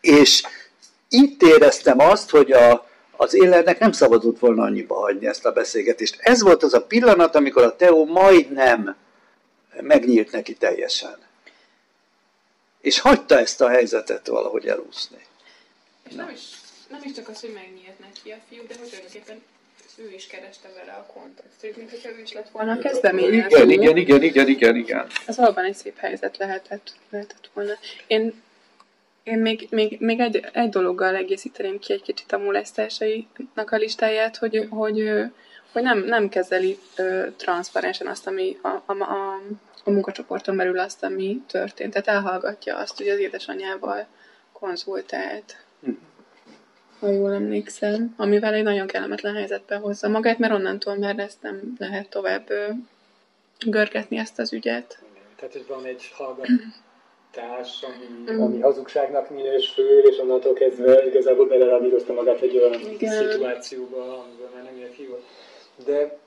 és 0.00 0.42
itt 1.08 1.42
éreztem 1.42 1.98
azt, 2.00 2.30
hogy 2.30 2.52
a, 2.52 2.88
az 3.16 3.34
élennek 3.34 3.78
nem 3.78 3.92
szabadott 3.92 4.38
volna 4.38 4.62
annyiba 4.62 4.94
hagyni 4.94 5.26
ezt 5.26 5.44
a 5.44 5.52
beszélgetést. 5.52 6.16
Ez 6.18 6.42
volt 6.42 6.62
az 6.62 6.74
a 6.74 6.86
pillanat, 6.86 7.34
amikor 7.34 7.62
a 7.62 7.76
Teó 7.76 8.04
majdnem 8.04 8.96
megnyílt 9.80 10.32
neki 10.32 10.54
teljesen. 10.54 11.18
És 12.80 12.98
hagyta 12.98 13.38
ezt 13.38 13.60
a 13.60 13.68
helyzetet 13.68 14.26
valahogy 14.26 14.66
elúszni. 14.66 15.26
És 16.08 16.14
nem 16.14 16.30
is 16.34 16.40
nem 16.94 17.02
is 17.04 17.12
csak 17.12 17.28
az, 17.28 17.40
hogy 17.40 17.52
megnyílt 17.52 17.98
neki 17.98 18.30
a 18.30 18.36
fiú, 18.48 18.62
de 18.68 18.74
hogy 18.78 18.88
tulajdonképpen 18.88 19.42
ő 19.96 20.12
is 20.14 20.26
kereste 20.26 20.68
vele 20.74 20.92
a 20.92 21.12
kontextust, 21.12 21.76
mint 21.76 21.90
hogyha 21.90 22.08
ő 22.08 22.20
is 22.20 22.32
lett 22.32 22.48
volna 22.48 22.72
a 22.72 22.78
kezdeményező. 22.78 23.46
Igen, 23.46 23.70
igen, 23.70 23.96
igen, 23.96 24.22
igen, 24.22 24.48
igen, 24.48 24.76
igen. 24.76 25.06
Ez 25.26 25.36
valóban 25.36 25.64
egy 25.64 25.74
szép 25.74 25.98
helyzet 25.98 26.36
lehetett, 26.36 26.92
lehetett 27.10 27.50
volna. 27.52 27.72
Én 28.06 28.42
Én 29.22 29.38
még, 29.38 29.66
még, 29.70 29.96
még 30.00 30.20
egy, 30.20 30.46
egy 30.52 30.68
dologgal 30.68 31.14
egészíteném 31.14 31.78
ki 31.78 31.92
egy 31.92 32.02
kicsit 32.02 32.32
a 32.32 32.38
molesztásainak 32.38 33.70
a 33.70 33.76
listáját, 33.76 34.36
hogy, 34.36 34.66
hogy, 34.70 35.10
hogy 35.72 35.82
nem, 35.82 36.04
nem 36.04 36.28
kezeli 36.28 36.78
ö, 36.96 37.26
transzparensen 37.36 38.06
azt, 38.06 38.26
ami 38.26 38.58
a, 38.62 38.68
a, 38.68 38.92
a, 38.92 39.40
a 39.84 39.90
munkacsoporton 39.90 40.56
belül 40.56 40.78
azt, 40.78 41.02
ami 41.02 41.42
történt. 41.46 41.92
Tehát 41.92 42.08
elhallgatja 42.08 42.76
azt, 42.76 42.96
hogy 42.96 43.08
az 43.08 43.18
édesanyjával 43.18 44.06
konzultált. 44.52 45.56
Hm. 45.82 45.90
Ha 46.98 47.10
jól 47.10 47.32
emlékszem, 47.32 48.14
amivel 48.16 48.54
egy 48.54 48.62
nagyon 48.62 48.86
kellemetlen 48.86 49.34
helyzetbe 49.34 49.76
hozza 49.76 50.08
magát, 50.08 50.38
mert 50.38 50.52
onnantól 50.52 50.94
már 50.94 51.18
ezt 51.18 51.42
nem 51.42 51.74
lehet 51.78 52.08
tovább 52.08 52.50
görgetni 53.66 54.16
ezt 54.16 54.38
az 54.38 54.52
ügyet. 54.52 54.98
Tehát, 55.36 55.52
hogy 55.52 55.66
van 55.68 55.84
egy 55.84 56.10
hallgatás, 56.12 57.82
ami, 57.82 58.32
mm. 58.32 58.40
ami 58.40 58.60
hazugságnak 58.60 59.30
minősül, 59.30 60.08
és 60.08 60.18
onnantól 60.18 60.52
kezdve 60.52 61.06
igazából 61.06 61.46
beleradírozta 61.46 62.12
magát 62.12 62.40
egy 62.40 62.56
olyan 62.56 62.80
Igen. 62.90 63.12
szituációba, 63.12 63.98
amiben 63.98 64.48
már 64.54 64.62
nem 64.64 64.76
ért 64.76 64.94
hívott. 64.94 65.24
De 65.84 66.18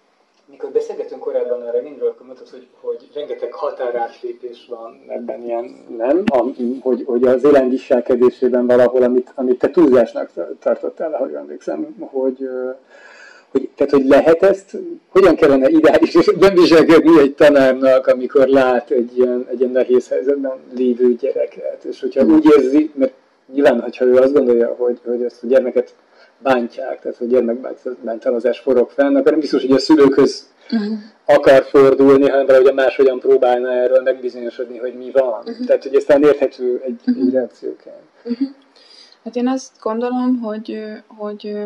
mikor 0.49 0.69
beszélgetünk 0.69 1.21
korábban 1.21 1.61
a 1.61 1.71
reményről, 1.71 2.07
akkor 2.07 2.25
mondtad, 2.25 2.49
hogy, 2.49 2.67
hogy 2.81 3.09
rengeteg 3.13 3.53
határátlépés 3.53 4.65
van 4.69 5.01
ebben 5.07 5.43
ilyen, 5.43 5.85
nem? 5.97 6.23
A, 6.25 6.45
hogy, 6.81 7.03
hogy 7.05 7.23
az 7.23 7.43
élen 7.43 7.69
viselkedésében 7.69 8.67
valahol, 8.67 9.03
amit, 9.03 9.31
amit 9.35 9.59
te 9.59 9.69
túlzásnak 9.69 10.29
tartottál, 10.59 11.13
ahogy 11.13 11.33
emlékszem, 11.33 11.95
hogy, 11.99 12.49
hogy, 13.51 13.69
tehát, 13.75 13.93
hogy 13.93 14.05
lehet 14.05 14.43
ezt, 14.43 14.77
hogyan 15.09 15.35
kellene 15.35 15.69
ideális 15.69 16.15
és 16.15 16.31
nem 16.39 16.53
viselkedni 16.53 17.19
egy 17.19 17.35
tanárnak, 17.35 18.07
amikor 18.07 18.47
lát 18.47 18.91
egy 18.91 19.17
ilyen, 19.17 19.47
egy 19.49 19.59
ilyen 19.59 19.71
nehéz 19.71 20.07
helyzetben 20.07 20.59
lévő 20.75 21.15
gyereket, 21.15 21.83
és 21.83 21.99
hogyha 21.99 22.23
úgy 22.23 22.45
érzi, 22.45 22.91
mert 22.95 23.13
nyilván, 23.53 23.81
hogyha 23.81 24.05
ő 24.05 24.15
azt 24.15 24.33
gondolja, 24.33 24.75
hogy, 24.77 24.99
hogy 25.05 25.23
ezt 25.23 25.43
a 25.43 25.47
gyermeket 25.47 25.93
bántják, 26.39 26.99
tehát 27.01 27.17
hogy 27.17 27.27
gyermekbántalazás 27.27 28.59
forog 28.59 28.89
fenn, 28.89 29.15
akkor 29.15 29.31
nem 29.31 29.39
biztos, 29.39 29.61
hogy 29.61 29.71
a 29.71 29.79
szülőkhöz 29.79 30.49
uh-huh. 30.71 30.97
akar 31.25 31.63
fordulni, 31.63 32.29
hanem 32.29 32.45
valahogy 32.45 32.73
másogyan 32.73 33.19
próbálna 33.19 33.71
erről 33.71 34.01
megbizonyosodni, 34.01 34.77
hogy 34.77 34.93
mi 34.93 35.11
van. 35.11 35.39
Uh-huh. 35.39 35.65
Tehát, 35.65 35.83
hogy 35.83 35.95
ezt 35.95 36.09
érthető 36.09 36.81
egy, 36.85 36.99
uh-huh. 37.05 37.25
egy 37.25 37.33
reakcióként. 37.33 37.95
Uh-huh. 38.23 38.47
Hát 39.23 39.35
én 39.35 39.47
azt 39.47 39.71
gondolom, 39.81 40.39
hogy, 40.39 40.83
hogy, 41.07 41.57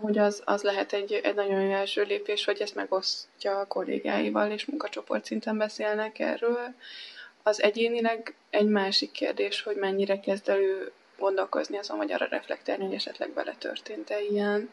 hogy 0.00 0.18
az, 0.18 0.42
az 0.44 0.62
lehet 0.62 0.92
egy, 0.92 1.20
egy 1.22 1.34
nagyon 1.34 1.60
jó 1.60 1.72
első 1.72 2.02
lépés, 2.02 2.44
hogy 2.44 2.60
ezt 2.60 2.74
megosztja 2.74 3.58
a 3.58 3.66
kollégáival, 3.66 4.50
és 4.50 4.66
munkacsoport 4.66 5.24
szinten 5.24 5.58
beszélnek 5.58 6.18
erről. 6.18 6.74
Az 7.42 7.62
egyénileg 7.62 8.34
egy 8.50 8.68
másik 8.68 9.10
kérdés, 9.10 9.62
hogy 9.62 9.76
mennyire 9.76 10.20
kezd 10.20 10.48
elő 10.48 10.92
gondolkozni 11.18 11.78
azon, 11.78 11.96
vagy 11.96 12.12
arra 12.12 12.26
reflektálni, 12.26 12.84
hogy 12.84 12.94
esetleg 12.94 13.34
vele 13.34 13.54
történt-e 13.58 14.22
ilyen, 14.22 14.70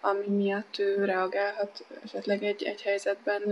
ami 0.00 0.26
miatt 0.26 0.78
ő 0.78 1.04
reagálhat 1.04 1.84
esetleg 2.04 2.42
egy, 2.42 2.62
egy 2.62 2.82
helyzetben 2.82 3.42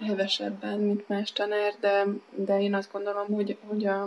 hevesebben, 0.00 0.78
mint 0.78 1.08
más 1.08 1.32
tanár, 1.32 1.74
de, 1.80 2.04
de 2.30 2.60
én 2.60 2.74
azt 2.74 2.92
gondolom, 2.92 3.26
hogy, 3.26 3.58
hogy 3.66 3.86
a, 3.86 4.02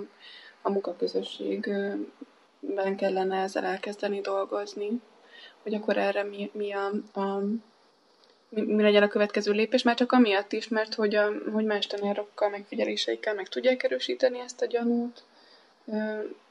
a 0.62 0.70
munkaközösségben 0.70 2.96
kellene 2.98 3.42
ezzel 3.42 3.66
elkezdeni 3.66 4.22
dolgozni, 4.22 5.02
hogy 5.64 5.74
akkor 5.74 5.98
erre 5.98 6.24
mi, 6.24 6.50
mi 6.54 6.74
a, 6.74 7.20
a 7.20 7.40
mi, 8.50 8.62
mi 8.62 8.82
legyen 8.82 9.04
a 9.04 9.08
következő 9.08 9.52
lépés, 9.52 9.84
már 9.84 9.96
csak 9.96 10.12
amiatt 10.12 10.52
is, 10.52 10.68
mert 10.68 10.94
hogy, 10.94 11.16
a, 11.16 11.32
hogy 11.52 11.66
más 11.66 11.88
tanárokkal, 11.88 12.50
megfigyeléseikkel 12.50 13.34
meg 13.34 13.48
tudják 13.48 13.84
erősíteni 13.84 14.40
ezt 14.40 14.62
a 14.62 14.66
gyanút, 14.66 15.24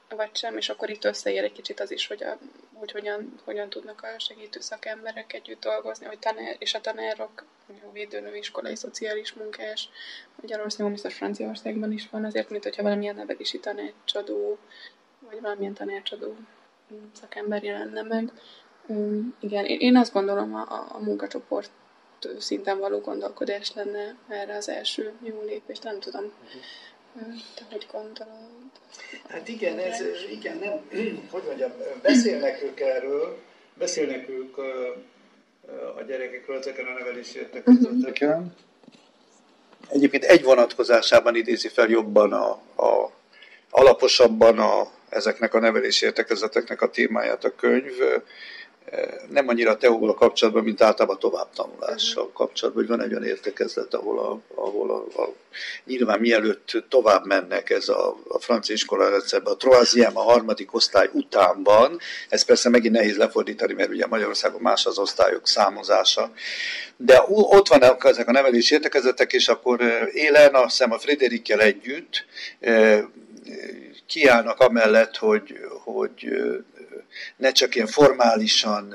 vagy 0.08 0.30
sem, 0.32 0.56
és 0.56 0.68
akkor 0.68 0.90
itt 0.90 1.04
összeér 1.04 1.44
egy 1.44 1.52
kicsit 1.52 1.80
az 1.80 1.90
is, 1.90 2.06
hogy, 2.06 2.22
a, 2.22 2.38
hogy 2.74 2.92
hogyan, 2.92 3.40
hogyan 3.44 3.68
tudnak 3.68 4.02
a 4.02 4.18
segítő 4.18 4.60
szakemberek 4.60 5.32
együtt 5.32 5.60
dolgozni, 5.60 6.06
hogy 6.06 6.18
tanár, 6.18 6.56
és 6.58 6.74
a 6.74 6.80
tanárok, 6.80 7.44
a 7.68 7.92
védőnő, 7.92 8.36
iskolai, 8.36 8.76
szociális 8.76 9.32
munkás, 9.32 9.88
Magyarországon, 10.40 10.92
biztos 10.92 11.14
Franciaországban 11.14 11.92
is 11.92 12.08
van, 12.10 12.24
azért, 12.24 12.50
mint 12.50 12.62
hogyha 12.62 12.82
valamilyen 12.82 13.14
nevelési 13.14 13.60
tanácsadó, 13.60 14.58
vagy 15.18 15.40
valamilyen 15.40 15.74
tanácsadó 15.74 16.36
szakember 17.20 17.62
jelenne 17.62 18.02
meg. 18.02 18.32
Igen, 19.40 19.64
én 19.64 19.96
azt 19.96 20.12
gondolom, 20.12 20.54
a, 20.54 20.86
a 20.92 20.98
munkacsoport 20.98 21.70
szinten 22.38 22.78
való 22.78 22.98
gondolkodás 22.98 23.72
lenne 23.72 24.16
erre 24.28 24.56
az 24.56 24.68
első 24.68 25.12
jó 25.22 25.42
lépés, 25.42 25.78
nem 25.78 26.00
tudom. 26.00 26.24
Uh-huh 26.24 26.62
te 27.54 27.66
hogy 27.70 27.86
gondolod? 27.92 28.70
Hát 29.28 29.48
igen, 29.48 29.78
ez, 29.78 30.00
igen, 30.30 30.58
nem, 30.58 30.72
hogy 31.30 31.42
mondjam, 31.46 31.72
beszélnek 32.02 32.62
ők 32.62 32.80
erről, 32.80 33.38
beszélnek 33.74 34.28
ők 34.28 34.58
a 35.96 36.02
gyerekekről 36.06 36.58
ezeken 36.58 36.86
a 36.86 36.92
nevelési 36.98 37.38
értekezeteken. 37.38 38.38
Uh-huh. 38.38 38.46
Egyébként 39.88 40.24
egy 40.24 40.42
vonatkozásában 40.42 41.36
idézi 41.36 41.68
fel 41.68 41.88
jobban 41.88 42.32
a, 42.32 42.50
a 42.82 43.10
alaposabban 43.70 44.58
a, 44.58 44.90
ezeknek 45.08 45.54
a 45.54 45.60
nevelési 45.60 46.04
értekezeteknek 46.04 46.82
a 46.82 46.90
témáját 46.90 47.44
a 47.44 47.54
könyv 47.54 47.92
nem 49.30 49.48
annyira 49.48 49.76
teóval 49.76 50.14
kapcsolatban, 50.14 50.64
mint 50.64 50.82
általában 50.82 51.18
továbbtanulással 51.18 52.30
kapcsolatban, 52.32 52.86
hogy 52.86 52.96
van 52.96 53.06
egy 53.06 53.12
olyan 53.12 53.24
értekezlet, 53.24 53.94
ahol, 53.94 54.18
a, 54.18 54.40
ahol 54.54 54.90
a, 54.90 55.22
a, 55.22 55.32
nyilván 55.84 56.20
mielőtt 56.20 56.84
tovább 56.88 57.26
mennek 57.26 57.70
ez 57.70 57.88
a, 57.88 58.16
a 58.28 58.38
francia 58.38 58.74
iskola 58.74 59.08
rendszerbe, 59.08 59.50
a 59.50 59.56
troisième, 59.56 60.14
a 60.14 60.22
harmadik 60.22 60.74
osztály 60.74 61.10
utánban, 61.12 61.98
ez 62.28 62.44
persze 62.44 62.68
megint 62.68 62.94
nehéz 62.94 63.16
lefordítani, 63.16 63.72
mert 63.72 63.90
ugye 63.90 64.06
Magyarországon 64.06 64.60
más 64.60 64.86
az 64.86 64.98
osztályok 64.98 65.46
számozása, 65.46 66.30
de 66.96 67.22
ott 67.28 67.68
vannak 67.68 68.04
ezek 68.04 68.28
a 68.28 68.32
nevelési 68.32 68.74
értekezetek, 68.74 69.32
és 69.32 69.48
akkor 69.48 70.08
élen, 70.12 70.54
azt 70.54 70.64
hiszem 70.64 70.92
a 70.92 70.98
Frederikkel 70.98 71.60
együtt 71.60 72.24
kiállnak 74.06 74.60
amellett, 74.60 75.16
hogy, 75.16 75.58
hogy 75.84 76.28
ne 77.36 77.52
csak 77.52 77.74
ilyen 77.74 77.86
formálisan 77.86 78.94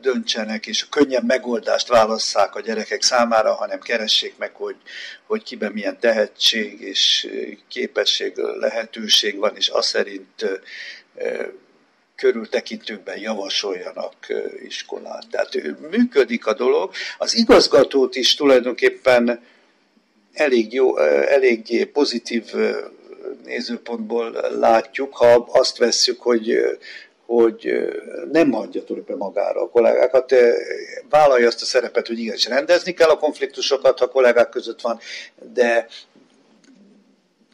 döntsenek, 0.00 0.66
és 0.66 0.82
a 0.82 0.86
könnyebb 0.90 1.26
megoldást 1.26 1.88
válasszák 1.88 2.54
a 2.54 2.60
gyerekek 2.60 3.02
számára, 3.02 3.54
hanem 3.54 3.80
keressék 3.80 4.34
meg, 4.38 4.54
hogy, 4.54 4.76
hogy 5.26 5.42
kiben 5.42 5.72
milyen 5.72 5.98
tehetség 5.98 6.80
és 6.80 7.28
képesség, 7.68 8.36
lehetőség 8.36 9.36
van, 9.36 9.56
és 9.56 9.68
azt 9.68 9.88
szerint 9.88 10.60
körültekintőkben 12.16 13.18
javasoljanak 13.18 14.14
iskolát. 14.64 15.26
Tehát 15.30 15.78
működik 15.90 16.46
a 16.46 16.54
dolog. 16.54 16.90
Az 17.18 17.36
igazgatót 17.36 18.16
is 18.16 18.34
tulajdonképpen 18.34 19.42
elég 20.32 20.72
jó, 20.72 20.98
elég 20.98 21.90
pozitív 21.92 22.44
nézőpontból 23.44 24.30
látjuk, 24.58 25.16
ha 25.16 25.48
azt 25.52 25.78
vesszük, 25.78 26.20
hogy 26.20 26.78
hogy 27.36 27.72
nem 28.32 28.50
hagyja 28.50 28.84
tulajdonképpen 28.84 29.16
magára 29.16 29.60
a 29.60 29.68
kollégákat, 29.68 30.34
vállalja 31.10 31.46
azt 31.46 31.62
a 31.62 31.64
szerepet, 31.64 32.06
hogy 32.06 32.18
igenis 32.18 32.46
rendezni 32.46 32.92
kell 32.92 33.08
a 33.08 33.18
konfliktusokat, 33.18 33.98
ha 33.98 34.08
kollégák 34.08 34.48
között 34.48 34.80
van, 34.80 34.98
de 35.52 35.86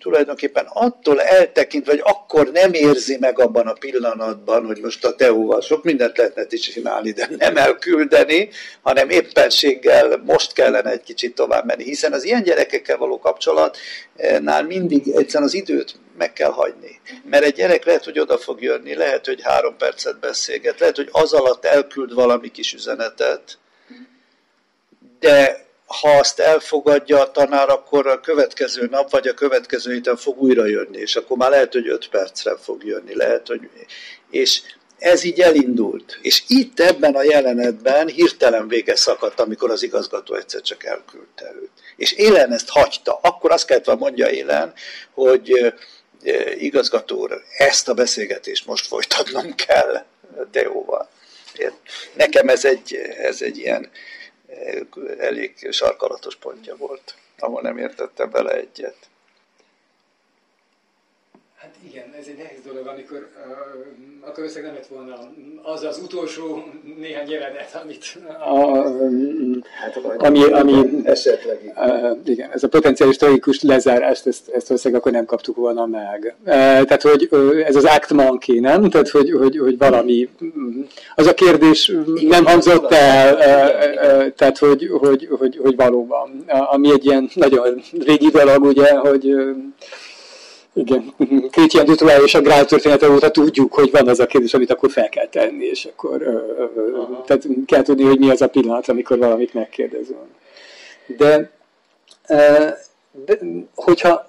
tulajdonképpen 0.00 0.66
attól 0.72 1.20
eltekint, 1.20 1.86
vagy 1.86 2.00
akkor 2.04 2.50
nem 2.52 2.72
érzi 2.72 3.16
meg 3.20 3.38
abban 3.38 3.66
a 3.66 3.72
pillanatban, 3.72 4.66
hogy 4.66 4.80
most 4.82 5.04
a 5.04 5.14
Teóval 5.14 5.60
sok 5.60 5.84
mindent 5.84 6.16
lehetne 6.16 6.46
is 6.48 6.60
csinálni, 6.60 7.10
de 7.10 7.28
nem 7.38 7.56
elküldeni, 7.56 8.48
hanem 8.82 9.10
éppenséggel 9.10 10.22
most 10.26 10.52
kellene 10.52 10.90
egy 10.90 11.02
kicsit 11.02 11.34
tovább 11.34 11.64
menni, 11.64 11.84
hiszen 11.84 12.12
az 12.12 12.24
ilyen 12.24 12.42
gyerekekkel 12.42 12.96
való 12.96 13.18
kapcsolatnál 13.18 14.62
mindig 14.62 15.08
egyszerűen 15.08 15.48
az 15.48 15.54
időt 15.54 15.98
meg 16.16 16.32
kell 16.32 16.50
hagyni. 16.50 17.00
Mert 17.24 17.44
egy 17.44 17.54
gyerek 17.54 17.84
lehet, 17.84 18.04
hogy 18.04 18.18
oda 18.18 18.38
fog 18.38 18.62
jönni, 18.62 18.94
lehet, 18.94 19.26
hogy 19.26 19.42
három 19.42 19.76
percet 19.76 20.18
beszélget, 20.18 20.80
lehet, 20.80 20.96
hogy 20.96 21.08
az 21.12 21.32
alatt 21.32 21.64
elküld 21.64 22.14
valami 22.14 22.50
kis 22.50 22.72
üzenetet, 22.72 23.58
de 25.20 25.64
ha 25.86 26.08
azt 26.10 26.40
elfogadja 26.40 27.20
a 27.20 27.30
tanár, 27.30 27.68
akkor 27.68 28.06
a 28.06 28.20
következő 28.20 28.88
nap, 28.90 29.10
vagy 29.10 29.28
a 29.28 29.34
következő 29.34 29.92
héten 29.92 30.16
fog 30.16 30.42
újra 30.42 30.66
jönni, 30.66 30.98
és 30.98 31.16
akkor 31.16 31.36
már 31.36 31.50
lehet, 31.50 31.72
hogy 31.72 31.88
öt 31.88 32.08
percre 32.08 32.56
fog 32.56 32.84
jönni, 32.84 33.14
lehet, 33.14 33.46
hogy... 33.46 33.70
És 34.30 34.62
ez 34.98 35.24
így 35.24 35.40
elindult. 35.40 36.18
És 36.22 36.42
itt 36.46 36.80
ebben 36.80 37.14
a 37.14 37.22
jelenetben 37.22 38.08
hirtelen 38.08 38.68
vége 38.68 38.96
szakadt, 38.96 39.40
amikor 39.40 39.70
az 39.70 39.82
igazgató 39.82 40.34
egyszer 40.34 40.60
csak 40.60 40.84
elküldte 40.84 41.52
őt. 41.62 41.70
És 41.96 42.12
Élen 42.12 42.52
ezt 42.52 42.68
hagyta. 42.68 43.18
Akkor 43.22 43.50
azt 43.50 43.66
kellett 43.66 43.98
mondja 43.98 44.30
Élen, 44.30 44.72
hogy 45.14 45.74
igazgató 46.58 47.16
úr, 47.16 47.42
ezt 47.56 47.88
a 47.88 47.94
beszélgetést 47.94 48.66
most 48.66 48.86
folytatnom 48.86 49.54
kell 49.54 50.04
Teóval. 50.50 51.08
Nekem 52.14 52.48
ez 52.48 52.64
egy, 52.64 52.94
ez 53.18 53.42
egy 53.42 53.58
ilyen 53.58 53.90
elég 55.18 55.68
sarkalatos 55.70 56.36
pontja 56.36 56.76
volt, 56.76 57.14
ahol 57.38 57.62
nem 57.62 57.78
értettem 57.78 58.30
bele 58.30 58.52
egyet. 58.52 58.96
Hát 61.66 61.74
igen, 61.88 62.04
ez 62.18 62.26
egy 62.28 62.36
nehéz 62.36 62.58
dolog, 62.66 62.86
amikor 62.86 63.28
uh, 64.22 64.28
akkor 64.28 64.44
összeg 64.44 64.62
nem 64.62 64.74
lett 64.74 64.86
volna 64.86 65.14
az 65.62 65.82
az 65.82 66.00
utolsó 66.04 66.64
néhány 66.98 67.30
jelenet, 67.30 67.80
amit 67.82 68.18
a, 68.40 68.76
hát, 69.80 69.96
ami, 70.18 70.44
ami 70.44 71.00
esetleg 71.04 71.72
uh, 71.76 72.18
igen, 72.24 72.50
ez 72.52 72.62
a 72.62 72.68
potenciális 72.68 73.16
tragikus 73.16 73.62
lezárást, 73.62 74.26
ezt, 74.26 74.48
ezt 74.48 74.70
összeg 74.70 74.94
akkor 74.94 75.12
nem 75.12 75.24
kaptuk 75.24 75.56
volna 75.56 75.86
meg. 75.86 76.36
Uh, 76.38 76.52
tehát, 76.52 77.02
hogy 77.02 77.28
uh, 77.30 77.64
ez 77.66 77.76
az 77.76 77.84
act 77.84 78.12
monkey, 78.12 78.60
nem? 78.60 78.90
Tehát, 78.90 79.08
hogy, 79.08 79.30
hogy, 79.30 79.58
hogy 79.58 79.78
valami, 79.78 80.28
az 81.14 81.26
a 81.26 81.34
kérdés 81.34 81.88
igen, 81.88 82.28
nem 82.28 82.44
hangzott 82.44 82.92
el, 82.92 83.34
uh, 83.34 84.24
uh, 84.24 84.34
tehát, 84.34 84.58
hogy, 84.58 84.88
hogy, 84.98 85.28
hogy, 85.38 85.58
hogy 85.62 85.76
valóban, 85.76 86.44
ami 86.46 86.90
egy 86.90 87.04
ilyen 87.04 87.30
nagyon 87.34 87.82
régi 88.04 88.28
dolog, 88.28 88.64
ugye, 88.64 88.96
hogy 88.96 89.34
uh, 89.34 89.56
igen, 90.76 91.14
Christian 91.54 91.84
Dutour 91.84 92.22
és 92.24 92.34
a 92.34 92.40
Grál 92.40 92.64
története 92.64 93.10
óta 93.10 93.30
tudjuk, 93.30 93.74
hogy 93.74 93.90
van 93.90 94.08
az 94.08 94.20
a 94.20 94.26
kérdés, 94.26 94.54
amit 94.54 94.70
akkor 94.70 94.90
fel 94.90 95.08
kell 95.08 95.26
tenni, 95.26 95.64
és 95.64 95.84
akkor 95.84 96.22
uh, 96.22 97.24
tehát 97.24 97.46
kell 97.66 97.82
tudni, 97.82 98.04
hogy 98.04 98.18
mi 98.18 98.30
az 98.30 98.42
a 98.42 98.48
pillanat, 98.48 98.88
amikor 98.88 99.18
valamit 99.18 99.54
megkérdezünk. 99.54 100.18
De, 101.06 101.50
uh, 102.28 102.68
de 103.24 103.38
hogyha 103.74 104.28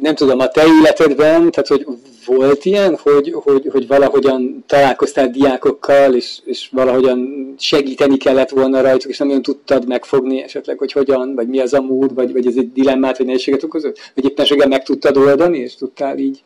nem 0.00 0.14
tudom, 0.14 0.38
a 0.38 0.48
te 0.48 0.62
életedben, 0.80 1.50
tehát 1.50 1.66
hogy 1.66 1.86
volt 2.26 2.64
ilyen, 2.64 2.98
hogy, 3.02 3.32
hogy, 3.34 3.68
hogy 3.72 3.86
valahogyan 3.86 4.64
találkoztál 4.66 5.30
diákokkal, 5.30 6.14
és, 6.14 6.38
és 6.44 6.68
valahogyan 6.72 7.54
segíteni 7.58 8.16
kellett 8.16 8.50
volna 8.50 8.80
rajtuk, 8.80 9.10
és 9.10 9.18
nem 9.18 9.26
nagyon 9.26 9.42
tudtad 9.42 9.88
megfogni 9.88 10.42
esetleg, 10.42 10.78
hogy 10.78 10.92
hogyan, 10.92 11.34
vagy 11.34 11.48
mi 11.48 11.60
az 11.60 11.72
a 11.72 11.80
mód, 11.80 12.14
vagy, 12.14 12.32
vagy 12.32 12.46
ez 12.46 12.56
egy 12.56 12.72
dilemmát, 12.72 13.16
vagy 13.16 13.26
nehézséget 13.26 13.62
okozott? 13.62 13.98
Vagy 14.14 14.24
éppenséggel 14.24 14.68
meg 14.68 14.82
tudtad 14.82 15.16
oldani, 15.16 15.58
és 15.58 15.74
tudtál 15.74 16.18
így, 16.18 16.42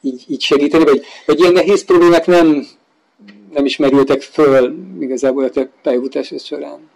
így, 0.00 0.24
így 0.28 0.42
segíteni? 0.42 0.84
Vagy, 0.84 1.02
vagy 1.26 1.40
ilyen 1.40 1.52
nehéz 1.52 1.84
problémák 1.84 2.26
nem, 2.26 2.66
nem 3.54 3.64
ismerültek 3.64 4.22
föl 4.22 4.74
igazából 5.00 5.44
a 5.44 5.50
te 5.50 5.70
pályafutásod 5.82 6.40
során? 6.40 6.94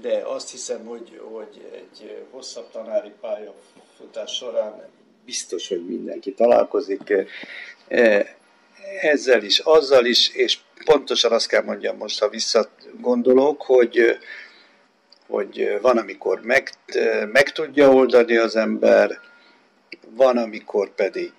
De 0.00 0.22
azt 0.24 0.50
hiszem, 0.50 0.84
hogy, 0.86 1.20
hogy 1.32 1.70
egy 1.72 2.26
hosszabb 2.30 2.70
tanári 2.70 3.12
pályafutás 3.20 4.32
során 4.36 4.88
biztos, 5.24 5.68
hogy 5.68 5.86
mindenki 5.86 6.32
találkozik 6.32 7.14
eh, 7.88 8.26
ezzel 9.00 9.42
is, 9.42 9.58
azzal 9.58 10.04
is, 10.04 10.28
és 10.34 10.58
pontosan 10.84 11.32
azt 11.32 11.48
kell 11.48 11.62
mondjam 11.62 11.96
most, 11.96 12.20
ha 12.20 12.28
visszagondolok, 12.28 13.62
hogy, 13.62 14.18
hogy 15.26 15.78
van, 15.80 15.98
amikor 15.98 16.40
meg, 16.42 16.70
meg 17.32 17.52
tudja 17.52 17.92
oldani 17.92 18.36
az 18.36 18.56
ember, 18.56 19.20
van, 20.10 20.36
amikor 20.36 20.94
pedig, 20.94 21.32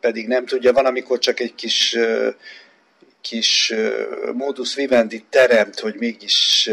pedig 0.00 0.26
nem 0.26 0.46
tudja, 0.46 0.72
van, 0.72 0.86
amikor 0.86 1.18
csak 1.18 1.40
egy 1.40 1.54
kis 1.54 1.96
kis 3.20 3.74
modus 4.32 4.74
vivendi 4.74 5.24
teremt, 5.30 5.80
hogy 5.80 5.94
mégis, 5.94 6.70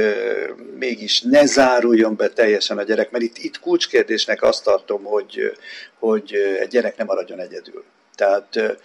mégis 0.77 1.21
ne 1.21 1.45
záruljon 1.45 2.15
be 2.15 2.29
teljesen 2.29 2.77
a 2.77 2.83
gyerek, 2.83 3.11
mert 3.11 3.23
itt, 3.23 3.37
itt 3.37 3.59
kulcskérdésnek 3.59 4.41
azt 4.41 4.63
tartom, 4.63 5.03
hogy, 5.03 5.57
hogy 5.99 6.33
egy 6.59 6.67
gyerek 6.67 6.97
nem 6.97 7.05
maradjon 7.07 7.39
egyedül. 7.39 7.83
Tehát 8.15 8.77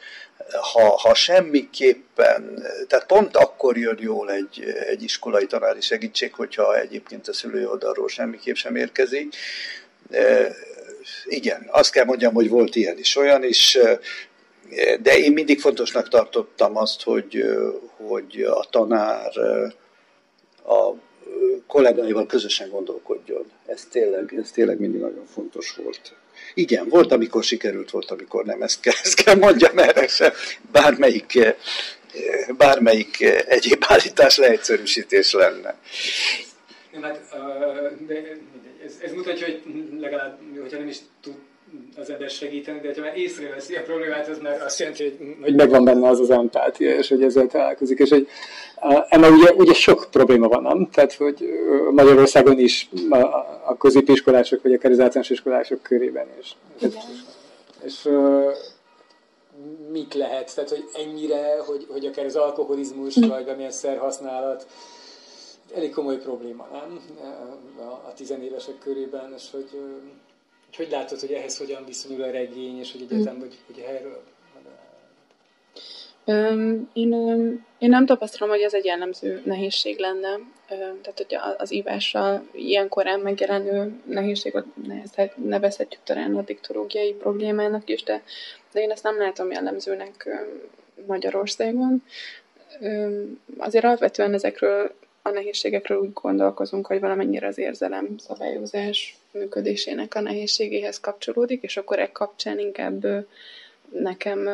ha, 0.73 0.97
ha 0.97 1.15
semmiképpen, 1.15 2.63
tehát 2.89 3.07
pont 3.07 3.37
akkor 3.37 3.77
jön 3.77 3.99
jól 4.01 4.31
egy, 4.31 4.75
egy 4.89 5.03
iskolai 5.03 5.47
tanári 5.47 5.81
segítség, 5.81 6.35
hogyha 6.35 6.79
egyébként 6.79 7.29
a 7.29 7.33
szülői 7.33 7.65
oldalról 7.65 8.09
semmiképp 8.09 8.55
sem 8.55 8.77
érkezik. 8.77 9.37
Igen, 11.25 11.67
azt 11.71 11.93
kell 11.93 12.05
mondjam, 12.05 12.35
hogy 12.35 12.49
volt 12.49 12.77
ilyen 12.77 12.99
is, 12.99 13.17
olyan 13.17 13.45
is, 13.45 13.79
de 15.01 15.19
én 15.19 15.33
mindig 15.33 15.61
fontosnak 15.61 16.09
tartottam 16.09 16.77
azt, 16.77 17.03
hogy, 17.03 17.45
hogy 17.97 18.43
a 18.43 18.67
tanár 18.71 19.33
a 20.65 20.93
kollégáival 21.67 22.27
közösen 22.27 22.71
gondolkodjon. 22.71 23.51
Ez 23.67 23.87
tényleg, 23.91 24.35
ez 24.43 24.51
tényleg 24.51 24.81
mindig 24.81 25.01
nagyon 25.01 25.27
fontos 25.27 25.75
volt. 25.83 26.15
Igen, 26.55 26.89
volt, 26.89 27.13
amikor 27.13 27.45
sikerült, 27.45 27.91
volt, 27.91 28.11
amikor 28.11 28.45
nem. 28.45 28.63
Ezt 28.63 28.81
kell, 28.81 28.95
ezt 29.03 29.23
kell 29.23 29.35
mondjam 29.35 29.79
erre 29.79 30.07
sem. 30.07 30.33
Bármelyik, 30.73 31.39
bármelyik 32.57 33.21
egyéb 33.47 33.85
állítás 33.87 34.37
leegyszerűsítés 34.37 35.33
lenne. 35.33 35.79
Nem, 36.93 37.03
hát, 37.03 37.21
de 38.07 38.37
ez, 38.85 38.99
ez 39.03 39.13
mutatja, 39.13 39.47
hogy 39.47 39.63
legalább, 40.01 40.39
hogyha 40.61 40.79
nem 40.79 40.89
is 40.89 40.97
tud 41.23 41.35
az 41.97 42.11
ember 42.11 42.31
segíteni, 42.31 42.81
de 42.81 42.93
ha 42.95 43.01
már 43.01 43.17
észreveszi 43.17 43.75
a 43.75 43.83
problémát, 43.83 44.29
az 44.29 44.39
már 44.39 44.63
azt 44.63 44.79
jelenti, 44.79 45.03
hogy, 45.03 45.37
hogy 45.43 45.55
megvan 45.55 45.85
benne 45.85 46.09
az 46.09 46.21
az 46.21 46.31
empátia, 46.31 46.95
és 46.95 47.09
hogy 47.09 47.23
ezzel 47.23 47.47
találkozik, 47.47 47.99
és 47.99 48.11
hogy 48.11 48.29
ennek 49.09 49.31
ugye, 49.31 49.53
ugye 49.53 49.73
sok 49.73 50.09
probléma 50.11 50.49
van, 50.49 50.63
nem? 50.63 50.89
Tehát, 50.93 51.13
hogy 51.13 51.49
Magyarországon 51.93 52.59
is 52.59 52.89
a, 53.09 53.17
a 53.67 53.77
középiskolások, 53.79 54.63
vagy 54.63 54.73
akár 54.73 54.91
az 54.91 55.01
általános 55.01 55.31
iskolások 55.31 55.83
körében 55.83 56.27
is. 56.41 56.57
És, 56.81 56.95
és 57.85 58.09
mit 59.93 60.15
lehet? 60.15 60.55
Tehát, 60.55 60.71
hogy 60.71 60.85
ennyire, 60.95 61.57
hogy, 61.67 61.87
hogy 61.89 62.07
akár 62.07 62.25
az 62.25 62.37
alkoholizmus, 62.37 63.15
hm. 63.15 63.29
vagy 63.29 63.45
valamilyen 63.45 63.71
szerhasználat, 63.71 64.67
elég 65.75 65.91
komoly 65.91 66.17
probléma, 66.19 66.69
nem? 66.73 67.01
A, 67.79 68.09
a 68.09 68.13
tizenévesek 68.17 68.79
körében, 68.79 69.33
és 69.37 69.45
hogy 69.53 69.69
hogy, 70.77 70.85
hogy 70.85 70.91
látod, 70.91 71.21
hogy 71.21 71.33
ehhez 71.33 71.59
hogyan 71.59 71.85
viszonyul 71.85 72.23
a 72.23 72.31
regény, 72.31 72.79
és 72.79 72.93
hogy 72.93 73.07
egyetem, 73.11 73.39
hogy, 73.39 73.59
hogy 73.67 73.79
erről? 73.79 74.23
Én, 76.93 77.13
én 77.79 77.89
nem 77.89 78.07
tapasztalom, 78.07 78.55
hogy 78.55 78.63
ez 78.63 78.75
egy 78.75 78.85
jellemző 78.85 79.43
nehézség 79.45 79.99
lenne. 79.99 80.39
Tehát, 80.69 81.15
hogy 81.15 81.39
az 81.57 81.73
ívással 81.73 82.47
ilyen 82.53 82.89
korán 82.89 83.21
megjelenő 83.21 84.01
nehézség, 84.05 84.55
nevezhetjük 85.35 86.03
talán 86.05 86.37
a 86.37 86.43
diktológiai 86.43 87.13
problémának 87.13 87.89
is, 87.89 88.03
de, 88.03 88.23
de 88.73 88.81
én 88.81 88.91
ezt 88.91 89.03
nem 89.03 89.19
látom 89.19 89.51
jellemzőnek 89.51 90.29
Magyarországon. 91.07 92.05
Azért 93.59 93.85
alapvetően 93.85 94.35
ezekről 94.35 94.95
a 95.31 95.33
nehézségekről 95.33 95.99
úgy 95.99 96.13
gondolkozunk, 96.13 96.87
hogy 96.87 97.01
valamennyire 97.01 97.47
az 97.47 97.59
érzelem 97.59 98.19
szabályozás 98.19 99.17
működésének 99.33 100.15
a 100.15 100.21
nehézségéhez 100.21 101.01
kapcsolódik, 101.01 101.63
és 101.63 101.77
akkor 101.77 101.99
egy 101.99 102.13
kapcsán 102.13 102.59
inkább 102.59 103.07
nekem 103.89 104.49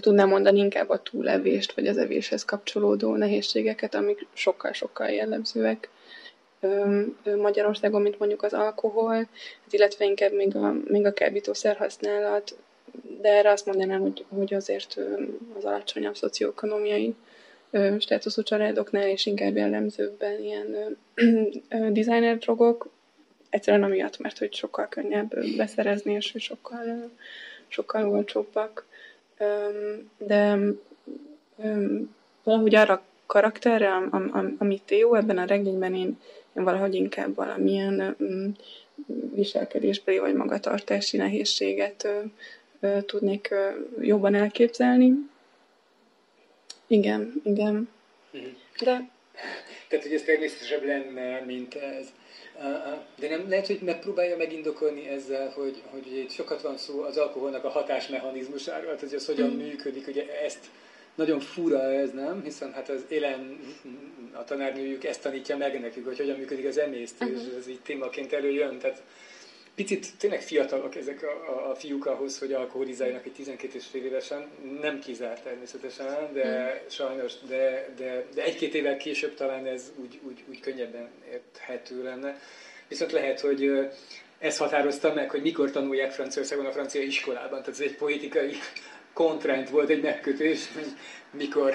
tudnám 0.00 0.28
mondani 0.28 0.58
inkább 0.58 0.88
a 0.88 1.02
túlevést, 1.02 1.72
vagy 1.72 1.86
az 1.86 1.98
evéshez 1.98 2.44
kapcsolódó 2.44 3.14
nehézségeket, 3.14 3.94
amik 3.94 4.26
sokkal-sokkal 4.32 5.08
jellemzőek 5.08 5.88
Magyarországon, 7.36 8.02
mint 8.02 8.18
mondjuk 8.18 8.42
az 8.42 8.52
alkohol, 8.52 9.14
hát 9.14 9.72
illetve 9.72 10.04
inkább 10.04 10.32
még 10.32 10.56
a, 10.56 10.74
még 10.84 11.06
a 11.06 11.12
kábítószer 11.12 11.76
használat, 11.76 12.56
de 13.20 13.28
erre 13.28 13.50
azt 13.50 13.66
mondanám, 13.66 14.00
hogy, 14.00 14.24
hogy 14.28 14.54
azért 14.54 14.98
az 15.56 15.64
alacsonyabb 15.64 16.16
szocioekonomiai 16.16 17.14
státuszú 17.98 18.42
családoknál, 18.42 19.08
és 19.08 19.26
inkább 19.26 19.56
jellemzőbben 19.56 20.42
ilyen 20.42 20.96
designer 21.92 22.38
drogok, 22.38 22.88
egyszerűen 23.50 23.82
amiatt, 23.82 24.18
mert 24.18 24.38
hogy 24.38 24.54
sokkal 24.54 24.88
könnyebb 24.88 25.56
beszerezni, 25.56 26.12
és 26.12 26.34
sokkal, 26.36 27.10
sokkal 27.68 28.08
olcsóbbak. 28.08 28.86
De 30.18 30.58
valahogy 32.42 32.74
arra 32.74 33.02
karakterre, 33.26 33.92
am, 33.92 34.30
am, 34.32 34.56
amit 34.58 34.90
jó 34.90 35.14
ebben 35.14 35.38
a 35.38 35.44
regényben, 35.44 35.94
én, 35.94 36.18
én 36.56 36.64
valahogy 36.64 36.94
inkább 36.94 37.34
valamilyen 37.34 38.16
viselkedésbeli 39.34 40.18
vagy 40.18 40.34
magatartási 40.34 41.16
nehézséget 41.16 42.08
tudnék 43.06 43.54
jobban 44.00 44.34
elképzelni. 44.34 45.28
Igen, 46.90 47.40
igen. 47.44 47.88
Mhm. 48.30 48.44
De... 48.82 49.10
Tehát, 49.88 50.04
hogy 50.04 50.14
ez 50.14 50.22
természetesebb 50.22 50.84
lenne, 50.84 51.40
mint 51.40 51.74
ez. 51.74 52.06
De 53.18 53.28
nem 53.28 53.48
lehet, 53.48 53.66
hogy 53.66 53.80
megpróbálja 53.80 54.36
megindokolni 54.36 55.08
ezzel, 55.08 55.50
hogy, 55.50 55.82
hogy 55.90 56.16
itt 56.16 56.30
sokat 56.30 56.62
van 56.62 56.76
szó 56.76 57.02
az 57.02 57.16
alkoholnak 57.16 57.64
a 57.64 57.68
hatásmechanizmusáról, 57.68 58.96
hogy 59.00 59.14
ez 59.14 59.26
hogyan 59.26 59.50
mm. 59.50 59.56
működik, 59.56 60.06
ugye 60.06 60.42
ezt 60.42 60.66
nagyon 61.14 61.40
fura 61.40 61.92
ez, 61.92 62.10
nem? 62.10 62.42
Hiszen 62.42 62.72
hát 62.72 62.88
az 62.88 63.04
élen 63.08 63.58
a 64.32 64.44
tanárnőjük 64.44 65.04
ezt 65.04 65.22
tanítja 65.22 65.56
meg 65.56 65.80
nekünk, 65.80 66.06
hogy 66.06 66.18
hogyan 66.18 66.38
működik 66.38 66.66
az 66.66 66.78
emésztés, 66.78 67.28
uh-huh. 67.28 67.56
ez 67.58 67.68
így 67.68 67.80
témaként 67.80 68.32
előjön. 68.32 68.78
Tehát 68.78 69.02
picit 69.74 70.06
tényleg 70.18 70.42
fiatalok 70.42 70.96
ezek 70.96 71.22
a, 71.22 71.70
a 71.70 71.74
fiúk 71.74 72.06
ahhoz, 72.06 72.38
hogy 72.38 72.52
alkoholizáljanak 72.52 73.26
egy 73.26 73.32
12 73.32 73.78
és 73.78 73.86
fél 73.86 74.04
évesen. 74.04 74.48
Nem 74.80 74.98
kizárt 74.98 75.42
természetesen, 75.42 76.32
de 76.32 76.64
mm. 76.64 76.88
sajnos, 76.88 77.32
de, 77.48 77.94
de, 77.96 78.24
de 78.34 78.42
egy-két 78.42 78.74
évvel 78.74 78.96
később 78.96 79.34
talán 79.34 79.66
ez 79.66 79.92
úgy, 79.96 80.20
úgy, 80.22 80.44
úgy 80.48 80.60
könnyebben 80.60 81.08
érthető 81.32 82.02
lenne. 82.02 82.40
Viszont 82.88 83.12
lehet, 83.12 83.40
hogy 83.40 83.88
ez 84.38 84.56
határozta 84.56 85.14
meg, 85.14 85.30
hogy 85.30 85.42
mikor 85.42 85.70
tanulják 85.70 86.12
Franciaországban 86.12 86.66
a 86.66 86.72
francia 86.72 87.02
iskolában. 87.02 87.62
Tehát 87.62 87.68
ez 87.68 87.80
egy 87.80 87.96
politikai 87.96 88.52
kontrent 89.12 89.70
volt, 89.70 89.90
egy 89.90 90.02
megkötés, 90.02 90.72
hogy 90.74 90.86
mikor, 91.30 91.74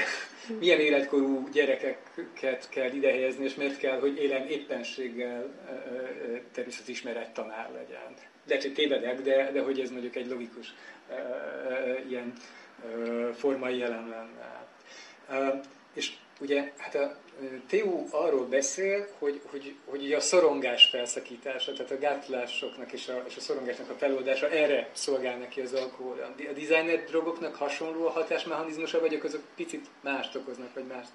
milyen 0.60 0.80
életkorú 0.80 1.50
gyerekeket 1.52 2.70
kell 2.70 2.92
idehelyezni, 2.92 3.44
és 3.44 3.56
miért 3.56 3.78
kell, 3.78 4.00
hogy 4.00 4.18
élen 4.18 4.48
éppenséggel 4.48 5.54
természetismeret 6.52 7.34
tanár 7.34 7.72
legyen. 7.72 8.14
De 8.46 8.58
hogy 8.62 8.74
tévedek, 8.74 9.22
de, 9.22 9.52
de 9.52 9.62
hogy 9.62 9.80
ez 9.80 9.90
mondjuk 9.90 10.16
egy 10.16 10.28
logikus 10.28 10.74
ilyen 12.10 12.34
formai 13.34 13.78
jelen 13.78 14.08
lenne. 14.08 14.65
Ugye 16.40 16.72
hát 16.78 16.96
a 16.96 17.16
Teó 17.68 18.08
arról 18.12 18.46
beszél, 18.46 19.08
hogy, 19.20 19.42
hogy, 19.46 19.76
hogy 19.86 20.04
ugye 20.04 20.16
a 20.16 20.20
szorongás 20.20 20.86
felszakítása, 20.86 21.74
tehát 21.74 21.92
a 21.92 22.00
gátlásoknak 22.00 22.92
és 22.92 23.08
a, 23.08 23.24
és 23.28 23.36
a 23.36 23.40
szorongásnak 23.40 23.90
a 23.90 23.94
feloldása, 23.94 24.50
erre 24.50 24.90
szolgál 24.94 25.38
neki 25.38 25.62
az 25.62 25.74
alkohol. 25.74 26.36
A 26.38 26.54
designer 26.54 27.04
drogoknak 27.04 27.56
hasonló 27.56 28.06
a 28.06 28.10
hatásmechanizmusa, 28.10 29.00
vagy 29.00 29.20
azok 29.24 29.42
picit 29.56 29.86
mást 30.02 30.36
okoznak, 30.36 30.74
vagy 30.74 30.86
mást? 30.86 31.10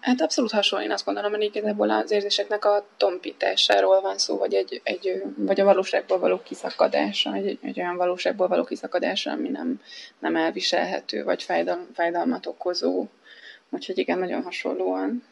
Hát 0.00 0.20
abszolút 0.20 0.50
hasonló, 0.50 0.84
én 0.84 0.90
azt 0.90 1.04
gondolom, 1.04 1.32
hogy 1.32 1.42
igazából 1.42 1.90
az 1.90 2.10
érzéseknek 2.10 2.64
a 2.64 2.86
tompításáról 2.96 4.00
van 4.00 4.18
szó, 4.18 4.36
vagy, 4.38 4.54
egy, 4.54 4.80
egy, 4.84 5.22
vagy 5.36 5.60
a 5.60 5.64
valóságból 5.64 6.18
való 6.18 6.42
kiszakadása, 6.42 7.34
egy, 7.34 7.58
egy 7.62 7.80
olyan 7.80 7.96
valóságból 7.96 8.48
való 8.48 8.64
kiszakadása, 8.64 9.30
ami 9.30 9.48
nem, 9.48 9.80
nem 10.18 10.36
elviselhető, 10.36 11.24
vagy 11.24 11.42
fájdal, 11.42 11.86
fájdalmat 11.94 12.46
okozó 12.46 13.06
Úgyhogy 13.72 13.98
igen, 13.98 14.18
nagyon 14.18 14.42
hasonlóan 14.42 15.24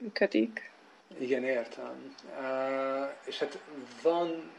működik. 0.00 0.70
Igen, 1.18 1.44
értem. 1.44 2.14
Uh, 2.38 3.08
és 3.24 3.38
hát 3.38 3.58
van, 4.02 4.50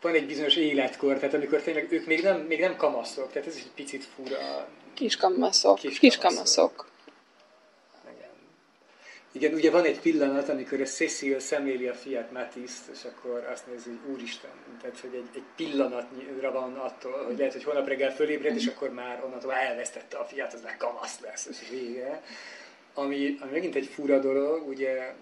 van 0.00 0.14
egy 0.14 0.26
bizonyos 0.26 0.56
életkor, 0.56 1.18
tehát 1.18 1.34
amikor 1.34 1.62
tényleg 1.62 1.92
ők 1.92 2.06
még 2.06 2.22
nem, 2.22 2.40
még 2.40 2.60
nem 2.60 2.76
kamaszok, 2.76 3.32
tehát 3.32 3.48
ez 3.48 3.56
is 3.56 3.62
egy 3.62 3.70
picit 3.74 4.04
fura. 4.04 4.68
Kiskamaszok. 4.94 5.78
Kiskamaszok. 5.78 6.88
Igen, 9.36 9.54
ugye 9.54 9.70
van 9.70 9.84
egy 9.84 10.00
pillanat, 10.00 10.48
amikor 10.48 10.80
a 10.80 10.84
Cecil 10.84 11.38
szemléli 11.38 11.86
a 11.86 11.94
fiát 11.94 12.32
Matiszt, 12.32 12.88
és 12.92 13.04
akkor 13.04 13.48
azt 13.52 13.66
nézi, 13.66 13.88
hogy 13.88 14.12
úristen, 14.12 14.50
tehát 14.80 15.00
hogy 15.00 15.14
egy, 15.14 15.28
egy 15.34 15.42
pillanatra 15.56 16.52
van 16.52 16.74
attól, 16.74 17.24
hogy 17.24 17.38
lehet, 17.38 17.52
hogy 17.52 17.64
holnap 17.64 17.88
reggel 17.88 18.14
fölébred, 18.14 18.56
és 18.56 18.66
akkor 18.66 18.90
már 18.90 19.24
onnantól 19.24 19.52
elvesztette 19.52 20.16
a 20.16 20.24
fiát, 20.24 20.54
az 20.54 20.62
már 20.62 20.76
kamasz 20.76 21.20
lesz, 21.20 21.46
és 21.46 21.68
vége. 21.70 22.22
Ami, 22.94 23.36
ami 23.40 23.50
megint 23.50 23.74
egy 23.74 23.86
fura 23.86 24.18
dolog, 24.18 24.68
ugye 24.68 25.14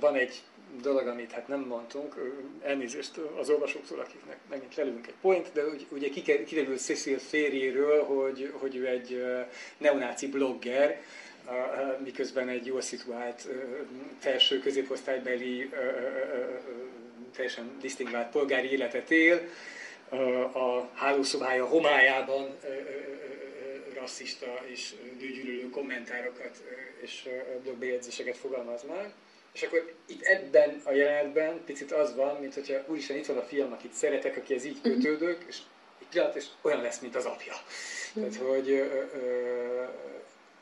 van 0.00 0.14
egy 0.14 0.42
dolog, 0.82 1.06
amit 1.06 1.32
hát 1.32 1.48
nem 1.48 1.60
mondtunk, 1.60 2.14
elnézést 2.62 3.16
az 3.40 3.50
olvasóktól, 3.50 4.00
akiknek 4.00 4.38
megint 4.50 4.74
lelünk 4.74 5.06
egy 5.06 5.14
point, 5.20 5.50
de 5.52 5.62
ugye 5.88 6.08
kiderült 6.44 6.80
Cecil 6.80 7.18
férjéről, 7.18 8.04
hogy, 8.04 8.52
hogy 8.58 8.76
ő 8.76 8.86
egy 8.86 9.24
neonáci 9.78 10.28
blogger, 10.28 11.00
miközben 12.04 12.48
egy 12.48 12.66
jól 12.66 12.80
szituált 12.80 13.48
felső 14.18 14.58
középosztálybeli, 14.58 15.70
teljesen 17.34 17.76
disztingvált 17.80 18.30
polgári 18.30 18.70
életet 18.70 19.10
él, 19.10 19.48
a 20.52 20.88
hálószobája 20.94 21.66
homályában 21.66 22.56
rasszista 23.94 24.60
és 24.66 24.94
nőgyűlölő 25.20 25.70
kommentárokat 25.70 26.62
és 27.00 27.28
blogbejegyzéseket 27.62 28.36
fogalmaz 28.36 28.82
meg. 28.82 29.12
És 29.52 29.62
akkor 29.62 29.94
itt 30.06 30.22
ebben 30.22 30.80
a 30.84 30.92
jelenetben 30.92 31.64
picit 31.64 31.92
az 31.92 32.14
van, 32.14 32.40
mint 32.40 32.54
hogyha 32.54 32.84
úristen 32.86 33.16
itt 33.16 33.26
van 33.26 33.36
a 33.36 33.42
fiam, 33.42 33.72
akit 33.72 33.92
szeretek, 33.92 34.36
akihez 34.36 34.64
így 34.64 34.78
mhm. 34.82 34.92
kötődök, 34.92 35.44
és 35.48 35.58
egy 36.00 36.06
pillanat, 36.06 36.36
és 36.36 36.44
olyan 36.62 36.80
lesz, 36.80 37.00
mint 37.00 37.16
az 37.16 37.24
apja. 37.24 37.54
Tehát, 38.14 38.36
hogy 38.36 38.70
ö, 38.70 39.02
ö, 39.14 39.84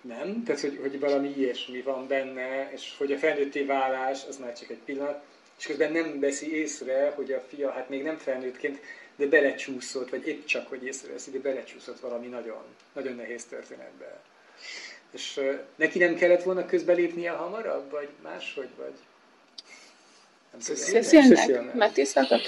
nem, 0.03 0.43
tehát 0.45 0.61
hogy, 0.61 0.79
hogy 0.81 1.01
valami 1.01 1.33
ilyesmi 1.37 1.83
van 1.83 2.07
benne, 2.07 2.73
és 2.73 2.95
hogy 2.99 3.13
a 3.13 3.19
felnőtté 3.19 3.63
válás 3.63 4.25
az 4.29 4.37
már 4.37 4.59
csak 4.59 4.71
egy 4.71 4.81
pillanat, 4.85 5.23
és 5.59 5.67
közben 5.67 5.93
nem 5.93 6.21
veszi 6.21 6.57
észre, 6.57 7.13
hogy 7.17 7.33
a 7.33 7.43
fia 7.49 7.71
hát 7.71 7.89
még 7.89 8.03
nem 8.03 8.17
felnőttként, 8.17 8.81
de 9.17 9.27
belecsúszott, 9.27 10.11
vagy 10.11 10.27
épp 10.27 10.45
csak, 10.45 10.69
hogy 10.69 10.85
észreveszi, 10.85 11.31
de 11.31 11.39
belecsúszott 11.39 12.01
valami 12.01 12.27
nagyon, 12.27 12.63
nagyon 12.93 13.15
nehéz 13.15 13.45
történetbe. 13.45 14.21
És 15.11 15.37
uh, 15.37 15.59
neki 15.77 15.99
nem 15.99 16.15
kellett 16.15 16.43
volna 16.43 16.67
közbelépnie 16.67 17.31
hamarabb, 17.31 17.91
vagy 17.91 18.09
máshogy, 18.23 18.69
vagy? 18.77 18.93
Szeszélnek? 20.59 21.75
Metészek 21.75 22.31
a 22.31 22.39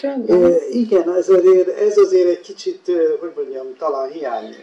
Igen, 0.71 1.15
ez 1.15 1.29
azért, 1.29 1.69
ez 1.69 1.99
azért 1.99 2.29
egy 2.29 2.41
kicsit, 2.41 2.91
hogy 3.21 3.33
mondjam, 3.37 3.77
talán 3.77 4.11
hiány 4.11 4.57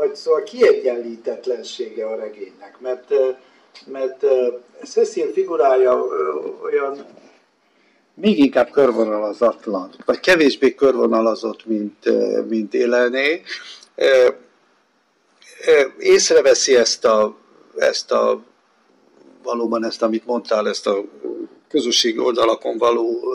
vagy 0.00 0.14
szóval 0.14 0.42
kiegyenlítetlensége 0.42 2.06
a 2.06 2.16
regénynek, 2.16 2.76
mert, 2.80 3.14
mert 3.86 4.24
Cecil 4.84 5.32
figurája 5.32 6.04
olyan 6.62 7.06
még 8.14 8.38
inkább 8.38 8.70
körvonalazatlan, 8.70 9.94
vagy 10.04 10.20
kevésbé 10.20 10.74
körvonalazott, 10.74 11.66
mint, 11.66 12.04
mint 12.48 12.74
élené. 12.74 13.42
Észreveszi 15.98 16.76
ezt 16.76 17.04
a, 17.04 17.36
ezt 17.76 18.12
a 18.12 18.42
valóban 19.42 19.84
ezt, 19.84 20.02
amit 20.02 20.26
mondtál, 20.26 20.68
ezt 20.68 20.86
a 20.86 21.04
közösségi 21.68 22.18
oldalakon 22.18 22.78
való 22.78 23.34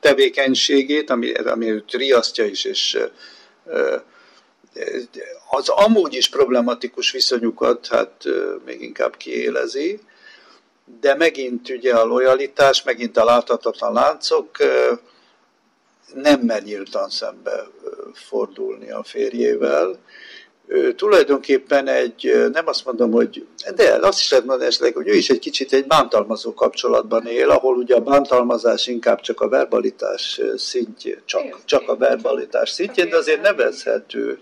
tevékenységét, 0.00 1.10
ami, 1.10 1.32
ami 1.32 1.70
őt 1.70 1.92
riasztja 1.92 2.44
is, 2.44 2.64
és 2.64 2.98
az 5.50 5.68
amúgy 5.68 6.14
is 6.14 6.28
problematikus 6.28 7.10
viszonyukat 7.10 7.86
hát 7.86 8.24
még 8.64 8.82
inkább 8.82 9.16
kiélezi, 9.16 10.00
de 11.00 11.14
megint 11.14 11.68
ugye 11.68 11.94
a 11.94 12.04
lojalitás, 12.04 12.82
megint 12.82 13.16
a 13.16 13.24
láthatatlan 13.24 13.92
láncok 13.92 14.56
nem 16.14 16.40
mer 16.40 16.62
nyíltan 16.62 17.10
szembe 17.10 17.66
fordulni 18.12 18.90
a 18.90 19.02
férjével. 19.02 19.98
Ő 20.66 20.94
tulajdonképpen 20.94 21.88
egy, 21.88 22.48
nem 22.52 22.66
azt 22.66 22.84
mondom, 22.84 23.10
hogy, 23.10 23.46
de 23.74 23.98
azt 24.00 24.18
is 24.18 24.30
lehet 24.30 24.46
mondani 24.46 24.68
esetleg, 24.68 24.94
hogy 24.94 25.08
ő 25.08 25.14
is 25.14 25.30
egy 25.30 25.38
kicsit 25.38 25.72
egy 25.72 25.86
bántalmazó 25.86 26.54
kapcsolatban 26.54 27.26
él, 27.26 27.50
ahol 27.50 27.76
ugye 27.76 27.94
a 27.94 28.00
bántalmazás 28.00 28.86
inkább 28.86 29.20
csak 29.20 29.40
a 29.40 29.48
verbalitás 29.48 30.40
szintje, 30.56 31.22
csak, 31.24 31.64
csak 31.64 31.88
a 31.88 31.96
verbalitás 31.96 32.70
szintjén, 32.70 33.08
de 33.08 33.16
azért 33.16 33.42
nevezhető 33.42 34.38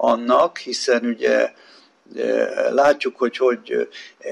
annak, 0.00 0.58
hiszen 0.58 1.04
ugye 1.04 1.50
e, 2.16 2.70
látjuk, 2.70 3.16
hogy, 3.16 3.36
hogy 3.36 3.88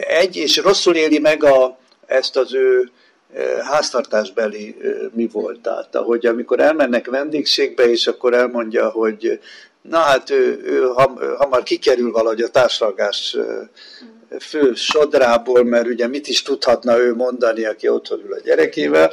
egy, 0.08 0.36
és 0.36 0.56
rosszul 0.56 0.94
éli 0.94 1.18
meg 1.18 1.44
a, 1.44 1.78
ezt 2.06 2.36
az 2.36 2.54
ő 2.54 2.90
e, 3.34 3.64
háztartásbeli 3.64 4.76
e, 4.82 4.86
mi 5.14 5.28
volt. 5.32 5.60
Tehát, 5.60 5.94
ahogy 5.94 6.26
amikor 6.26 6.60
elmennek 6.60 7.06
vendégségbe, 7.06 7.90
és 7.90 8.06
akkor 8.06 8.34
elmondja, 8.34 8.88
hogy 8.88 9.40
na 9.82 9.98
hát 9.98 10.30
ő, 10.30 10.60
ő 10.64 10.82
hamar 11.36 11.62
kikerül 11.62 12.10
valahogy 12.10 12.40
a 12.40 12.48
társadalgás 12.48 13.36
fő 14.40 14.74
sodrából, 14.74 15.64
mert 15.64 15.86
ugye 15.86 16.06
mit 16.06 16.28
is 16.28 16.42
tudhatna 16.42 16.98
ő 16.98 17.14
mondani, 17.14 17.64
aki 17.64 17.88
otthon 17.88 18.20
ül 18.24 18.32
a 18.32 18.40
gyerekével, 18.44 19.12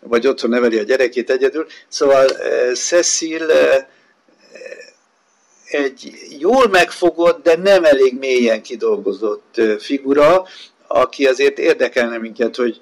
vagy 0.00 0.26
otthon 0.26 0.50
neveli 0.50 0.78
a 0.78 0.82
gyerekét 0.82 1.30
egyedül. 1.30 1.66
Szóval 1.88 2.26
Cecil 2.74 3.46
egy 5.74 6.12
jól 6.38 6.68
megfogott, 6.68 7.42
de 7.42 7.56
nem 7.56 7.84
elég 7.84 8.18
mélyen 8.18 8.62
kidolgozott 8.62 9.60
figura, 9.78 10.44
aki 10.86 11.26
azért 11.26 11.58
érdekelne 11.58 12.18
minket, 12.18 12.56
hogy, 12.56 12.78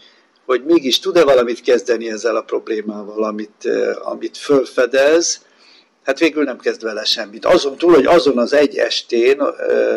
hogy 0.47 0.64
mégis 0.64 0.99
tud-e 0.99 1.24
valamit 1.24 1.61
kezdeni 1.61 2.11
ezzel 2.11 2.36
a 2.36 2.43
problémával, 2.43 3.24
amit, 3.24 3.68
amit 4.03 4.36
fölfedez. 4.36 5.45
Hát 6.05 6.18
végül 6.18 6.45
nem 6.45 6.59
kezd 6.59 6.82
vele 6.82 7.05
semmit. 7.05 7.45
Azon 7.45 7.76
túl, 7.76 7.95
hogy 7.95 8.07
azon 8.07 8.38
az 8.38 8.53
egy 8.53 8.76
estén 8.76 9.41
ö, 9.41 9.55
ö, 9.68 9.97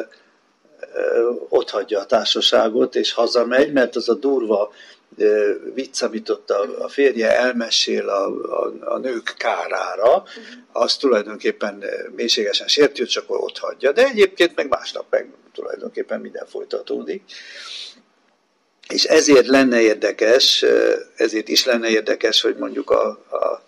ott 1.50 1.70
hagyja 1.70 2.00
a 2.00 2.06
társaságot, 2.06 2.96
és 2.96 3.14
hazamegy, 3.14 3.72
mert 3.72 3.96
az 3.96 4.10
a 4.10 4.14
durva 4.14 4.72
vicc, 5.74 6.01
amit 6.01 6.30
ott 6.30 6.49
a, 6.49 6.84
a 6.84 6.88
férje 6.88 7.38
elmesél 7.38 8.09
a, 8.09 8.26
a, 8.64 8.74
a 8.80 8.97
nők 8.97 9.34
kárára, 9.38 10.24
az 10.72 10.95
tulajdonképpen 10.95 11.84
mélységesen 12.16 12.68
sértő, 12.68 13.05
csak 13.05 13.24
ott 13.28 13.57
hagyja. 13.57 13.91
De 13.91 14.05
egyébként 14.05 14.55
meg 14.55 14.68
másnap 14.70 15.05
meg 15.09 15.28
tulajdonképpen 15.53 16.22
minden 16.22 16.45
folytatódik. 16.45 17.22
És 18.89 19.03
ezért 19.03 19.47
lenne 19.47 19.82
érdekes, 19.82 20.66
ezért 21.16 21.47
is 21.47 21.66
lenne 21.66 21.89
érdekes, 21.89 22.41
hogy 22.41 22.55
mondjuk 22.55 22.89
a, 22.89 23.07
a, 23.09 23.64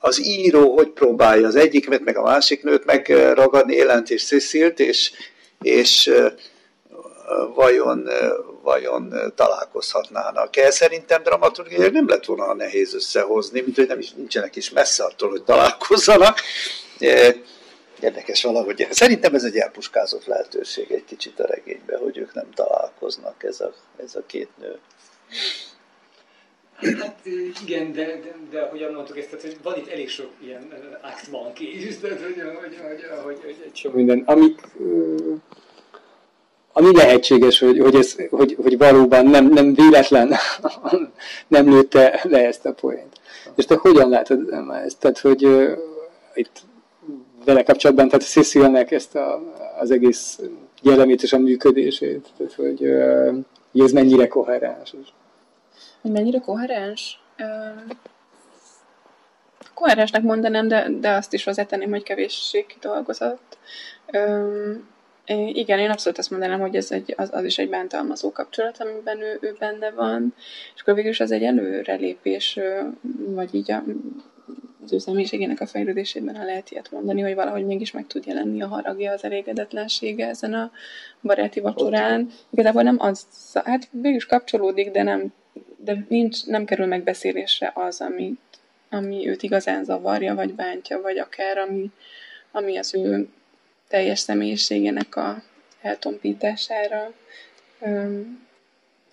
az 0.00 0.26
író 0.26 0.74
hogy 0.74 0.88
próbálja 0.88 1.46
az 1.46 1.56
egyiket, 1.56 2.04
meg 2.04 2.16
a 2.16 2.22
másik 2.22 2.62
nőt 2.62 2.84
megragadni, 2.84 3.74
Élent 3.74 4.10
és 4.10 4.24
Cecilt, 4.24 4.80
és, 4.80 5.12
és 5.62 6.12
vajon, 7.54 8.08
vajon 8.62 9.14
találkozhatnának-e. 9.34 10.70
Szerintem 10.70 11.22
dramaturgiai 11.22 11.90
nem 11.90 12.08
lett 12.08 12.24
volna 12.24 12.54
nehéz 12.54 12.94
összehozni, 12.94 13.60
mint 13.60 13.76
hogy 13.76 13.86
nem 13.86 13.98
is, 13.98 14.12
nincsenek 14.12 14.56
is 14.56 14.70
messze 14.70 15.04
attól, 15.04 15.30
hogy 15.30 15.44
találkozzanak. 15.44 16.38
Érdekes 18.00 18.42
valahogy. 18.42 18.86
Szerintem 18.90 19.34
ez 19.34 19.44
egy 19.44 19.56
elpuskázott 19.56 20.24
lehetőség 20.24 20.92
egy 20.92 21.04
kicsit 21.04 21.40
a 21.40 21.46
regényben, 21.46 21.98
hogy 21.98 22.18
ők 22.18 22.34
nem 22.34 22.50
találkoznak, 22.54 23.44
ez 23.44 23.60
a, 23.60 23.72
ez 23.96 24.14
a 24.14 24.22
két 24.26 24.48
nő. 24.60 24.78
Hát 26.74 27.18
igen, 27.62 27.92
de, 27.92 28.04
de, 28.04 28.36
de 28.50 28.60
ahogyan 28.60 28.92
mondtuk 28.92 29.18
ezt, 29.18 29.30
hogy 29.30 29.56
van 29.62 29.76
itt 29.76 29.88
elég 29.88 30.08
sok 30.08 30.30
ilyen 30.42 30.62
uh, 30.62 31.08
act 31.08 31.30
monkey 31.30 31.88
hogy, 32.00 32.00
hogy, 32.00 32.20
hogy, 32.20 33.04
hogy, 33.24 33.38
hogy 33.42 33.56
egy 33.64 33.76
sok 33.76 33.94
minden, 33.94 34.22
amik, 34.26 34.60
uh, 34.76 35.40
ami 36.76 36.96
lehetséges, 36.96 37.58
hogy, 37.58 37.78
hogy, 37.78 37.94
ez, 37.94 38.16
hogy, 38.30 38.56
hogy 38.62 38.78
valóban 38.78 39.26
nem, 39.26 39.48
nem 39.48 39.74
véletlen 39.74 40.34
nem 41.48 41.68
lőtte 41.68 42.20
le 42.22 42.46
ezt 42.46 42.66
a 42.66 42.72
poént. 42.72 43.20
És 43.54 43.64
te 43.64 43.74
hogyan 43.74 44.08
látod 44.08 44.52
ezt? 44.84 44.98
Tehát, 44.98 45.18
hogy 45.18 45.44
uh, 45.44 45.78
itt 46.34 46.60
vele 47.44 47.62
kapcsolatban, 47.62 48.08
tehát 48.08 48.26
Cecilnek 48.26 48.90
ezt 48.90 49.14
a, 49.14 49.42
az 49.80 49.90
egész 49.90 50.40
jellemét 50.82 51.22
és 51.22 51.32
a 51.32 51.38
működését, 51.38 52.28
tehát, 52.36 52.52
hogy, 52.52 52.82
uh, 52.82 53.34
hogy 53.72 53.80
ez 53.80 53.92
mennyire 53.92 54.28
koherens. 54.28 54.94
Mennyire 56.02 56.38
koherens? 56.38 57.18
koherensnek 59.74 60.22
mondanám, 60.22 60.68
de, 60.68 60.86
de 61.00 61.10
azt 61.10 61.32
is 61.32 61.44
hozzátenném, 61.44 61.90
hogy 61.90 62.02
kevéssé 62.02 62.66
kidolgozott. 62.66 63.58
Igen, 65.52 65.78
én 65.78 65.90
abszolút 65.90 66.18
azt 66.18 66.30
mondanám, 66.30 66.60
hogy 66.60 66.76
ez 66.76 66.90
egy, 66.90 67.14
az, 67.16 67.30
az 67.32 67.44
is 67.44 67.58
egy 67.58 67.68
bántalmazó 67.68 68.32
kapcsolat, 68.32 68.80
amiben 68.80 69.20
ő, 69.20 69.38
ő 69.40 69.56
benne 69.58 69.90
van, 69.90 70.34
és 70.74 70.80
akkor 70.80 70.94
végül 70.94 71.10
is 71.10 71.20
az 71.20 71.30
egy 71.30 71.42
előrelépés, 71.42 72.58
vagy 73.26 73.54
így 73.54 73.70
a, 73.70 73.84
az 74.84 74.92
ő 74.92 74.98
személyiségének 74.98 75.60
a 75.60 75.66
fejlődésében, 75.66 76.36
ha 76.36 76.44
lehet 76.44 76.70
ilyet 76.70 76.90
mondani, 76.90 77.20
hogy 77.20 77.34
valahogy 77.34 77.66
mégis 77.66 77.90
meg 77.90 78.06
tud 78.06 78.26
jelenni 78.26 78.62
a 78.62 78.66
haragja, 78.66 79.12
az 79.12 79.24
elégedetlensége 79.24 80.28
ezen 80.28 80.54
a 80.54 80.70
baráti 81.22 81.60
vacsorán. 81.60 82.30
Igazából 82.50 82.82
nem 82.82 82.96
az, 83.00 83.26
hát 83.64 83.88
végül 83.90 84.26
kapcsolódik, 84.28 84.90
de 84.90 85.02
nem 85.02 85.32
de 85.84 86.04
nincs, 86.08 86.46
nem 86.46 86.64
kerül 86.64 86.86
megbeszélésre 86.86 87.72
az, 87.74 88.00
ami, 88.00 88.34
ami 88.90 89.28
őt 89.28 89.42
igazán 89.42 89.84
zavarja, 89.84 90.34
vagy 90.34 90.54
bántja, 90.54 91.00
vagy 91.00 91.18
akár 91.18 91.58
ami, 91.58 91.90
ami 92.52 92.76
az 92.76 92.94
ő 92.94 93.28
teljes 93.88 94.18
személyiségének 94.18 95.16
a 95.16 95.42
eltompítására 95.82 97.12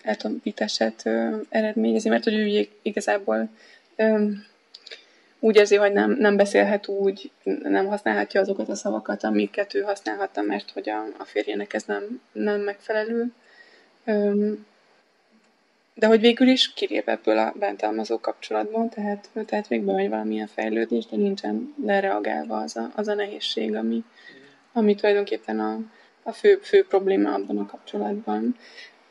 eltompítását 0.02 1.08
eredményezi, 1.48 2.08
mert 2.08 2.24
hogy 2.24 2.34
ő 2.34 2.68
igazából 2.82 3.48
úgy 5.38 5.56
érzi, 5.56 5.76
hogy 5.76 5.92
nem, 5.92 6.10
nem 6.10 6.36
beszélhet 6.36 6.88
úgy, 6.88 7.30
nem 7.62 7.86
használhatja 7.86 8.40
azokat 8.40 8.68
a 8.68 8.74
szavakat, 8.74 9.24
amiket 9.24 9.74
ő 9.74 9.80
használhatta, 9.80 10.42
mert 10.42 10.70
hogy 10.70 10.88
a, 10.88 11.04
a 11.18 11.24
férjének 11.24 11.74
ez 11.74 11.84
nem, 11.84 12.20
nem 12.32 12.60
megfelelő. 12.60 13.32
De 15.94 16.06
hogy 16.06 16.20
végül 16.20 16.48
is 16.48 16.72
kilép 16.74 17.08
ebből 17.08 17.38
a 17.38 17.54
bántalmazó 17.58 18.18
kapcsolatból, 18.18 18.88
tehát, 18.88 19.28
tehát 19.46 19.68
végben 19.68 19.94
vagy 19.94 20.08
valamilyen 20.08 20.46
fejlődés, 20.46 21.06
de 21.06 21.16
nincsen 21.16 21.74
lereagálva 21.84 22.56
az 22.56 22.76
a, 22.76 22.90
az 22.94 23.08
a 23.08 23.14
nehézség, 23.14 23.74
ami, 23.74 24.04
ami 24.72 24.94
tulajdonképpen 24.94 25.60
a, 25.60 25.78
a 26.22 26.32
fő, 26.32 26.56
fő 26.56 26.86
probléma 26.86 27.34
abban 27.34 27.58
a 27.58 27.66
kapcsolatban. 27.66 28.56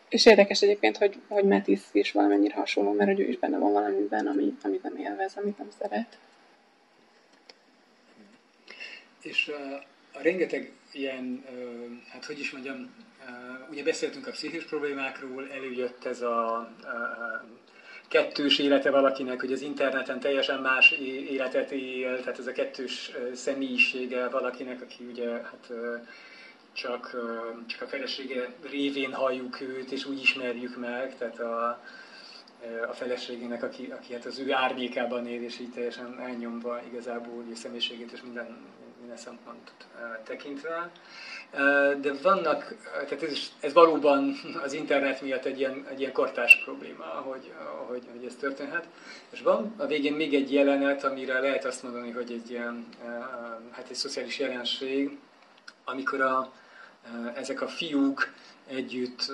És 0.09 0.25
érdekes 0.25 0.61
egyébként, 0.61 0.97
hogy, 0.97 1.19
hogy 1.27 1.43
Metis 1.43 1.81
is 1.91 2.11
valamennyire 2.11 2.55
hasonló, 2.55 2.91
mert 2.91 3.09
hogy 3.09 3.19
ő 3.19 3.27
is 3.27 3.37
benne 3.37 3.57
van 3.57 3.71
valamiben, 3.71 4.27
ami, 4.27 4.53
amit 4.61 4.83
nem 4.83 4.95
élvez, 4.95 5.33
amit 5.35 5.57
nem 5.57 5.69
szeret. 5.79 6.17
És 9.21 9.47
a, 9.47 9.73
a 10.17 10.21
rengeteg 10.21 10.71
ilyen, 10.91 11.45
hát 12.09 12.25
hogy 12.25 12.39
is 12.39 12.51
mondjam, 12.51 12.89
ugye 13.69 13.83
beszéltünk 13.83 14.27
a 14.27 14.31
pszichés 14.31 14.63
problémákról, 14.63 15.51
előjött 15.51 16.05
ez 16.05 16.21
a, 16.21 16.55
a 16.55 16.69
kettős 18.11 18.59
élete 18.59 18.89
valakinek, 18.89 19.39
hogy 19.39 19.51
az 19.51 19.61
interneten 19.61 20.19
teljesen 20.19 20.61
más 20.61 20.91
életet 20.91 21.71
él, 21.71 22.19
tehát 22.19 22.39
ez 22.39 22.47
a 22.47 22.51
kettős 22.51 23.11
személyisége 23.33 24.27
valakinek, 24.27 24.81
aki 24.81 25.03
ugye 25.11 25.29
hát 25.29 25.71
csak, 26.73 27.15
csak 27.67 27.81
a 27.81 27.87
felesége 27.87 28.53
révén 28.69 29.13
halljuk 29.13 29.61
őt, 29.61 29.91
és 29.91 30.05
úgy 30.05 30.21
ismerjük 30.21 30.77
meg, 30.77 31.17
tehát 31.17 31.39
a, 31.39 31.83
a 32.89 32.93
feleségének, 32.93 33.63
aki, 33.63 33.91
aki 33.91 34.13
hát 34.13 34.25
az 34.25 34.39
ő 34.39 34.53
árnyékában 34.53 35.27
él, 35.27 35.43
és 35.43 35.59
így 35.59 35.71
teljesen 35.71 36.19
elnyomva 36.19 36.81
igazából 36.91 37.43
a 37.51 37.55
személyiségét 37.55 38.11
és 38.11 38.21
minden, 38.21 38.57
minden 39.01 39.17
szempontot 39.17 39.87
tekintve. 40.23 40.91
De 42.01 42.13
vannak, 42.21 42.75
tehát 42.91 43.23
ez, 43.23 43.37
ez 43.59 43.73
valóban 43.73 44.35
az 44.63 44.73
internet 44.73 45.21
miatt 45.21 45.45
egy 45.45 45.59
ilyen, 45.59 45.85
egy 45.89 45.99
ilyen 45.99 46.11
kortás 46.11 46.61
probléma, 46.63 47.03
hogy, 47.03 47.51
hogy, 47.87 48.03
hogy 48.11 48.25
ez 48.25 48.35
történhet. 48.39 48.87
És 49.29 49.41
van 49.41 49.73
a 49.77 49.85
végén 49.85 50.13
még 50.13 50.33
egy 50.33 50.53
jelenet, 50.53 51.03
amire 51.03 51.39
lehet 51.39 51.65
azt 51.65 51.83
mondani, 51.83 52.11
hogy 52.11 52.31
egy 52.31 52.49
ilyen, 52.49 52.87
hát 53.71 53.89
egy 53.89 53.95
szociális 53.95 54.39
jelenség, 54.39 55.17
amikor 55.83 56.21
a, 56.21 56.53
ezek 57.35 57.61
a 57.61 57.67
fiúk 57.67 58.31
együtt, 58.67 59.31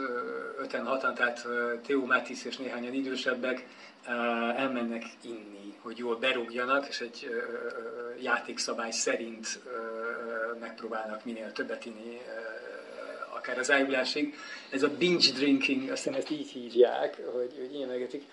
öten, 0.59 0.85
hatan, 0.85 1.13
tehát 1.13 1.47
Theo 1.85 2.05
Matis 2.05 2.45
és 2.45 2.57
néhányan 2.57 2.93
idősebbek 2.93 3.65
elmennek 4.55 5.03
inni, 5.21 5.75
hogy 5.81 5.97
jól 5.97 6.15
berúgjanak, 6.15 6.87
és 6.87 7.01
egy 7.01 7.29
játékszabály 8.21 8.91
szerint 8.91 9.59
megpróbálnak 10.59 11.25
minél 11.25 11.51
többet 11.51 11.85
inni, 11.85 12.21
akár 13.35 13.57
az 13.57 13.71
ájulásig. 13.71 14.35
Ez 14.71 14.83
a 14.83 14.89
binge 14.97 15.31
drinking, 15.31 15.89
azt 15.89 16.03
hiszem 16.03 16.19
ezt 16.19 16.29
így 16.29 16.49
hívják, 16.49 17.15
hogy, 17.15 17.53
hogy 17.57 17.75
ilyen 17.75 17.87
megetik. 17.87 18.23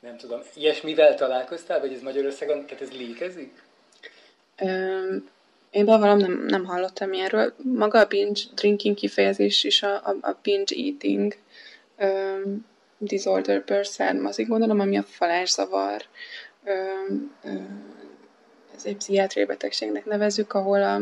Nem 0.00 0.16
tudom, 0.16 0.40
ilyesmivel 0.54 1.14
találkoztál, 1.14 1.80
vagy 1.80 1.92
ez 1.92 2.02
Magyarországon, 2.02 2.66
tehát 2.66 2.82
ez 2.82 2.92
létezik? 2.92 3.62
Én 5.70 5.84
bevallom, 5.84 6.18
nem, 6.18 6.44
nem 6.46 6.64
hallottam 6.64 7.12
ilyenről. 7.12 7.54
Maga 7.62 7.98
a 7.98 8.06
binge 8.06 8.40
drinking 8.54 8.96
kifejezés 8.96 9.64
is 9.64 9.82
a, 9.82 9.94
a, 9.94 10.16
a 10.20 10.38
binge 10.42 10.74
eating 10.76 11.36
um, 11.98 12.66
disorderből 13.00 13.84
származik, 13.84 14.48
gondolom, 14.48 14.80
ami 14.80 14.96
a 14.96 15.02
falászavar. 15.02 16.02
Um, 16.64 17.32
um, 17.44 17.94
ez 18.76 18.84
egy 18.84 18.96
pszichiátriai 18.96 19.46
betegségnek 19.46 20.04
nevezük, 20.04 20.52
ahol 20.52 20.82
a, 20.82 21.00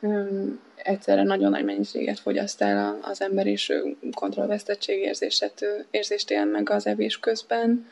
um, 0.00 0.60
egyszerre 0.76 1.22
nagyon 1.22 1.50
nagy 1.50 1.64
mennyiséget 1.64 2.20
fogyaszt 2.20 2.62
el 2.62 2.98
az 3.02 3.20
ember, 3.20 3.46
és 3.46 3.72
kontrollvesztettség 4.14 4.98
érzéset, 4.98 5.66
érzést 5.90 6.30
él 6.30 6.44
meg 6.44 6.70
az 6.70 6.86
evés 6.86 7.18
közben. 7.18 7.88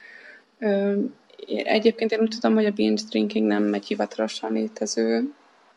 Um, 0.61 1.15
egyébként 1.65 2.13
én 2.13 2.21
úgy 2.21 2.29
tudom, 2.29 2.55
hogy 2.55 2.67
a 2.67 2.71
binge 2.71 3.03
drinking 3.09 3.47
nem 3.47 3.75
egy 3.75 3.87
hivatalosan 3.87 4.53
létező 4.53 5.33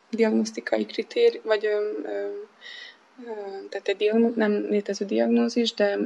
diagnosztikai 0.10 0.86
kritéri, 0.86 1.41
vagy 1.43 1.66
ö, 1.66 1.78
ö, 2.06 2.28
tehát 3.70 3.88
egy 3.88 3.97
diagnó, 3.97 4.32
nem 4.36 4.51
létező 4.70 5.06
diagnózis, 5.06 5.74
de 5.74 5.97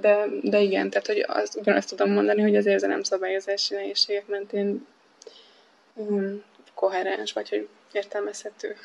de, 0.00 0.26
de 0.42 0.60
igen, 0.60 0.90
tehát 0.90 1.06
hogy 1.06 1.24
azt, 1.26 1.56
ugyanazt 1.56 1.88
tudom 1.88 2.10
mondani, 2.10 2.42
hogy 2.42 2.56
az 2.56 2.66
érzelem 2.66 3.02
szabályozási 3.02 3.74
nehézségek 3.74 4.26
mentén 4.26 4.86
um, 5.94 6.42
koherens, 6.74 7.32
vagy 7.32 7.48
hogy 7.48 7.68
értelmezhető. 7.92 8.76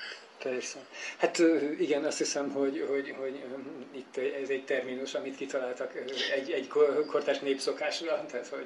Persze. 0.43 0.79
Hát 1.17 1.41
igen, 1.79 2.03
azt 2.03 2.17
hiszem, 2.17 2.51
hogy, 2.51 2.85
hogy, 2.89 3.15
hogy 3.19 3.43
itt 3.91 4.17
ez 4.41 4.49
egy 4.49 4.65
terminus, 4.65 5.13
amit 5.13 5.35
kitaláltak 5.35 5.95
egy, 6.35 6.51
egy 6.51 6.67
kortárs 7.07 7.39
népszokásra, 7.39 8.25
tehát 8.25 8.47
hogy 8.47 8.65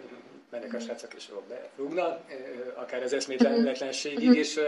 mennek 0.55 0.73
a 0.73 0.79
srácok 0.79 1.13
és 1.13 1.25
berúgnak, 1.47 2.19
akár 2.73 3.03
az 3.03 3.13
eszméletlenségig, 3.13 4.19
uh-huh. 4.19 4.37
és 4.37 4.59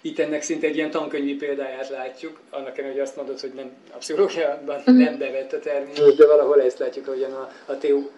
itt 0.00 0.18
ennek 0.18 0.42
szinte 0.42 0.66
egy 0.66 0.76
ilyen 0.76 0.90
tankönyvi 0.90 1.34
példáját 1.34 1.88
látjuk, 1.88 2.40
annak 2.50 2.78
ellenére, 2.78 2.92
hogy 2.92 3.00
azt 3.00 3.16
mondod, 3.16 3.40
hogy 3.40 3.52
nem, 3.52 3.70
a 3.92 3.96
pszichológiában 3.96 4.82
nem 4.84 5.18
bevett 5.18 5.52
a 5.52 5.58
terminus, 5.58 6.14
de 6.14 6.26
valahol 6.26 6.62
ezt 6.62 6.78
látjuk, 6.78 7.06
hogy 7.06 7.22
a, 7.22 7.52
a 7.66 7.78
teó 7.78 8.10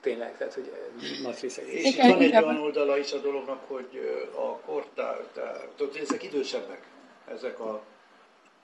tényleg, 0.00 0.36
tehát 0.36 0.54
hogy 0.54 0.72
matrisz 1.22 1.60
És 1.66 1.84
itt 1.84 1.96
van 1.96 2.20
egy 2.20 2.36
olyan 2.36 2.60
oldala 2.60 2.98
is 2.98 3.12
a 3.12 3.18
dolognak, 3.18 3.64
hogy 3.66 4.20
a 4.34 4.56
kortár, 4.56 5.16
tehát 5.34 5.68
ezek 6.00 6.22
idősebbek, 6.22 6.82
ezek 7.34 7.60
a, 7.60 7.82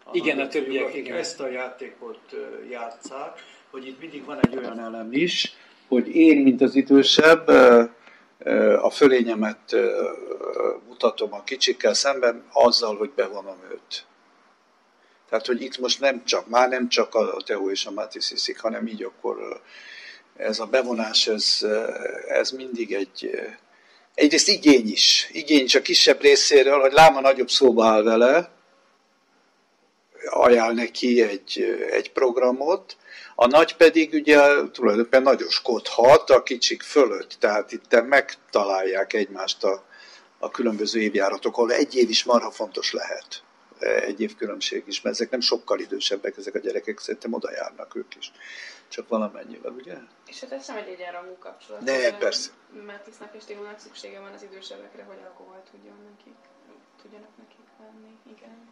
a 0.05 0.11
igen, 0.13 0.39
a 0.39 0.49
többiek, 0.49 0.95
igen. 0.95 1.17
ezt 1.17 1.41
a 1.41 1.49
játékot 1.49 2.37
játszák, 2.71 3.45
hogy 3.71 3.87
itt 3.87 4.01
mindig 4.01 4.25
van 4.25 4.39
egy 4.43 4.57
olyan 4.57 4.81
elem 4.81 5.13
is, 5.13 5.53
hogy 5.91 6.09
én, 6.09 6.43
mint 6.43 6.61
az 6.61 6.75
idősebb, 6.75 7.49
a 8.81 8.91
fölényemet 8.91 9.77
mutatom 10.89 11.33
a 11.33 11.45
kicsikkel 11.45 11.95
szemben 11.95 12.45
azzal, 12.53 12.97
hogy 12.97 13.11
bevonom 13.11 13.59
őt. 13.73 14.05
Tehát, 15.29 15.47
hogy 15.47 15.63
itt 15.63 15.79
most 15.79 16.01
nem 16.01 16.25
csak, 16.25 16.49
már 16.49 16.69
nem 16.69 16.89
csak 16.89 17.15
a 17.15 17.37
Teó 17.45 17.71
és 17.71 17.87
a 17.87 17.91
Matisse 17.91 18.35
iszik, 18.35 18.61
hanem 18.61 18.87
így 18.87 19.03
akkor 19.03 19.61
ez 20.37 20.59
a 20.59 20.67
bevonás, 20.67 21.27
ez, 21.27 21.67
ez 22.29 22.51
mindig 22.51 22.93
egy, 22.93 23.31
egyrészt 24.15 24.49
igény 24.49 24.89
is. 24.89 25.29
Igény 25.33 25.65
is 25.65 25.75
a 25.75 25.83
kisebb 25.83 26.21
részéről, 26.21 26.81
hogy 26.81 26.93
láma 26.93 27.21
nagyobb 27.21 27.51
szóba 27.51 27.87
áll 27.87 28.03
vele, 28.03 28.51
ajánl 30.31 30.73
neki 30.73 31.23
egy, 31.23 31.79
egy 31.91 32.13
programot, 32.13 32.97
a 33.43 33.47
nagy 33.47 33.77
pedig 33.77 34.13
ugye 34.13 34.39
tulajdonképpen 34.73 35.23
nagyoskodhat 35.23 36.31
a 36.31 36.43
kicsik 36.43 36.83
fölött, 36.83 37.37
tehát 37.39 37.73
itt 37.73 38.03
megtalálják 38.03 39.13
egymást 39.13 39.65
a, 39.65 39.85
a 40.39 40.51
különböző 40.51 41.01
évjáratok, 41.01 41.57
ahol 41.57 41.73
egy 41.73 41.95
év 41.95 42.11
is 42.11 42.25
marha 42.25 42.51
fontos 42.51 42.93
lehet. 42.93 43.43
Egy 43.79 44.21
év 44.21 44.37
különbség 44.37 44.83
is, 44.87 45.01
mert 45.01 45.15
ezek 45.15 45.31
nem 45.31 45.41
sokkal 45.41 45.79
idősebbek, 45.79 46.37
ezek 46.37 46.55
a 46.55 46.59
gyerekek 46.59 46.99
szerintem 46.99 47.33
oda 47.33 47.51
járnak 47.53 47.95
ők 47.95 48.15
is. 48.15 48.33
Csak 48.89 49.09
valamennyivel, 49.09 49.73
ugye? 49.73 49.95
És 50.27 50.41
hát 50.41 50.53
ez 50.53 50.65
sem 50.65 50.77
egy 50.77 50.89
egyenrangú 50.89 51.37
kapcsolat. 51.39 51.83
De, 51.83 52.17
persze. 52.19 52.51
Mert 52.87 53.05
tisztnak 53.05 53.35
és 53.35 53.45
Tégónak 53.45 53.79
szüksége 53.79 54.21
van 54.21 54.33
az 54.33 54.43
idősebbekre, 54.43 55.03
hogy 55.03 55.19
alkohol 55.25 55.63
tudjon 55.71 55.97
nekik, 56.11 56.39
tudjanak 57.03 57.37
nekik 57.37 57.67
venni. 57.79 58.13
Igen. 58.37 58.69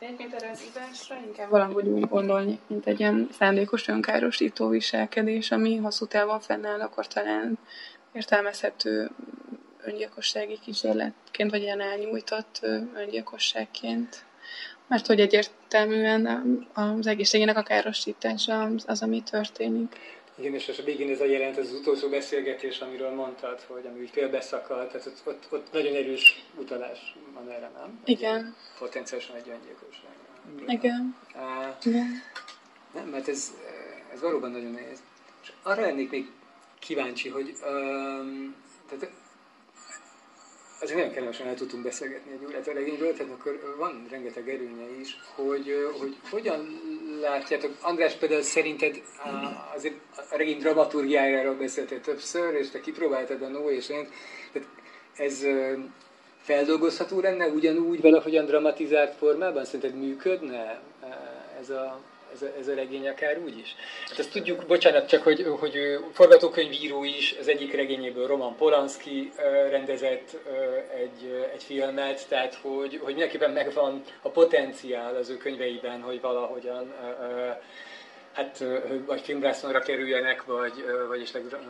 Egyébként 0.00 0.34
erre 0.34 0.50
az 0.50 0.62
ivásra 0.74 1.16
inkább 1.26 1.50
valahogy 1.50 1.86
úgy 1.86 2.08
gondolni, 2.08 2.58
mint 2.66 2.86
egy 2.86 3.00
ilyen 3.00 3.28
szándékos 3.38 3.88
önkárosító 3.88 4.68
viselkedés, 4.68 5.50
ami 5.50 5.76
hosszú 5.76 6.06
távon 6.06 6.40
fennáll, 6.40 6.80
akkor 6.80 7.06
talán 7.06 7.58
értelmezhető 8.12 9.10
öngyilkossági 9.82 10.58
kísérletként, 10.64 11.50
vagy 11.50 11.62
ilyen 11.62 11.80
elnyújtott 11.80 12.60
öngyilkosságként. 12.94 14.24
Mert 14.86 15.06
hogy 15.06 15.20
egyértelműen 15.20 16.26
az 16.72 17.06
egészségének 17.06 17.56
a 17.56 17.62
károsítása 17.62 18.62
az, 18.62 18.84
az 18.86 19.02
ami 19.02 19.22
történik. 19.22 19.96
Igen, 20.40 20.54
és 20.54 20.78
a 20.78 20.82
végén 20.82 21.10
ez 21.10 21.20
a 21.20 21.24
jelent, 21.24 21.56
ez 21.56 21.66
az 21.66 21.74
utolsó 21.74 22.08
beszélgetés, 22.08 22.78
amiről 22.78 23.10
mondtad, 23.10 23.60
hogy 23.60 23.86
ami 23.86 24.00
úgy 24.00 24.10
félbeszakadt, 24.10 24.92
tehát 24.92 25.06
ott, 25.06 25.20
ott, 25.24 25.46
ott 25.50 25.72
nagyon 25.72 25.94
erős 25.94 26.44
utalás 26.56 27.16
van 27.34 27.50
erre, 27.50 27.70
nem? 27.74 28.00
Igen. 28.04 28.56
Potenciálisan 28.78 29.36
egy 29.36 29.48
öngyilkosság. 29.48 30.10
Igen. 30.66 31.16
Uh, 31.34 31.76
Igen. 31.84 32.22
Nem, 32.94 33.08
mert 33.08 33.28
ez, 33.28 33.54
ez 34.12 34.20
valóban 34.20 34.50
nagyon 34.50 34.70
nehéz. 34.70 35.02
És 35.42 35.52
arra 35.62 35.80
lennék 35.80 36.10
még 36.10 36.30
kíváncsi, 36.78 37.28
hogy 37.28 37.48
um, 37.48 38.54
tehát 38.88 39.10
azért 40.80 40.98
nagyon 40.98 41.12
kellemesen 41.12 41.46
el 41.46 41.54
tudtunk 41.54 41.82
beszélgetni 41.82 42.32
egy 42.32 42.44
órát 42.44 42.68
a 42.68 42.72
regényről, 42.72 43.12
tehát 43.12 43.32
akkor 43.32 43.74
van 43.78 44.06
rengeteg 44.10 44.48
erőnye 44.48 45.00
is, 45.00 45.16
hogy, 45.34 45.92
hogy 45.98 46.16
hogyan 46.30 46.80
látjátok, 47.20 47.70
András 47.80 48.14
például 48.14 48.42
szerinted 48.42 49.02
azért 49.74 49.94
a 50.30 50.36
regény 50.36 50.58
dramaturgiájáról 50.58 51.54
beszéltél 51.54 52.00
többször, 52.00 52.54
és 52.54 52.70
te 52.70 52.80
kipróbáltad 52.80 53.42
a 53.42 53.48
Noé 53.48 53.76
és 53.76 53.88
én, 53.88 54.08
tehát 54.52 54.68
ez 55.16 55.44
feldolgozható 56.42 57.20
lenne 57.20 57.46
ugyanúgy 57.46 58.00
valahogyan 58.00 58.44
dramatizált 58.44 59.14
formában? 59.14 59.64
Szerinted 59.64 59.94
működne 59.94 60.80
ez 61.60 61.70
a, 61.70 62.00
ez 62.32 62.42
a, 62.42 62.46
ez 62.58 62.68
a 62.68 62.74
regény 62.74 63.08
akár 63.08 63.38
úgy 63.38 63.58
is. 63.58 63.76
Hát 64.08 64.18
azt 64.18 64.32
tudjuk, 64.32 64.66
bocsánat, 64.66 65.08
csak 65.08 65.22
hogy, 65.22 65.46
hogy 65.58 65.98
forgatókönyvíró 66.12 67.04
is 67.04 67.34
az 67.40 67.48
egyik 67.48 67.74
regényéből 67.74 68.26
Roman 68.26 68.56
Polanski 68.56 69.32
rendezett 69.70 70.36
egy, 70.94 71.48
egy 71.52 71.62
filmet, 71.62 72.28
tehát 72.28 72.54
hogy, 72.54 72.98
hogy 73.02 73.12
mindenképpen 73.12 73.50
megvan 73.50 74.02
a 74.22 74.28
potenciál 74.28 75.16
az 75.16 75.28
ő 75.28 75.36
könyveiben, 75.36 76.00
hogy 76.00 76.20
valahogyan 76.20 76.94
hát 78.32 78.64
vagy 79.06 79.20
filmrászonra 79.20 79.78
kerüljenek, 79.78 80.44
vagy, 80.44 80.84
vagy 81.08 81.22
esetleg 81.22 81.60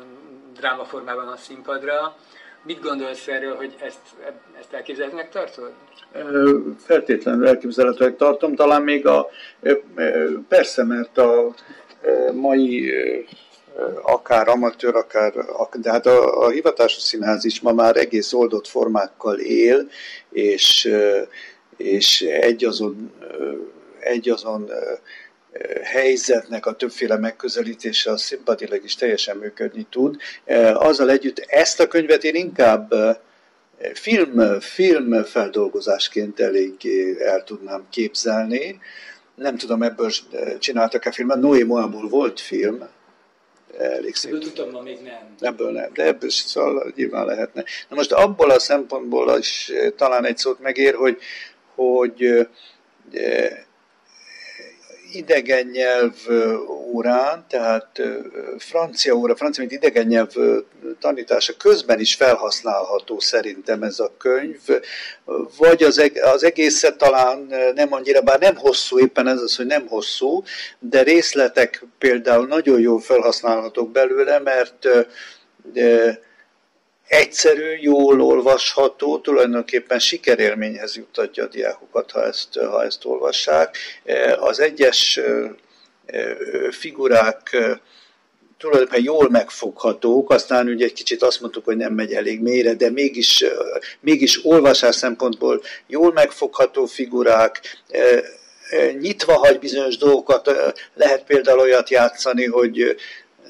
drámaformában 0.55 1.29
a 1.29 1.37
színpadra. 1.37 2.17
Mit 2.63 2.81
gondolsz 2.81 3.29
erről, 3.29 3.57
hogy 3.57 3.75
ezt, 3.81 4.01
ezt 4.61 4.73
elképzelhetőnek 4.73 5.31
tartod? 5.31 5.73
Feltétlenül 6.79 7.49
elképzelhetőnek 7.49 8.17
tartom, 8.17 8.55
talán 8.55 8.83
még 8.83 9.07
a, 9.07 9.29
persze, 10.49 10.85
mert 10.85 11.19
a 11.19 11.55
mai 12.33 12.93
akár 14.03 14.49
amatőr, 14.49 14.95
akár, 14.95 15.33
de 15.73 15.91
hát 15.91 16.07
a, 16.07 16.45
a 16.45 16.49
hivatásos 16.49 17.03
színház 17.03 17.45
is 17.45 17.61
ma 17.61 17.73
már 17.73 17.97
egész 17.97 18.33
oldott 18.33 18.67
formákkal 18.67 19.39
él, 19.39 19.89
és, 20.31 20.91
és 21.77 22.21
egy 22.21 22.65
azon, 22.65 23.13
egy 23.99 24.29
azon 24.29 24.71
helyzetnek 25.83 26.67
a 26.67 26.73
többféle 26.73 27.17
megközelítése 27.17 28.11
a 28.11 28.17
színpadileg 28.17 28.85
is 28.85 28.95
teljesen 28.95 29.37
működni 29.37 29.87
tud. 29.91 30.17
Azzal 30.75 31.11
együtt 31.11 31.39
ezt 31.39 31.81
a 31.81 31.89
könyvet 31.89 32.25
én 32.25 32.35
inkább 32.35 32.95
film, 33.95 34.61
film 34.61 35.25
feldolgozásként 35.25 36.41
eléggé 36.41 37.17
el 37.19 37.45
tudnám 37.45 37.87
képzelni. 37.91 38.81
Nem 39.35 39.57
tudom, 39.57 39.83
ebből 39.83 40.11
csináltak-e 40.59 41.13
filmet. 41.13 41.41
Noé 41.41 41.63
Moából 41.63 42.09
volt 42.09 42.41
film, 42.41 42.89
elég 43.79 44.15
szép. 44.15 44.31
Ebből 44.31 44.43
tudtam, 44.43 44.71
ma 44.71 44.81
még 44.81 44.99
nem. 45.03 45.35
Ebből 45.39 45.71
nem, 45.71 45.91
de 45.93 46.05
ebből 46.05 46.31
szóval 46.31 46.93
nyilván 46.97 47.27
lehetne. 47.27 47.65
Na 47.89 47.97
most 47.97 48.13
abból 48.13 48.51
a 48.51 48.59
szempontból 48.59 49.39
is 49.39 49.73
talán 49.97 50.25
egy 50.25 50.39
szót 50.39 50.61
megér, 50.61 50.95
hogy, 50.95 51.19
hogy 51.75 52.49
idegen 55.13 55.67
nyelv 55.67 56.15
órán, 56.93 57.45
tehát 57.49 58.01
francia 58.59 59.15
óra, 59.15 59.37
francia, 59.37 59.65
mint 59.65 59.83
idegen 59.83 60.07
nyelv 60.07 60.33
tanítása 61.01 61.53
közben 61.57 62.01
is 62.01 62.15
felhasználható 62.15 63.21
szerintem 63.21 63.83
ez 63.83 63.99
a 63.99 64.13
könyv, 64.19 64.61
vagy 65.59 65.83
az, 65.83 65.99
eg- 65.99 66.23
az 66.23 66.45
egészet 66.45 66.97
talán 66.99 67.47
nem 67.75 67.93
annyira, 67.93 68.21
bár 68.21 68.39
nem 68.39 68.57
hosszú, 68.57 68.99
éppen 68.99 69.27
ez 69.27 69.41
az, 69.41 69.57
hogy 69.57 69.67
nem 69.67 69.87
hosszú, 69.87 70.43
de 70.79 71.03
részletek 71.03 71.85
például 71.99 72.47
nagyon 72.47 72.81
jól 72.81 73.01
felhasználhatók 73.01 73.91
belőle, 73.91 74.39
mert 74.39 74.89
de, 75.73 76.21
egyszerű, 77.11 77.77
jól 77.81 78.21
olvasható, 78.21 79.19
tulajdonképpen 79.19 79.99
sikerélményhez 79.99 80.97
juttatja 80.97 81.45
a 81.45 81.49
diákokat, 81.49 82.11
ha 82.11 82.25
ezt, 82.25 82.59
ha 82.59 82.85
ezt 82.85 83.05
olvassák. 83.05 83.77
Az 84.39 84.61
egyes 84.61 85.21
figurák 86.71 87.57
tulajdonképpen 88.59 89.05
jól 89.05 89.31
megfoghatók, 89.31 90.31
aztán 90.31 90.67
ugye 90.69 90.85
egy 90.85 90.93
kicsit 90.93 91.23
azt 91.23 91.41
mondtuk, 91.41 91.65
hogy 91.65 91.77
nem 91.77 91.93
megy 91.93 92.13
elég 92.13 92.41
mélyre, 92.41 92.75
de 92.75 92.91
mégis, 92.91 93.45
mégis 94.01 94.45
olvasás 94.45 94.95
szempontból 94.95 95.63
jól 95.87 96.13
megfogható 96.13 96.87
figurák, 96.87 97.61
nyitva 99.01 99.33
hagy 99.33 99.59
bizonyos 99.59 99.97
dolgokat, 99.97 100.51
lehet 100.95 101.25
például 101.25 101.59
olyat 101.59 101.91
játszani, 101.91 102.45
hogy 102.47 102.97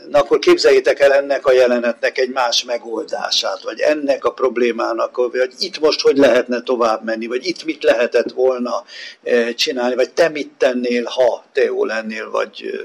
na 0.09 0.19
akkor 0.19 0.39
képzeljétek 0.39 1.01
el 1.01 1.13
ennek 1.13 1.47
a 1.47 1.53
jelenetnek 1.53 2.19
egy 2.19 2.31
más 2.31 2.65
megoldását, 2.65 3.63
vagy 3.63 3.81
ennek 3.81 4.25
a 4.25 4.33
problémának, 4.33 5.17
vagy 5.17 5.53
itt 5.59 5.81
most 5.81 6.01
hogy 6.01 6.17
lehetne 6.17 6.63
tovább 6.63 7.05
menni, 7.05 7.27
vagy 7.27 7.47
itt 7.47 7.65
mit 7.65 7.83
lehetett 7.83 8.33
volna 8.33 8.85
eh, 9.23 9.53
csinálni, 9.53 9.95
vagy 9.95 10.11
te 10.11 10.29
mit 10.29 10.51
tennél, 10.59 11.05
ha 11.05 11.45
te 11.53 11.65
jó 11.65 11.85
lennél, 11.85 12.31
vagy 12.31 12.63
eh, 12.63 12.79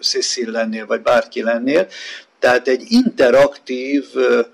Cecil 0.00 0.50
lennél, 0.50 0.86
vagy 0.86 1.00
bárki 1.00 1.42
lennél. 1.42 1.86
Tehát 2.38 2.68
egy 2.68 2.84
interaktív 2.88 4.04
eh, 4.14 4.44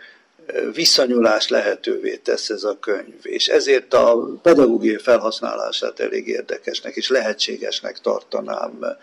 viszonyulás 0.75 1.49
lehetővé 1.49 2.17
tesz 2.17 2.49
ez 2.49 2.63
a 2.63 2.79
könyv, 2.81 3.21
és 3.23 3.49
ezért 3.49 3.95
a 3.95 4.17
pedagógiai 4.43 4.99
felhasználását 4.99 6.01
elég 6.01 6.29
érdekesnek 6.29 6.97
és 6.97 7.09
lehetségesnek 7.09 7.99
tartanám 7.99 8.97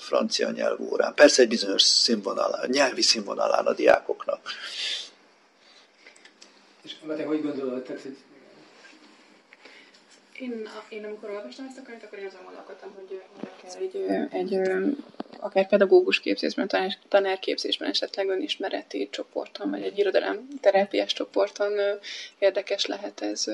francia 0.00 0.50
nyelvórán. 0.50 1.14
Persze 1.14 1.42
egy 1.42 1.48
bizonyos 1.48 1.82
színvonalán, 1.82 2.68
nyelvi 2.70 3.02
színvonalán 3.02 3.66
a 3.66 3.72
diákoknak. 3.72 4.40
És 6.82 6.92
te 7.16 7.24
hogy 7.24 7.42
gondolod, 7.42 7.82
tehát, 7.82 8.02
hogy 8.02 8.16
én, 10.40 10.68
én 10.88 11.04
amikor 11.04 11.30
olvastam 11.30 11.66
ezt 11.68 11.78
a 11.78 11.82
könyvet, 11.82 12.04
akkor 12.04 12.18
én 12.18 12.26
azon 12.26 12.44
gondolkodtam, 12.44 12.94
hogy 12.94 13.22
akár 13.40 13.82
egy, 13.82 13.96
egy 14.30 14.60
akár 15.38 15.68
pedagógus 15.68 16.20
képzésben, 16.20 16.68
tanár, 16.68 16.98
tanárképzésben 17.08 17.88
esetleg 17.88 18.28
önismereti 18.28 19.08
csoporton, 19.10 19.70
vagy 19.70 19.82
egy 19.82 19.98
irodalom 19.98 20.48
terápiás 20.60 21.12
csoporton 21.12 21.72
érdekes 22.38 22.86
lehet 22.86 23.20
ez 23.20 23.44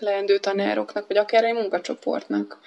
leendő 0.00 0.38
tanároknak, 0.38 1.06
vagy 1.06 1.16
akár 1.16 1.44
egy 1.44 1.54
munkacsoportnak, 1.54 2.58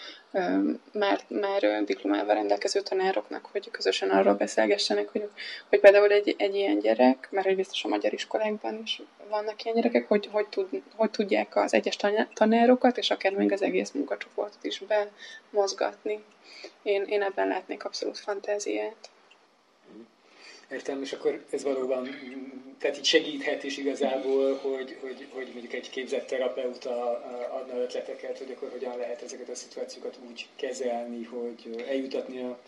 már, 0.91 1.19
már 1.27 1.83
diplomával 1.85 2.35
rendelkező 2.35 2.81
tanároknak, 2.81 3.45
hogy 3.51 3.71
közösen 3.71 4.09
arról 4.09 4.33
beszélgessenek, 4.33 5.09
hogy, 5.09 5.29
hogy 5.69 5.79
például 5.79 6.11
egy, 6.11 6.35
egy 6.37 6.55
ilyen 6.55 6.79
gyerek, 6.79 7.27
mert 7.31 7.47
egy 7.47 7.55
biztos 7.55 7.83
a 7.83 7.87
magyar 7.87 8.13
iskolákban 8.13 8.79
is 8.83 9.01
vannak 9.29 9.63
ilyen 9.63 9.75
gyerekek, 9.75 10.07
hogy, 10.07 10.29
hogy, 10.31 10.47
tud, 10.47 10.67
hogy 10.95 11.11
tudják 11.11 11.55
az 11.55 11.73
egyes 11.73 11.97
tanárokat, 12.33 12.97
és 12.97 13.09
akár 13.09 13.33
még 13.33 13.51
az 13.51 13.61
egész 13.61 13.91
munkacsoportot 13.91 14.63
is 14.63 14.81
bemozgatni. 15.51 16.23
Én, 16.83 17.03
én 17.03 17.21
ebben 17.21 17.47
látnék 17.47 17.85
abszolút 17.85 18.17
fantáziát. 18.17 19.09
Értem, 20.71 21.01
és 21.01 21.13
akkor 21.13 21.43
ez 21.49 21.63
valóban, 21.63 22.09
tehát 22.79 22.97
így 22.97 23.05
segíthet 23.05 23.63
is 23.63 23.77
igazából, 23.77 24.55
hogy, 24.55 24.97
hogy, 25.01 25.27
hogy 25.33 25.49
mondjuk 25.51 25.73
egy 25.73 25.89
képzett 25.89 26.27
terapeuta 26.27 27.19
adna 27.51 27.81
ötleteket, 27.81 28.37
hogy 28.37 28.51
akkor 28.55 28.69
hogyan 28.71 28.97
lehet 28.97 29.21
ezeket 29.21 29.49
a 29.49 29.55
szituációkat 29.55 30.17
úgy 30.29 30.47
kezelni, 30.55 31.23
hogy 31.23 31.83
eljutatni 31.87 32.41
a, 32.41 32.59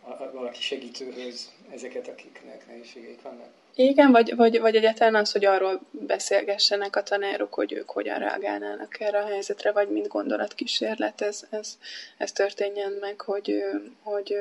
a, 0.00 0.10
a 0.10 0.30
valaki 0.32 0.60
segítőhöz 0.60 1.50
ezeket, 1.72 2.08
akiknek 2.08 2.66
nehézségeik 2.66 3.22
vannak. 3.22 3.48
Igen, 3.74 4.10
vagy, 4.10 4.36
vagy, 4.36 4.60
vagy 4.60 4.76
egyáltalán 4.76 5.14
az, 5.14 5.32
hogy 5.32 5.44
arról 5.44 5.80
beszélgessenek 5.90 6.96
a 6.96 7.02
tanárok, 7.02 7.54
hogy 7.54 7.72
ők 7.72 7.90
hogyan 7.90 8.18
reagálnának 8.18 9.00
erre 9.00 9.18
a 9.18 9.26
helyzetre, 9.26 9.72
vagy 9.72 9.88
mint 9.88 10.06
gondolatkísérlet, 10.08 11.20
ez, 11.20 11.46
ez, 11.50 11.78
ez 12.18 12.32
történjen 12.32 12.92
meg, 13.00 13.20
hogy, 13.20 13.62
hogy, 14.02 14.36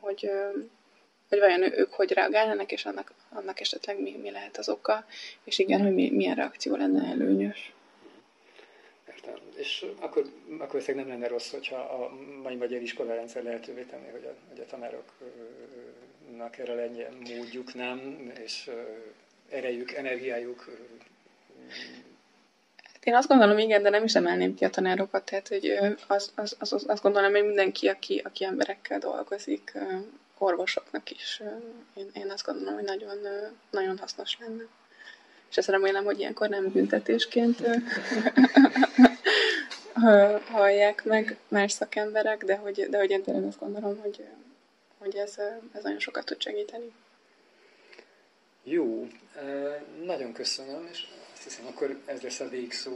hogy, 0.00 0.30
hogy 0.30 0.30
hogy 1.30 1.38
vajon 1.38 1.78
ők 1.78 1.92
hogy 1.92 2.12
reagálnának, 2.12 2.72
és 2.72 2.84
annak, 2.84 3.12
annak 3.32 3.60
esetleg 3.60 4.00
mi, 4.00 4.16
mi 4.22 4.30
lehet 4.30 4.56
az 4.56 4.68
oka, 4.68 5.04
és 5.44 5.58
igen, 5.58 5.80
hogy 5.80 5.94
mi, 5.94 6.10
milyen 6.10 6.34
reakció 6.34 6.76
lenne 6.76 7.08
előnyös. 7.08 7.72
Értem. 9.08 9.34
És 9.56 9.86
akkor, 10.00 10.24
akkor 10.58 10.82
nem 10.86 11.08
lenne 11.08 11.28
rossz, 11.28 11.50
hogyha 11.50 11.76
a 11.76 12.12
mai 12.42 12.54
magyar 12.54 12.82
iskolarendszer 12.82 13.42
lehetővé 13.42 13.82
tenni, 13.82 14.10
hogy 14.10 14.24
a, 14.24 14.34
hogy 14.48 14.60
a 14.60 14.66
tanároknak 14.66 16.58
erre 16.58 16.74
legyen 16.74 17.12
módjuk, 17.12 17.74
nem, 17.74 18.30
és 18.44 18.70
erejük, 19.50 19.92
energiájuk 19.92 20.68
én 23.00 23.14
azt 23.14 23.28
gondolom, 23.28 23.58
igen, 23.58 23.82
de 23.82 23.88
nem 23.88 24.04
is 24.04 24.14
emelném 24.14 24.54
ki 24.54 24.64
a 24.64 24.70
tanárokat, 24.70 25.24
tehát 25.24 25.48
hogy 25.48 25.78
az, 26.06 26.32
az, 26.34 26.56
az, 26.58 26.72
az, 26.72 26.84
azt 26.88 27.02
gondolom, 27.02 27.32
hogy 27.32 27.44
mindenki, 27.44 27.88
aki, 27.88 28.22
aki 28.24 28.44
emberekkel 28.44 28.98
dolgozik, 28.98 29.72
orvosoknak 30.40 31.10
is. 31.10 31.42
Én, 31.94 32.10
én 32.12 32.30
azt 32.30 32.46
gondolom, 32.46 32.74
hogy 32.74 32.84
nagyon, 32.84 33.18
nagyon 33.70 33.98
hasznos 33.98 34.38
lenne. 34.40 34.62
És 35.50 35.56
ezt 35.56 35.68
remélem, 35.68 36.04
hogy 36.04 36.18
ilyenkor 36.18 36.48
nem 36.48 36.72
büntetésként 36.72 37.62
hallják 40.50 41.04
meg 41.04 41.38
más 41.48 41.72
szakemberek, 41.72 42.44
de 42.44 42.56
hogy, 42.56 42.86
de 42.90 42.98
hogy 42.98 43.10
én 43.10 43.22
tényleg 43.22 43.44
azt 43.44 43.58
gondolom, 43.58 44.00
hogy, 44.00 44.24
hogy 44.98 45.16
ez, 45.16 45.38
ez 45.72 45.82
nagyon 45.82 45.98
sokat 45.98 46.24
tud 46.24 46.42
segíteni. 46.42 46.92
Jó, 48.62 49.08
nagyon 50.04 50.32
köszönöm, 50.32 50.88
és 50.90 51.06
azt 51.46 51.48
hiszem, 51.48 51.72
akkor 51.74 51.96
ez 52.04 52.20
lesz 52.20 52.40
a 52.40 52.48
végszó 52.50 52.90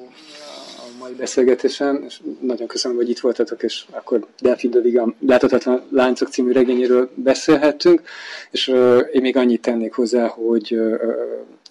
a 0.78 0.98
mai 0.98 1.12
beszélgetésen, 1.12 2.02
és 2.06 2.20
nagyon 2.40 2.66
köszönöm, 2.66 2.96
hogy 2.96 3.08
itt 3.10 3.18
voltatok, 3.18 3.62
és 3.62 3.84
akkor 3.90 4.26
Delphi 4.40 4.68
Döviga 4.68 5.14
Láthatatlan 5.26 5.82
Láncok 5.90 6.28
című 6.28 6.52
regényéről 6.52 7.10
beszélhettünk, 7.14 8.02
és 8.50 8.68
uh, 8.68 9.08
én 9.12 9.20
még 9.20 9.36
annyit 9.36 9.62
tennék 9.62 9.92
hozzá, 9.92 10.26
hogy 10.26 10.78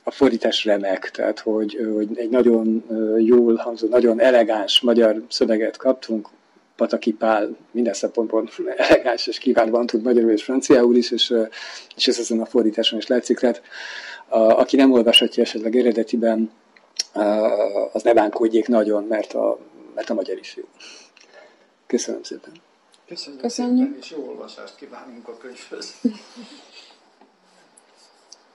a 0.03 0.11
fordítás 0.11 0.65
remek, 0.65 1.11
tehát 1.11 1.39
hogy, 1.39 1.89
hogy 1.93 2.17
egy 2.17 2.29
nagyon 2.29 2.83
jól 3.17 3.55
hangzó, 3.55 3.87
nagyon 3.87 4.21
elegáns 4.21 4.81
magyar 4.81 5.23
szöveget 5.29 5.77
kaptunk, 5.77 6.29
Pataki 6.75 7.11
Pál 7.11 7.55
minden 7.71 7.93
szempontból 7.93 8.49
elegáns 8.75 9.27
és 9.27 9.37
kiválóan 9.37 9.85
tud 9.85 10.03
magyarul 10.03 10.31
és 10.31 10.43
franciául 10.43 10.95
is, 10.95 11.11
és, 11.11 11.33
és 11.95 12.07
ez 12.07 12.19
ezen 12.19 12.41
a 12.41 12.45
fordításon 12.45 12.99
is 12.99 13.07
látszik. 13.07 13.39
Tehát 13.39 13.61
a, 14.27 14.37
aki 14.37 14.75
nem 14.75 14.91
olvashatja 14.91 15.43
esetleg 15.43 15.75
eredetiben, 15.75 16.51
az 17.93 18.03
ne 18.03 18.13
bánkodjék 18.13 18.67
nagyon, 18.67 19.03
mert 19.03 19.33
a, 19.33 19.57
mert 19.95 20.09
a 20.09 20.13
magyar 20.13 20.37
is 20.37 20.55
jó. 20.55 20.63
Köszönöm 21.87 22.23
szépen. 22.23 22.51
Köszönjük, 23.07 23.41
Köszönjük. 23.41 23.85
szépen, 23.87 23.99
és 24.01 24.11
jó 24.11 24.27
olvasást 24.27 24.75
kívánunk 24.75 25.27
a 25.27 25.37
könyvhöz. 25.37 25.93